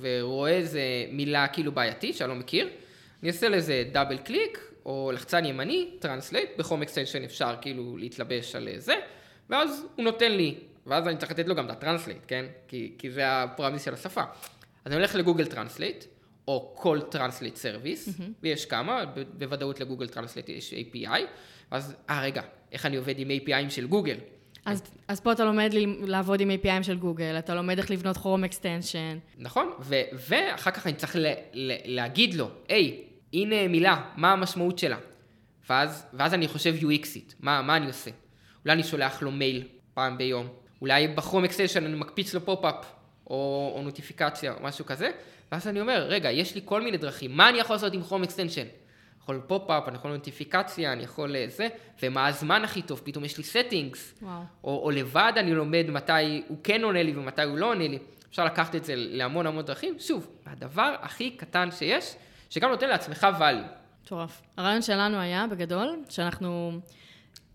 ורואה 0.00 0.50
איזה 0.50 0.82
מילה 1.12 1.48
כאילו 1.48 1.72
בעייתית 1.72 2.16
שאני 2.16 2.28
לא 2.28 2.34
מכיר, 2.34 2.68
אני 3.22 3.28
אעשה 3.30 3.48
לזה 3.48 3.84
double 3.92 4.18
click, 4.18 4.58
או 4.86 5.10
לחצן 5.14 5.44
ימני, 5.44 5.90
translate, 5.98 6.50
ב 6.58 6.61
Chrome 6.61 6.82
extension 6.82 7.24
אפשר 7.24 7.54
כאילו 7.60 7.96
להתלבש 7.96 8.54
על 8.54 8.68
זה, 8.76 8.94
ואז 9.50 9.86
הוא 9.96 10.04
נותן 10.04 10.32
לי, 10.32 10.54
ואז 10.86 11.08
אני 11.08 11.16
צריך 11.16 11.32
לתת 11.32 11.46
לו 11.46 11.54
גם 11.54 11.66
את 11.66 11.70
ה 11.70 11.75
translate, 11.75 12.22
כן? 12.26 12.44
כי, 12.68 12.92
כי 12.98 13.10
זה 13.10 13.42
ה 13.42 13.47
premise 13.47 13.84
של 13.84 13.94
השפה. 13.94 14.22
אז 14.84 14.92
אני 14.92 14.94
הולך 14.94 15.14
ל 15.14 15.19
Google 15.19 15.46
Translate, 15.46 16.04
או 16.48 16.72
כל 16.76 17.00
translate 17.10 17.56
service, 17.56 18.08
mm-hmm. 18.08 18.22
ויש 18.42 18.66
כמה, 18.66 19.04
בוודאות 19.38 19.80
ל 19.80 19.84
Google 19.84 20.08
Translate 20.08 20.48
יש 20.48 20.74
API, 20.74 21.20
אז, 21.70 21.96
אה 22.10 22.22
רגע, 22.22 22.42
איך 22.72 22.86
אני 22.86 22.96
עובד 22.96 23.18
עם 23.18 23.28
API 23.28 23.53
ים 23.53 23.70
של 23.70 23.86
גוגל? 23.86 24.16
אז, 24.64 24.82
אז 25.08 25.20
פה 25.20 25.32
אתה 25.32 25.44
לומד 25.44 25.70
לעבוד 26.00 26.40
עם 26.40 26.50
API 26.50 26.69
ים 26.69 26.82
של 26.82 26.96
גוגל, 26.96 27.38
אתה 27.38 27.54
לומד 27.54 27.78
איך 27.78 27.90
לבנות 27.90 28.16
Chrome 28.16 28.44
extension. 28.44 29.18
נכון, 29.38 29.72
ו- 29.80 30.00
ואחר 30.12 30.70
כך 30.70 30.86
אני 30.86 30.94
צריך 30.94 31.16
ל- 31.16 31.26
ל- 31.52 31.96
להגיד 31.96 32.34
לו, 32.34 32.50
היי, 32.68 33.02
הנה 33.32 33.68
מילה, 33.68 34.10
מה 34.16 34.32
המשמעות 34.32 34.78
שלה? 34.78 34.98
ואז, 35.70 36.06
ואז 36.12 36.34
אני 36.34 36.48
חושב 36.48 36.74
UX 36.80 37.02
ית, 37.02 37.34
מה, 37.40 37.62
מה 37.62 37.76
אני 37.76 37.86
עושה? 37.86 38.10
אולי 38.64 38.74
אני 38.74 38.82
שולח 38.82 39.22
לו 39.22 39.30
מייל 39.30 39.68
פעם 39.94 40.18
ביום, 40.18 40.48
אולי 40.80 41.08
ב 41.08 41.13
Chrome 41.13 41.44
extension 41.44 41.84
אני 41.84 41.94
מקפיץ 41.94 42.34
לו 42.34 42.44
pop-up, 42.44 42.84
או, 43.26 43.72
או 43.76 43.82
נוטיפיקציה, 43.82 44.52
או 44.52 44.62
משהו 44.62 44.86
כזה, 44.86 45.10
ואז 45.52 45.68
אני 45.68 45.80
אומר, 45.80 46.06
רגע, 46.08 46.30
יש 46.30 46.54
לי 46.54 46.60
כל 46.64 46.82
מיני 46.82 46.96
דרכים, 46.96 47.36
מה 47.36 47.48
אני 47.48 47.58
יכול 47.58 47.76
לעשות 47.76 47.92
עם 47.92 48.22
extension? 48.24 48.60
אני 48.60 48.68
יכול 49.22 49.40
pop-up, 49.46 49.88
אני 49.88 49.96
יכול 49.96 50.10
נוטיפיקציה, 50.10 50.92
אני 50.92 51.02
יכול 51.02 51.36
אה, 51.36 51.44
זה, 51.48 51.68
ומה 52.02 52.26
הזמן 52.26 52.64
הכי 52.64 52.82
טוב, 52.82 53.00
פתאום 53.04 53.24
יש 53.24 53.38
לי 53.38 53.44
settings, 53.44 54.24
או, 54.64 54.82
או 54.84 54.90
לבד 54.90 55.32
אני 55.36 55.54
לומד 55.54 55.84
מתי 55.88 56.42
הוא 56.48 56.58
כן 56.64 56.84
עונה 56.84 57.02
לי 57.02 57.16
ומתי 57.16 57.42
הוא 57.42 57.58
לא 57.58 57.66
עונה 57.66 57.88
לי. 57.88 57.98
אפשר 58.30 58.44
לקחת 58.44 58.74
את 58.74 58.84
זה 58.84 58.94
להמון 58.96 59.46
המון 59.46 59.64
דרכים. 59.64 59.94
שוב, 59.98 60.28
הדבר 60.46 60.94
הכי 61.00 61.30
קטן 61.30 61.70
שיש, 61.70 62.14
שגם 62.50 62.70
נותן 62.70 62.88
לעצמך 62.88 63.26
value. 63.38 63.66
מטורף. 64.04 64.42
הרעיון 64.56 64.82
שלנו 64.82 65.16
היה, 65.16 65.46
בגדול, 65.50 65.96
שאנחנו... 66.08 66.80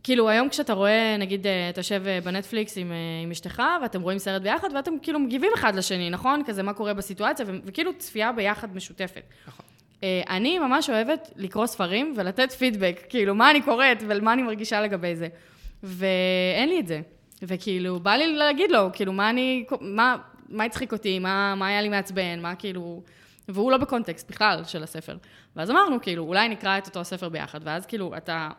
כאילו, 0.08 0.30
היום 0.30 0.50
כשאתה 0.50 0.74
רואה, 0.74 1.16
נגיד, 1.20 1.48
אה, 1.48 1.70
אתה 1.70 1.80
יושב 1.80 2.04
אה, 2.08 2.20
בנטפליקס 2.24 2.78
עם, 2.78 2.92
עם 3.24 3.32
אשתך, 3.32 3.64
ואתם 3.82 4.02
רואים 4.02 4.20
סרט 4.20 4.42
ביחד, 4.42 4.70
ואתם 4.76 4.92
כאילו 5.02 5.20
מגיבים 5.20 5.52
אחד 5.56 5.76
לשני, 5.76 6.10
נכון? 6.10 6.42
כזה 6.46 6.64
מה 6.64 6.74
קורה 6.74 6.94
בסיטואציה, 6.94 7.46
וכאילו 7.66 7.92
צפייה 7.98 8.32
ביחד 8.32 8.76
משותפת. 8.76 9.22
נכון. 9.48 9.66
אה, 10.04 10.22
אני 10.30 10.60
ממש 10.60 10.90
אוהבת 10.90 11.32
לקרוא 11.36 11.66
ספרים 11.66 12.14
ולתת 12.18 12.52
פידבק, 12.52 13.00
כאילו, 13.10 13.36
מה 13.36 13.52
אני 13.52 13.62
קוראת 13.62 14.04
ומה 14.08 14.34
אני 14.34 14.44
מרגישה 14.44 14.82
לגבי 14.82 15.16
זה. 15.16 15.28
ואין 15.84 16.70
לי 16.70 16.80
את 16.80 16.88
זה. 16.88 17.02
וכאילו, 17.42 18.00
בא 18.00 18.12
לי 18.12 18.36
להגיד 18.36 18.72
לו, 18.72 18.90
כאילו, 18.94 19.14
מה 19.14 19.30
אני, 19.30 19.66
מה, 19.82 20.16
מה 20.50 20.64
הצחיק 20.64 20.92
אותי, 20.94 21.20
מה, 21.20 21.56
מה 21.56 21.68
היה 21.68 21.82
לי 21.82 21.90
מעצבן, 21.90 22.40
מה 22.42 22.56
כאילו... 22.56 23.04
והוא 23.50 23.72
לא 23.72 23.78
בקונטקסט 23.78 24.32
בכלל 24.32 24.64
של 24.64 24.84
הספר. 24.84 25.18
ואז 25.56 25.72
אמרנו, 25.72 26.02
כאילו, 26.02 26.24
אולי 26.24 26.50
נקרא 26.50 26.78
את 26.78 26.88
אותו 26.88 27.00
הספר 27.00 27.30
ביחד, 27.30 27.60
ואז 27.64 27.86
כאילו, 27.86 28.18
אתה... 28.18 28.50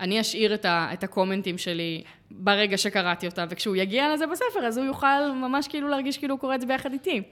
אני 0.00 0.20
אשאיר 0.20 0.54
את, 0.54 0.64
ה, 0.64 0.88
את 0.92 1.04
הקומנטים 1.04 1.58
שלי 1.58 2.02
ברגע 2.30 2.78
שקראתי 2.78 3.26
אותם, 3.26 3.46
וכשהוא 3.50 3.76
יגיע 3.76 4.14
לזה 4.14 4.26
בספר, 4.26 4.66
אז 4.66 4.78
הוא 4.78 4.86
יוכל 4.86 5.32
ממש 5.34 5.68
כאילו 5.68 5.88
להרגיש 5.88 6.18
כאילו 6.18 6.34
הוא 6.34 6.40
קורא 6.40 6.54
את 6.54 6.60
זה 6.60 6.66
ביחד 6.66 6.92
איתי. 6.92 7.22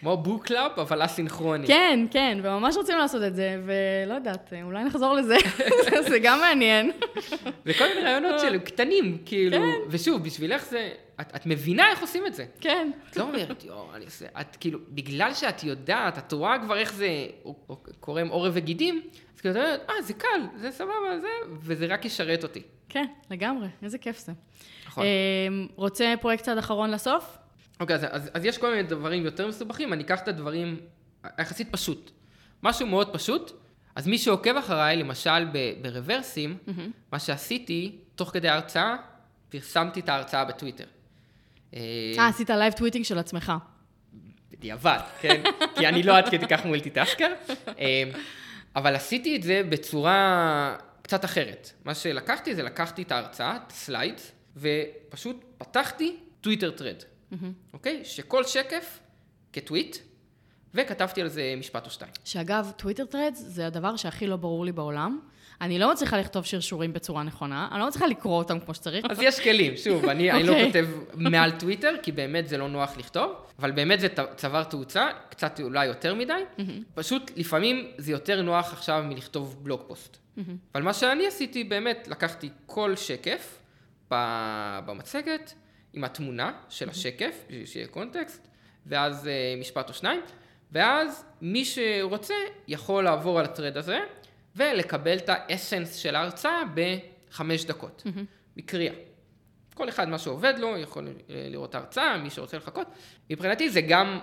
כמו 0.00 0.16
book 0.16 0.46
club, 0.46 0.70
אבל 0.80 1.04
אסינכרוני. 1.04 1.66
כן, 1.66 2.06
כן, 2.10 2.38
וממש 2.42 2.76
רוצים 2.76 2.98
לעשות 2.98 3.22
את 3.22 3.34
זה, 3.34 3.60
ולא 3.64 4.14
יודעת, 4.14 4.52
אולי 4.62 4.84
נחזור 4.84 5.14
לזה, 5.14 5.36
זה 6.08 6.18
גם 6.18 6.40
מעניין. 6.40 6.90
וכל 7.66 7.84
מיני 7.88 8.00
רעיונות 8.00 8.40
של 8.40 8.58
קטנים, 8.68 9.18
כאילו, 9.24 9.56
כן. 9.56 9.72
ושוב, 9.88 10.22
בשבילך 10.24 10.64
זה, 10.64 10.90
את, 11.20 11.36
את 11.36 11.46
מבינה 11.46 11.90
איך 11.90 12.00
עושים 12.00 12.26
את 12.26 12.34
זה. 12.34 12.46
כן. 12.60 12.90
את 13.10 13.16
לא 13.16 13.22
אומרת, 13.22 13.64
יואו, 13.64 13.94
אני 13.94 14.04
עושה, 14.04 14.26
את 14.40 14.56
כאילו, 14.56 14.78
בגלל 14.88 15.34
שאת 15.34 15.64
יודעת, 15.64 16.18
את 16.18 16.32
רואה 16.32 16.58
כבר 16.58 16.76
איך 16.76 16.92
זה 16.92 17.08
קורם 18.00 18.28
עור 18.28 18.52
וגידים, 18.54 19.02
אז 19.34 19.40
כאילו, 19.40 19.54
את 19.54 19.56
אומרת, 19.56 19.80
אה, 19.90 20.02
זה 20.02 20.12
קל, 20.12 20.40
זה 20.56 20.70
סבבה, 20.70 21.18
זה, 21.20 21.28
וזה 21.60 21.86
רק 21.86 22.04
ישרת 22.04 22.42
אותי. 22.42 22.62
כן, 22.88 23.06
לגמרי, 23.30 23.68
איזה 23.82 23.98
כיף 23.98 24.18
זה. 24.18 24.32
נכון. 24.86 25.04
אמ, 25.04 25.66
רוצה 25.76 26.14
פרויקט 26.20 26.44
צד 26.44 26.58
אחרון 26.58 26.90
לסוף? 26.90 27.38
אוקיי, 27.80 27.96
אז, 27.96 28.06
אז, 28.10 28.30
אז 28.34 28.44
יש 28.44 28.58
כל 28.58 28.70
מיני 28.70 28.82
דברים 28.82 29.24
יותר 29.24 29.48
מסובכים, 29.48 29.92
אני 29.92 30.02
אקח 30.02 30.20
את 30.22 30.28
הדברים 30.28 30.80
יחסית 31.38 31.68
פשוט. 31.70 32.10
משהו 32.62 32.86
מאוד 32.86 33.12
פשוט, 33.12 33.52
אז 33.94 34.08
מי 34.08 34.18
שעוקב 34.18 34.56
אחריי, 34.56 34.96
למשל 34.96 35.44
ב- 35.44 35.82
ב 35.82 35.89
Reversim, 35.89 36.56
mm-hmm. 36.66 36.80
מה 37.12 37.18
שעשיתי, 37.18 37.98
תוך 38.14 38.30
כדי 38.30 38.48
ההרצאה, 38.48 38.96
פרסמתי 39.48 40.00
את 40.00 40.08
ההרצאה 40.08 40.44
בטוויטר. 40.44 40.84
אה, 41.76 41.80
אה 42.18 42.28
עשית 42.28 42.50
live 42.50 42.72
tweeting 42.72 43.04
של 43.04 43.18
עצמך. 43.18 43.52
בדיעבד, 44.50 44.98
כן? 45.20 45.42
כי 45.76 45.88
אני 45.88 46.02
לא 46.02 46.16
עד 46.16 46.28
כדי 46.28 46.46
כך 46.46 46.64
multitasker. 46.64 47.32
אה, 47.78 48.02
אבל 48.76 48.94
עשיתי 48.96 49.36
את 49.36 49.42
זה 49.42 49.62
בצורה 49.68 50.76
קצת 51.02 51.24
אחרת. 51.24 51.72
מה 51.84 51.94
שלקחתי 51.94 52.54
זה 52.54 52.62
לקחתי 52.62 53.02
את 53.02 53.12
ההרצאה, 53.12 53.56
את 53.56 53.70
ה 53.70 53.78
slides, 53.78 54.32
ופשוט 54.56 55.44
פתחתי 55.58 56.16
Twitter 56.40 56.70
thread. 56.70 57.02
אוקיי? 57.72 58.04
שכל 58.04 58.44
שקף 58.44 58.98
כטוויט, 59.52 59.96
וכתבתי 60.74 61.20
על 61.20 61.28
זה 61.28 61.54
משפט 61.56 61.86
או 61.86 61.90
שתיים. 61.90 62.12
שאגב, 62.24 62.72
Twitter 62.76 63.04
threads 63.04 63.38
זה 63.38 63.66
הדבר 63.66 63.96
שהכי 63.96 64.26
לא 64.26 64.36
ברור 64.36 64.64
לי 64.64 64.72
בעולם. 64.72 65.20
אני 65.60 65.78
לא 65.78 65.92
מצליחה 65.92 66.18
לכתוב 66.18 66.44
שרשורים 66.44 66.92
בצורה 66.92 67.22
נכונה, 67.22 67.68
אני 67.72 67.80
לא 67.80 67.86
מצליחה 67.86 68.06
לקרוא 68.06 68.38
אותם 68.38 68.60
כמו 68.60 68.74
שצריך. 68.74 69.06
אז 69.10 69.18
יש 69.20 69.40
כלים, 69.40 69.76
שוב, 69.76 70.04
אני, 70.04 70.32
okay. 70.32 70.34
אני 70.34 70.44
לא 70.44 70.52
אוקיי. 70.52 70.66
כותב 70.66 70.86
מעל 71.14 71.50
טוויטר, 71.50 71.94
כי 72.02 72.12
באמת 72.12 72.48
זה 72.48 72.58
לא 72.58 72.68
נוח 72.68 72.96
לכתוב, 72.96 73.32
אבל 73.58 73.70
באמת 73.70 74.00
זה 74.00 74.08
צבר 74.36 74.64
תאוצה, 74.64 75.08
קצת 75.30 75.60
אולי 75.60 75.86
יותר 75.86 76.14
מדי. 76.14 76.32
Mm-hmm. 76.32 76.62
פשוט 76.94 77.30
לפעמים 77.36 77.90
זה 77.98 78.12
יותר 78.12 78.42
נוח 78.42 78.72
עכשיו 78.72 79.04
מלכתוב 79.08 79.56
בלוג 79.62 79.80
פוסט. 79.86 80.16
Mm-hmm. 80.16 80.40
אבל 80.74 80.82
מה 80.82 80.94
שאני 80.94 81.26
עשיתי, 81.26 81.64
באמת, 81.64 82.08
לקחתי 82.10 82.48
כל 82.66 82.96
שקף 82.96 83.58
במצגת, 84.86 85.54
עם 85.92 86.04
התמונה 86.04 86.52
של 86.68 86.88
השקף, 86.88 87.44
בשביל 87.48 87.66
שיהיה 87.66 87.86
קונטקסט, 87.86 88.48
ואז 88.86 89.24
uh, 89.24 89.60
משפט 89.60 89.88
או 89.88 89.94
שניים, 89.94 90.20
ואז 90.72 91.24
מי 91.42 91.64
שרוצה 91.64 92.34
יכול 92.68 93.04
לעבור 93.04 93.38
על 93.38 93.44
הטרד 93.44 93.76
הזה, 93.76 93.98
ולקבל 94.56 95.16
את 95.16 95.28
האסנס 95.28 95.94
של 95.94 96.16
ההרצאה 96.16 96.62
בחמש 96.74 97.64
דקות, 97.64 98.02
mm-hmm. 98.06 98.20
בקריאה. 98.56 98.94
כל 99.74 99.88
אחד 99.88 100.08
מה 100.08 100.18
שעובד 100.18 100.54
לו 100.58 100.78
יכול 100.78 101.08
אה, 101.08 101.46
לראות 101.50 101.74
הרצאה, 101.74 102.18
מי 102.18 102.30
שרוצה 102.30 102.56
לחכות. 102.56 102.86
מבחינתי 103.30 103.70
זה 103.70 103.80
גם, 103.80 104.18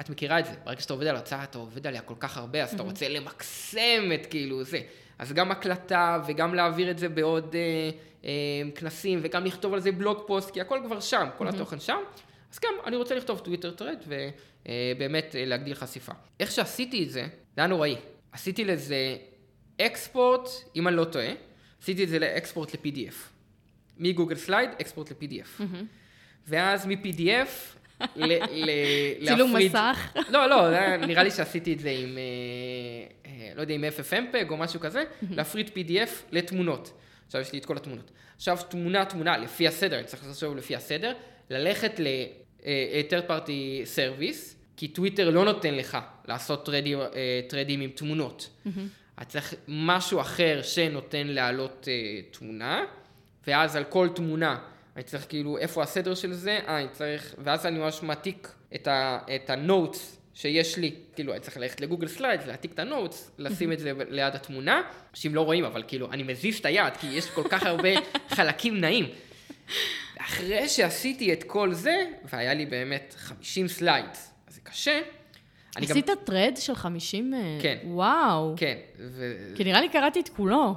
את 0.00 0.10
מכירה 0.10 0.38
את 0.38 0.46
זה, 0.46 0.52
ברגע 0.64 0.80
שאתה 0.80 0.92
עובד 0.92 1.06
על 1.06 1.16
הרצאה 1.16 1.44
אתה 1.44 1.58
עובד 1.58 1.86
עליה 1.86 2.00
כל 2.00 2.14
כך 2.18 2.36
הרבה, 2.36 2.62
אז 2.62 2.70
mm-hmm. 2.70 2.74
אתה 2.74 2.82
רוצה 2.82 3.08
למקסם 3.08 4.10
את 4.14 4.26
כאילו 4.26 4.64
זה. 4.64 4.80
אז 5.18 5.32
גם 5.32 5.50
הקלטה 5.50 6.22
וגם 6.26 6.54
להעביר 6.54 6.90
את 6.90 6.98
זה 6.98 7.08
בעוד 7.08 7.54
אה, 7.54 7.90
אה, 8.24 8.70
כנסים 8.74 9.20
וגם 9.22 9.44
לכתוב 9.44 9.74
על 9.74 9.80
זה 9.80 9.92
בלוג 9.92 10.18
פוסט, 10.26 10.50
כי 10.50 10.60
הכל 10.60 10.80
כבר 10.84 11.00
שם, 11.00 11.28
כל 11.38 11.48
mm-hmm. 11.48 11.54
התוכן 11.54 11.80
שם. 11.80 11.98
אז 12.52 12.58
גם, 12.64 12.70
אני 12.86 12.96
רוצה 12.96 13.14
לכתוב 13.14 13.38
טוויטר 13.38 13.70
טרד 13.70 13.98
ובאמת 14.06 15.36
אה, 15.36 15.44
להגדיל 15.44 15.74
חשיפה. 15.74 16.12
איך 16.40 16.50
שעשיתי 16.50 17.04
את 17.04 17.10
זה, 17.10 17.22
זה 17.22 17.28
היה 17.56 17.66
נוראי. 17.66 17.96
עשיתי 18.32 18.64
לזה 18.64 19.16
export, 19.80 20.48
אם 20.76 20.88
אני 20.88 20.96
לא 20.96 21.04
טועה, 21.04 21.32
עשיתי 21.82 22.04
את 22.04 22.08
זה 22.08 22.18
לאקספורט 22.18 22.74
ל-PDF. 22.74 23.14
מגוגל 23.98 24.36
סלייד, 24.36 24.70
export 24.80 25.10
ל-PDF. 25.10 25.62
ואז 26.46 26.86
מ-PDF 26.86 27.78
להפריד... 28.16 29.28
צילום 29.28 29.56
מסך? 29.56 30.16
לא, 30.28 30.46
לא, 30.46 30.96
נראה 30.96 31.22
לי 31.22 31.30
שעשיתי 31.30 31.72
את 31.72 31.80
זה 31.80 31.90
עם, 31.90 32.18
אה, 32.18 33.30
אה, 33.30 33.50
לא 33.54 33.60
יודע, 33.60 33.74
עם 33.74 33.84
FFmpeg 33.84 34.50
או 34.50 34.56
משהו 34.56 34.80
כזה, 34.80 35.04
להפריד 35.30 35.70
PDF 35.74 36.10
לתמונות. 36.32 36.92
עכשיו 37.26 37.40
יש 37.40 37.52
לי 37.52 37.58
את 37.58 37.64
כל 37.64 37.76
התמונות. 37.76 38.10
עכשיו 38.36 38.58
תמונה 38.68 39.04
תמונה, 39.04 39.38
לפי 39.38 39.68
הסדר, 39.68 39.98
אני 39.98 40.06
צריך 40.06 40.26
לחשוב 40.28 40.56
לפי 40.56 40.76
הסדר, 40.76 41.12
ללכת 41.50 42.00
ל-third 42.00 43.30
party 43.30 43.84
service, 43.96 44.57
כי 44.78 44.88
טוויטר 44.88 45.30
לא 45.30 45.44
נותן 45.44 45.74
לך 45.74 45.98
לעשות 46.28 46.66
threads, 46.66 47.00
אה, 47.00 47.40
threads 47.48 47.80
עם 47.80 47.90
תמונות. 47.90 48.50
אתה 49.16 49.24
צריך 49.24 49.54
משהו 49.68 50.20
אחר 50.20 50.60
שנותן 50.62 51.26
להעלות 51.26 51.88
תמונה, 52.30 52.84
ואז 53.46 53.76
על 53.76 53.84
כל 53.84 54.08
תמונה 54.14 54.58
אני 54.98 55.04
צריך 55.04 55.26
כאילו, 55.28 55.58
איפה 55.58 55.82
הסדר 55.82 56.14
של 56.14 56.32
זה? 56.32 56.58
אה, 56.68 56.78
אני 56.78 56.88
צריך, 56.92 57.34
ואז 57.38 57.66
אני 57.66 57.78
ממש 57.78 58.02
מעתיק 58.02 58.48
את 58.74 58.88
ה-notes 59.50 59.98
שיש 60.34 60.78
לי, 60.78 60.94
כאילו, 61.14 61.32
אני 61.32 61.40
צריך 61.40 61.56
ללכת 61.56 61.80
לגוגל 61.80 62.08
סליידס, 62.08 62.46
להעתיק 62.46 62.72
את 62.72 62.78
ה 62.78 62.85
notes, 62.85 63.30
לשים 63.38 63.72
את 63.72 63.78
זה 63.78 63.92
ליד 64.08 64.34
התמונה, 64.34 64.82
אנשים 65.10 65.34
לא 65.34 65.40
רואים, 65.40 65.64
אבל 65.64 65.82
כאילו, 65.88 66.12
אני 66.12 66.22
מזיז 66.22 66.58
את 66.58 66.66
היד, 66.66 66.96
כי 67.00 67.06
יש 67.06 67.30
כל 67.30 67.42
כך 67.48 67.62
הרבה 67.62 67.88
חלקים 68.36 68.80
נעים. 68.80 69.06
אחרי 70.18 70.68
שעשיתי 70.68 71.32
את 71.32 71.44
כל 71.44 71.74
זה, 71.74 71.96
והיה 72.32 72.54
לי 72.54 72.66
באמת 72.66 73.14
50 73.18 73.68
slides, 73.68 74.30
קשה, 74.68 75.00
אני 75.76 75.86
גם... 75.86 75.90
עשית 75.90 76.10
thread 76.24 76.54
של 76.56 76.74
50... 76.74 77.34
אה, 77.34 77.58
כן. 77.62 77.78
וואו. 77.84 78.54
כן, 78.56 78.76
ו... 78.98 79.34
כי 79.56 79.64
נראה 79.64 79.80
לי 79.80 79.88
קראתי 79.88 80.20
את 80.20 80.28
כולו. 80.28 80.74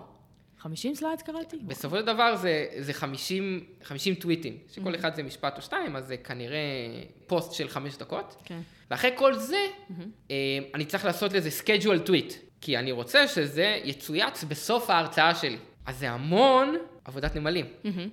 50 0.60 0.96
סליידס 0.96 1.22
קראתי? 1.22 1.58
בסופו 1.64 1.98
של 1.98 2.06
דבר 2.06 2.36
זה, 2.36 2.66
זה 2.80 2.94
50, 2.94 3.66
50 3.84 4.16
טוויטים, 4.16 4.58
שכל 4.74 4.96
אחד 4.96 5.16
זה 5.16 5.24
משפט 5.24 5.58
או 5.58 5.62
שתיים, 5.62 5.96
אז 5.96 6.08
זה 6.08 6.18
כנראה 6.18 6.58
פוסט 7.28 7.54
של 7.54 7.70
חמש 7.70 7.98
דקות. 7.98 8.36
כן. 8.46 8.60
ואחרי 8.92 9.12
כל 9.16 9.34
זה, 9.34 9.66
אה, 10.32 10.36
אני 10.76 10.86
צריך 10.86 11.06
לעשות 11.06 11.34
לזה 11.34 11.50
schedule 11.64 12.08
tweet, 12.08 12.34
כי 12.62 12.78
אני 12.78 12.92
רוצה 12.92 13.28
שזה 13.28 13.80
יצויץ 13.84 14.44
בסוף 14.44 14.90
ההרצאה 14.90 15.36
שלי. 15.36 15.58
אז 15.86 16.00
זה 16.00 16.12
המון 16.12 16.76
עבודת 17.06 17.36
נמלים. 17.36 17.66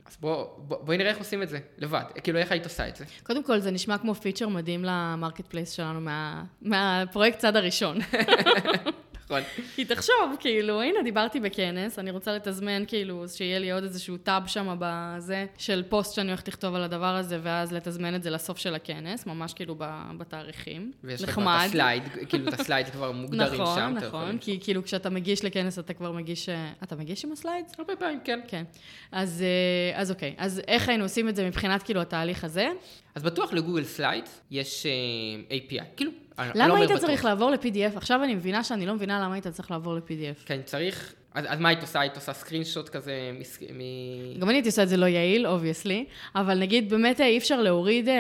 אז 0.07 0.17
בוא, 0.21 0.47
בוא, 0.59 0.77
בואי 0.85 0.97
נראה 0.97 1.11
איך 1.11 1.19
עושים 1.19 1.43
את 1.43 1.49
זה, 1.49 1.59
לבד. 1.79 2.03
כאילו, 2.25 2.39
איך 2.39 2.53
היית 2.53 2.65
עושה 2.65 2.89
את 2.89 2.97
זה? 2.97 3.05
קודם 3.23 3.45
כל, 3.45 3.59
זה 3.59 3.71
נשמע 3.71 3.99
כמו 3.99 4.15
פיצ'ר 4.15 4.49
מדהים 4.49 4.85
ל 4.85 5.47
marketplace 5.47 5.71
שלנו 5.71 6.01
מה, 6.01 6.45
מהפרויקט 6.63 7.39
צד 7.39 7.57
הראשון. 7.57 7.99
נכון. 9.31 9.43
כי 9.75 9.85
תחשוב, 9.85 10.37
כאילו, 10.41 10.83
הנה, 10.83 11.03
דיברתי 11.03 11.41
בכנס, 11.41 11.99
אני 11.99 12.11
רוצה 12.11 12.33
לתזמן, 12.33 12.85
כאילו, 12.87 13.25
שיהיה 13.29 13.59
לי 13.59 13.73
עוד 13.73 13.83
איזשהו 13.83 14.17
tab 14.17 14.47
שם 14.47 14.77
בזה, 14.79 15.47
של 15.59 15.83
פוסט 15.89 16.15
שאני 16.15 16.29
הולכת 16.29 16.49
לכתוב 16.49 16.75
על 16.75 16.83
הדבר 16.83 17.15
הזה, 17.15 17.39
ואז 17.43 17.73
לתזמן 17.73 18.15
את 18.15 18.23
זה 18.23 18.31
לסוף 18.31 18.59
של 18.59 18.75
הכנס, 18.75 19.27
ממש 19.27 19.53
כאילו 19.53 19.77
בתאריכים. 20.19 20.93
ויש 21.05 21.23
לך 21.23 21.31
כבר 21.31 21.57
את 21.61 21.67
ה 21.67 21.72
slide, 21.72 22.03
כאילו 22.29 22.49
את 22.49 22.61
ה 22.61 22.65
slide 22.65 22.89
כבר 22.89 23.13
מוגדרים 23.23 23.63
נכון, 23.63 23.77
שם. 23.77 23.95
נכון, 24.07 24.29
למשוך. 24.29 24.45
כי 24.45 24.59
כאילו 24.61 24.85
כשאתה 24.85 25.11
מגיש 25.11 25.45
לכנס 25.45 25.79
אתה 25.79 25.95
כבר 25.95 26.13
מגיש... 26.13 26.49
אה, 26.49 26.73
אתה 26.83 26.97
מגיש 26.97 27.25
עם 27.25 27.33
ה 27.33 27.38
slides? 27.38 27.73
הרבה 27.79 27.97
פעמים, 27.97 28.21
כן. 28.25 28.41
כן. 28.49 28.65
אז, 29.13 29.43
אה, 29.43 30.01
אז 30.01 30.11
אוקיי, 30.11 30.35
אז 30.39 30.63
איך 30.69 30.89
היינו 30.89 31.05
עושים 31.05 31.29
את 31.29 31.37
זה 31.37 31.47
מבחינת 31.47 31.83
כאילו 31.83 32.01
התהליך 32.01 32.45
הזה? 32.45 32.69
אז 33.15 33.23
בטוח 33.23 33.53
לגוגל 33.53 33.85
סלייד 33.85 34.25
יש 34.51 34.87
אה, 34.87 35.57
API. 35.59 35.85
כאילו, 35.97 36.11
אני 36.39 36.49
לא 36.49 36.55
למה 36.55 36.65
אומר 36.65 36.77
היית 36.81 36.91
בטוח. 36.91 37.05
צריך 37.07 37.25
לעבור 37.25 37.51
ל-PDF? 37.51 37.97
עכשיו 37.97 38.25
אני 38.25 38.35
מבינה 38.35 38.65
שאני 38.65 38.87
לא 38.87 38.95
מבינה 38.95 39.21
למה 39.21 39.35
היית 39.35 39.47
צריך 39.47 39.71
לעבור 39.71 39.95
ל-PDF. 39.95 40.47
כן, 40.47 40.61
צריך... 40.65 41.15
אז, 41.35 41.45
אז 41.49 41.61
מה 41.61 41.69
היית 41.69 41.81
עושה? 41.83 42.01
היית 42.01 42.15
עושה 42.17 42.33
screenshot 42.33 42.89
כזה 42.89 43.13
מס- 43.41 43.59
מ... 43.63 44.39
גם 44.41 44.49
אני 44.49 44.57
הייתי 44.59 44.69
עושה 44.69 44.83
את 44.83 44.89
זה 44.89 44.97
לא 44.97 45.07
יעיל, 45.07 45.47
obviously, 45.47 46.05
אבל 46.35 46.59
נגיד 46.59 46.91
באמת 46.91 47.21
אה, 47.21 47.27
אי 47.27 47.39
אפשר 47.39 47.61
להוריד 47.63 48.09
אה, 48.09 48.15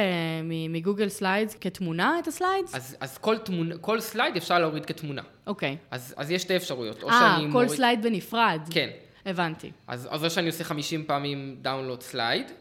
מגוגל 0.68 1.08
סליידס 1.08 1.56
כתמונה 1.60 2.18
את 2.18 2.26
ה 2.28 2.34
slides? 2.34 2.74
אז, 2.74 2.96
אז 3.00 3.18
כל, 3.18 3.38
תמונה, 3.38 3.78
כל 3.78 4.00
slide 4.00 4.36
אפשר 4.36 4.58
להוריד 4.58 4.86
כתמונה. 4.86 5.22
אוקיי. 5.46 5.76
אז, 5.90 6.14
אז 6.16 6.30
יש 6.30 6.42
שתי 6.42 6.56
אפשרויות. 6.56 7.04
אה, 7.04 7.36
כל 7.40 7.46
מוריד... 7.48 7.68
slide 7.68 8.02
בנפרד. 8.02 8.60
כן. 8.70 8.88
הבנתי. 9.26 9.70
אז, 9.86 10.08
אז 10.10 10.24
או 10.24 10.30
שאני 10.30 10.46
עושה 10.46 10.64
50 10.64 11.04
פעמים 11.06 11.56
download 11.62 12.02
slide, 12.02 12.52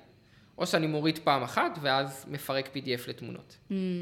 או 0.58 0.68
שאני 0.68 0.88
מוריד 0.88 1.18
פעם 1.18 1.44
אחת, 1.44 1.80
ואז 1.82 2.26
מפרק 2.28 2.70
PDF 2.76 3.10
לתמונות. 3.10 3.58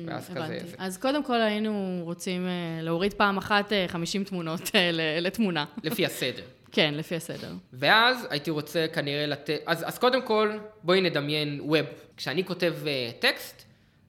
ואז 0.08 0.30
כזה... 0.30 0.39
Mm, 0.39 0.43
הבנתי. 0.43 0.68
זה. 0.68 0.76
אז 0.78 0.97
קודם 0.97 1.24
כל 1.24 1.41
היינו 1.41 1.99
רוצים 2.03 2.47
אה, 2.47 2.82
להוריד 2.82 3.14
פעם 3.14 3.38
אחת 3.38 3.74
אה, 3.74 3.86
50 3.88 4.24
תמונות 4.24 4.62
אה, 4.76 4.89
לתמונה. 5.22 5.66
לפי 5.84 6.06
הסדר. 6.06 6.43
כן, 6.72 6.93
לפי 6.93 7.16
הסדר. 7.16 7.53
ואז 7.74 8.28
הייתי 8.30 8.51
רוצה 8.51 8.86
כנראה 8.93 9.26
לתת... 9.26 9.60
אז, 9.66 9.84
אז 9.88 9.97
קודם 9.97 10.22
כל, 10.22 10.51
בואי 10.84 11.01
נדמיין 11.01 11.62
web. 11.63 11.86
כשאני 12.18 12.45
כותב 12.45 12.74
uh, 12.84 13.22
טקסט, 13.22 13.64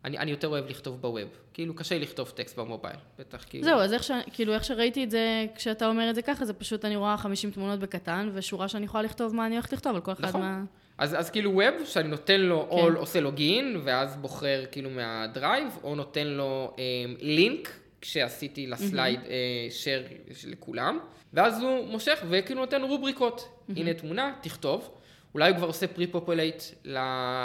אני, 0.05 0.19
אני 0.19 0.31
יותר 0.31 0.49
אוהב 0.49 0.71
לכתוב 0.71 1.01
ב 1.01 1.06
web. 1.06 1.29
כאילו, 1.55 1.75
קשה 1.75 1.95
לי 1.95 2.01
לכתוב 2.01 2.29
טקסט 2.31 2.59
במובייל. 2.59 2.97
בטח 3.19 3.45
כאילו... 3.51 3.65
זהו, 3.65 3.79
אז 3.79 3.93
איך, 3.93 4.03
ש... 4.03 4.11
כאילו, 4.33 4.55
איך 4.55 4.65
שראיתי 4.65 5.05
את 5.05 5.11
זה, 5.11 5.47
כשאתה 5.55 5.87
אומר 5.89 6.11
את 6.11 6.15
זה 6.15 6.23
ככה, 6.23 6.45
זה 6.45 6.53
פשוט 6.53 6.85
אני 6.85 6.97
רואה 6.97 7.17
50 7.17 7.51
תמונות 7.51 7.81
בקטן, 7.81 8.31
ושורה 8.35 8.69
שאני 8.69 8.85
יכולה 8.85 9.03
לכתוב 9.03 9.35
מה 9.35 9.47
אני 9.47 9.55
הולכת 9.55 9.73
לכתוב 9.73 9.95
על 9.95 10.01
כל 10.01 10.13
אחד 10.13 10.29
נכון. 10.29 10.41
מה... 10.41 10.65
אז, 10.99 11.15
אז 11.19 11.31
כאילו 11.31 11.51
web, 11.55 11.85
שאני 11.85 12.09
נותן 12.09 12.41
לו, 12.41 12.67
כן. 12.71 12.77
או 12.77 12.89
עושה 12.97 13.21
לו 13.21 13.33
login, 13.33 13.81
ואז 13.85 14.17
בוחר 14.17 14.65
כאילו 14.71 14.91
מהדרייב, 14.91 15.79
או 15.83 15.95
נותן 15.95 16.27
לו 16.27 16.75
אה, 16.79 16.85
לינק, 17.21 17.71
כשעשיתי 18.01 18.67
ל 18.67 18.76
slide 18.76 19.21
אה, 19.21 19.69
share 19.85 20.33
לכולם, 20.47 20.99
ואז 21.33 21.63
הוא 21.63 21.87
מושך 21.87 22.25
וכאילו 22.29 22.61
נותן 22.61 22.83
רובריקות. 22.83 23.49
הנה 23.77 23.95
תמונה, 23.95 24.33
תכתוב. 24.41 24.91
אולי 25.35 25.51
הוא 25.51 25.57
כבר 25.57 25.67
עושה 25.67 25.87
pre-populate 25.87 26.63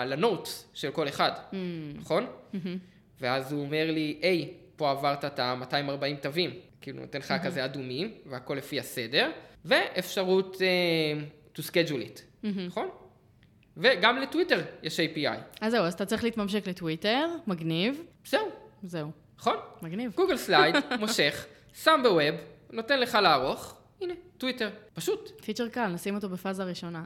ל 0.05 0.16
notes 0.16 0.70
של 0.74 0.91
כל 0.91 1.08
אחד, 1.08 1.32
נכון? 1.95 2.26
ואז 3.22 3.52
הוא 3.52 3.62
אומר 3.62 3.91
לי, 3.91 4.18
היי, 4.22 4.54
פה 4.76 4.91
עברת 4.91 5.26
את 5.26 5.39
ה-240 5.39 6.22
תווים. 6.22 6.52
כאילו, 6.82 6.99
נותן 6.99 7.20
לך 7.20 7.34
כזה 7.43 7.66
אדומים, 7.66 8.12
והכל 8.26 8.54
לפי 8.54 8.80
הסדר, 8.80 9.30
ואפשרות 9.66 10.56
uh, 10.56 11.58
to 11.58 11.62
schedule 11.62 12.02
it, 12.18 12.47
נכון? 12.47 12.89
וגם 13.78 14.17
לטוויטר 14.17 14.61
יש 14.84 14.99
API. 14.99 15.38
אז 15.61 15.72
זהו, 15.72 15.84
אז 15.84 15.93
אתה 15.93 16.05
צריך 16.05 16.24
להתממשק 16.24 16.67
לטוויטר, 16.67 17.28
מגניב, 17.47 18.03
זהו, 18.26 18.49
זהו, 18.84 19.11
נכון? 19.38 19.55
מגניב. 19.82 20.11
גוגל 20.15 20.38
סלייד, 20.38 20.76
מושך, 20.99 21.45
שם 21.74 21.99
ב 22.03 22.10
web, 22.10 22.36
נותן 22.72 22.99
לך 22.99 23.15
לערוך, 23.15 23.78
הנה, 24.01 24.13
טוויטר. 24.38 24.69
פשוט. 24.93 25.41
פיצ'ר 25.41 25.67
קל, 25.69 25.88
נשים 25.88 26.15
אותו 26.15 26.30
בפאזה 26.30 26.63
ראשונה. 26.63 27.03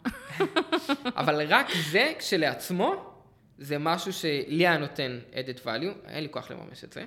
אבל 1.20 1.42
רק 1.48 1.68
זה 1.92 2.14
כשלעצמו, 2.20 3.16
זה 3.58 3.78
משהו 3.78 4.14
שלי 4.14 4.44
היה 4.50 4.78
נותן 4.78 5.20
added 5.32 5.66
value, 5.66 6.08
אין 6.08 6.24
לי 6.24 6.30
כוח 6.32 6.52
לממש 6.52 6.84
את 6.84 6.94
זה. 6.94 7.06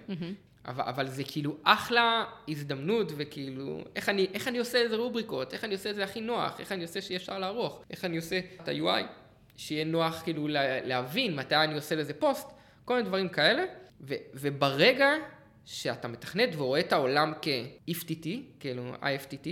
אבל, 0.66 0.84
אבל 0.86 1.08
זה 1.08 1.24
כאילו 1.24 1.56
אחלה 1.62 2.24
הזדמנות, 2.48 3.12
וכאילו, 3.16 3.84
איך 3.96 4.08
אני, 4.08 4.26
איך 4.34 4.48
אני 4.48 4.58
עושה 4.58 4.78
איזה 4.78 4.96
רובריקות, 4.96 5.52
איך 5.52 5.64
אני 5.64 5.74
עושה 5.74 5.90
את 5.90 5.94
זה 5.94 6.04
הכי 6.04 6.20
נוח, 6.20 6.60
איך 6.60 6.72
אני 6.72 6.82
עושה 6.82 7.00
שיהיה 7.00 7.20
אפשר 7.20 7.38
לערוך, 7.38 7.82
איך 7.90 8.04
אני 8.04 8.16
עושה 8.16 8.40
את 8.62 8.68
ה-UI, 8.68 9.02
שיהיה 9.58 9.84
נוח 9.84 10.22
כאילו 10.22 10.48
לה, 10.48 10.80
להבין 10.86 11.36
מתי 11.36 11.54
אני 11.54 11.74
עושה 11.74 11.94
לזה 11.94 12.14
פוסט, 12.14 12.48
כל 12.84 12.94
מיני 12.94 13.08
דברים 13.08 13.28
כאלה, 13.28 13.62
ו, 14.00 14.14
וברגע 14.34 15.10
שאתה 15.64 16.08
מתכנת 16.08 16.48
ורואה 16.56 16.80
את 16.80 16.92
העולם 16.92 17.32
כ-IFTT, 17.42 18.26
כאילו 18.60 18.94
IFTT, 18.94 19.48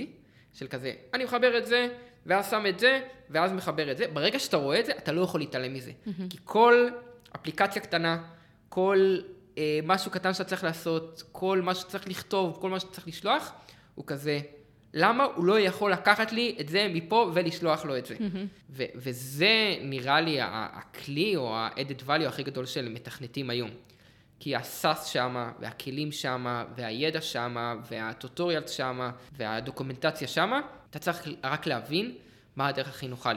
של 0.52 0.66
כזה, 0.68 0.92
אני 1.14 1.24
מחבר 1.24 1.58
את 1.58 1.66
זה, 1.66 1.88
ואז 2.26 2.50
שם 2.50 2.64
את 2.68 2.78
זה, 2.78 3.00
ואז 3.30 3.52
מחבר 3.52 3.90
את 3.90 3.96
זה, 3.96 4.04
ברגע 4.12 4.38
שאתה 4.38 4.56
רואה 4.56 4.80
את 4.80 4.86
זה, 4.86 4.92
אתה 4.98 5.12
לא 5.12 5.20
יכול 5.20 5.40
להתעלם 5.40 5.74
מזה. 5.74 5.92
כי 6.30 6.38
כל 6.44 6.88
אפליקציה 7.36 7.82
קטנה, 7.82 8.24
כל 8.68 9.18
אה, 9.58 9.80
משהו 9.84 10.10
קטן 10.10 10.32
שאתה 10.34 10.44
צריך 10.44 10.64
לעשות, 10.64 11.22
כל 11.32 11.60
מה 11.62 11.74
שצריך 11.74 12.08
לכתוב, 12.08 12.58
כל 12.60 12.70
מה 12.70 12.80
שצריך 12.80 13.08
לשלוח, 13.08 13.52
הוא 13.94 14.04
כזה, 14.06 14.40
למה 14.94 15.24
הוא 15.24 15.44
לא 15.44 15.60
יכול 15.60 15.92
לקחת 15.92 16.32
לי 16.32 16.56
את 16.60 16.68
זה 16.68 16.86
מפה 16.94 17.30
ולשלוח 17.34 17.84
לו 17.84 17.98
את 17.98 18.06
זה? 18.06 18.16
ו- 18.70 18.84
וזה 18.94 19.76
נראה 19.80 20.20
לי 20.20 20.38
הכלי 20.40 21.36
או 21.36 21.56
ה-added 21.56 22.08
value 22.08 22.26
הכי 22.28 22.42
גדול 22.42 22.66
של 22.66 22.88
מתכנתים 22.88 23.50
היום. 23.50 23.70
כי 24.40 24.56
הסאס 24.56 25.06
שמה, 25.06 25.52
והכלים 25.60 26.12
שמה, 26.12 26.64
והידע 26.76 27.20
שמה, 27.20 27.74
והטוטוריאל 27.90 28.66
שמה, 28.66 29.10
והדוקומנטציה 29.32 30.28
שמה, 30.28 30.60
אתה 30.90 30.98
צריך 30.98 31.28
רק 31.44 31.66
להבין 31.66 32.14
מה 32.56 32.68
הדרך 32.68 32.88
הכי 32.88 33.08
נוחה 33.08 33.32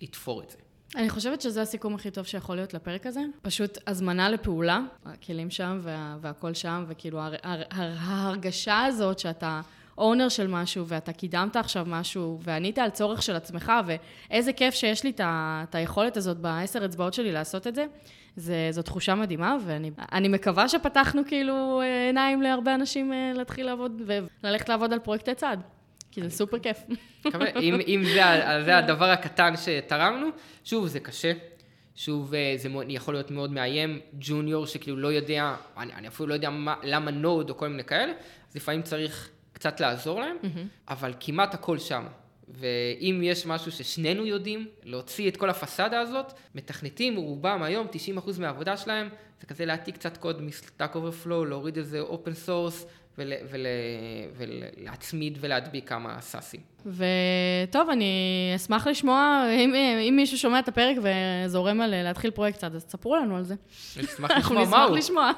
לתפור 0.00 0.42
את 0.42 0.50
זה. 0.50 0.56
אני 0.96 1.10
חושבת 1.10 1.40
שזה 1.40 1.62
הסיכום 1.62 1.94
הכי 1.94 2.10
טוב 2.10 2.26
שיכול 2.26 2.56
להיות 2.56 2.74
לפרק 2.74 3.06
הזה. 3.06 3.20
פשוט 3.42 3.78
הזמנה 3.86 4.28
לפעולה, 4.28 4.80
הכלים 5.04 5.50
שם 5.50 5.78
וה, 5.82 6.16
והכל 6.20 6.54
שם, 6.54 6.84
וכאילו 6.88 7.20
הר, 7.20 7.34
הר, 7.42 7.62
הר, 7.70 7.92
ההרגשה 7.98 8.84
הזאת 8.84 9.18
שאתה 9.18 9.60
אונר 9.98 10.28
של 10.28 10.46
משהו 10.46 10.86
ואתה 10.86 11.12
קידמת 11.12 11.56
עכשיו 11.56 11.84
משהו 11.88 12.38
וענית 12.42 12.78
על 12.78 12.90
צורך 12.90 13.22
של 13.22 13.36
עצמך, 13.36 13.72
ואיזה 13.86 14.52
כיף 14.52 14.74
שיש 14.74 15.04
לי 15.04 15.12
את, 15.20 15.74
היכולת 15.74 16.16
הזאת 16.16 16.36
בעשר 16.36 16.84
אצבעות 16.84 17.14
שלי 17.14 17.32
לעשות 17.32 17.66
את 17.66 17.74
זה. 17.74 17.86
זה, 18.36 18.68
זו 18.70 18.82
תחושה 18.82 19.14
מדהימה, 19.14 19.56
ואני 19.66 19.90
אני 20.12 20.28
מקווה 20.28 20.68
שפתחנו 20.68 21.22
כאילו 21.26 21.80
אה, 21.80 22.06
עיניים 22.06 22.42
להרבה 22.42 22.74
אנשים 22.74 23.12
אה, 23.12 23.32
להתחיל 23.34 23.66
לעבוד 23.66 24.02
וללכת 24.42 24.68
לעבוד 24.68 24.92
על 24.92 24.98
פרויקטי 24.98 25.34
צד, 25.34 25.62
כי 26.10 26.22
זה 26.22 26.30
סופר 26.30 26.58
כיף. 26.58 26.78
אם, 27.60 27.80
אם 27.86 28.02
זה, 28.14 28.22
זה 28.64 28.78
הדבר 28.78 29.10
הקטן 29.10 29.54
שתרמנו, 29.56 30.26
שוב, 30.64 30.86
זה 30.86 31.00
קשה. 31.00 31.32
שוב, 31.96 32.34
אה, 32.34 32.54
זה 32.56 32.68
יכול 32.88 33.14
להיות 33.14 33.30
מאוד 33.30 33.52
מאיים, 33.52 34.00
ג'וניור 34.18 34.66
שכאילו 34.66 34.96
לא 34.96 35.08
יודע, 35.08 35.54
אני, 35.76 35.92
אני 35.92 36.08
אפילו 36.08 36.28
לא 36.28 36.34
יודע 36.34 36.50
מה, 36.50 36.74
למה 36.82 37.10
Node 37.10 37.50
או 37.50 37.56
כל 37.56 37.68
מיני 37.68 37.84
כאלה, 37.84 38.12
אז 38.50 38.56
לפעמים 38.56 38.82
צריך 38.82 39.30
קצת 39.54 39.80
לעזור 39.80 40.20
להם, 40.20 40.36
אבל 40.88 41.14
כמעט 41.20 41.54
הכל 41.54 41.78
שם. 41.78 42.04
ואם 42.48 43.20
יש 43.22 43.46
משהו 43.46 43.72
ששנינו 43.72 44.26
יודעים, 44.26 44.66
להוציא 44.82 45.28
את 45.28 45.36
כל 45.36 45.50
הפסאדה 45.50 46.00
הזאת, 46.00 46.32
מתכנתים 46.54 47.16
רובם 47.16 47.62
היום, 47.62 47.86
90% 48.18 48.40
מהעבודה 48.40 48.76
שלהם, 48.76 49.08
זה 49.40 49.46
כזה 49.46 49.64
להעתיק 49.64 49.94
קצת 49.94 50.16
קוד 50.16 50.42
מסטאק 50.42 50.94
אוברפלואו, 50.94 51.44
להוריד 51.44 51.76
איזה 51.76 52.00
open 52.00 52.34
source, 52.34 52.86
ול, 53.18 53.32
ול, 53.50 53.66
ולהצמיד 54.36 55.38
ולהדביק 55.40 55.88
כמה 55.88 56.20
SaaSים. 56.20 56.60
וטוב, 56.86 57.90
אני 57.90 58.52
אשמח 58.56 58.86
לשמוע, 58.86 59.46
אם, 59.50 59.74
אם 60.08 60.16
מישהו 60.16 60.38
שומע 60.38 60.58
את 60.58 60.68
הפרק 60.68 60.96
וזורם 61.02 61.80
על 61.80 62.02
להתחיל 62.02 62.30
פרויקט 62.30 62.58
קצת, 62.58 62.74
אז 62.74 62.84
תספרו 62.84 63.16
לנו 63.16 63.36
על 63.36 63.42
זה. 63.42 63.54
נשמח 64.02 64.30
לשמוע 64.30 64.64
מהו. 64.64 64.76
אנחנו 64.76 64.96
נשמח 64.96 64.98
לשמוע. 64.98 65.32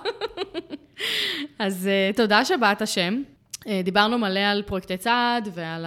אז 1.58 1.88
אה, 1.88 2.10
תודה 2.16 2.44
שבאת 2.44 2.82
שם. 2.82 3.22
אה, 3.66 3.80
דיברנו 3.84 4.18
מלא 4.18 4.40
על 4.40 4.62
פרויקטי 4.62 4.96
צד 4.96 5.48
ועל 5.54 5.84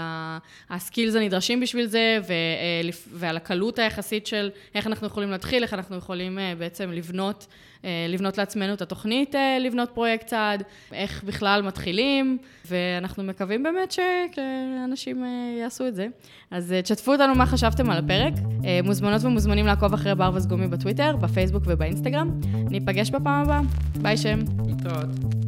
ה 0.69 0.76
skills 0.76 1.15
הנדרשים 1.15 1.59
בשביל 1.59 1.85
זה 1.85 2.19
אה, 2.29 2.89
ועל 3.11 3.37
הקלות 3.37 3.79
היחסית 3.79 4.27
של 4.27 4.49
איך 4.75 4.87
אנחנו 4.87 5.07
יכולים 5.07 5.31
להתחיל, 5.31 5.63
איך 5.63 5.73
אנחנו 5.73 5.95
יכולים 5.95 6.39
בעצם 6.57 6.91
לבנות, 6.91 7.47
לבנות 8.09 8.37
לעצמנו 8.37 8.73
את 8.73 8.81
התוכנית 8.81 9.35
לבנות 9.59 9.89
פרויקט 9.93 10.25
צעד, 10.27 10.63
איך 10.93 11.23
בכלל 11.23 11.61
מתחילים, 11.61 12.37
ואנחנו 12.65 13.23
מקווים 13.23 13.63
באמת 13.63 13.91
שאנשים 13.91 15.25
יעשו 15.59 15.87
את 15.87 15.95
זה. 15.95 16.07
אז 16.51 16.75
תשתפו 16.83 17.11
אותנו 17.11 17.35
מה 17.35 17.45
חשבתם 17.45 17.89
על 17.89 17.97
הפרק. 17.97 18.33
מוזמנות 18.83 19.23
ומוזמנים 19.23 19.65
לעקוב 19.65 19.93
אחרי 19.93 20.15
בר 20.15 20.31
וסגומי 20.35 20.67
בטוויטר, 20.67 21.15
בפייסבוק 21.15 21.63
ובאינסטגרם. 21.65 22.31
ניפגש 22.69 23.09
בפעם 23.09 23.41
הבאה. 23.41 23.61
ביי 24.01 24.17
שם. 24.17 24.39
להתראות. 24.67 25.29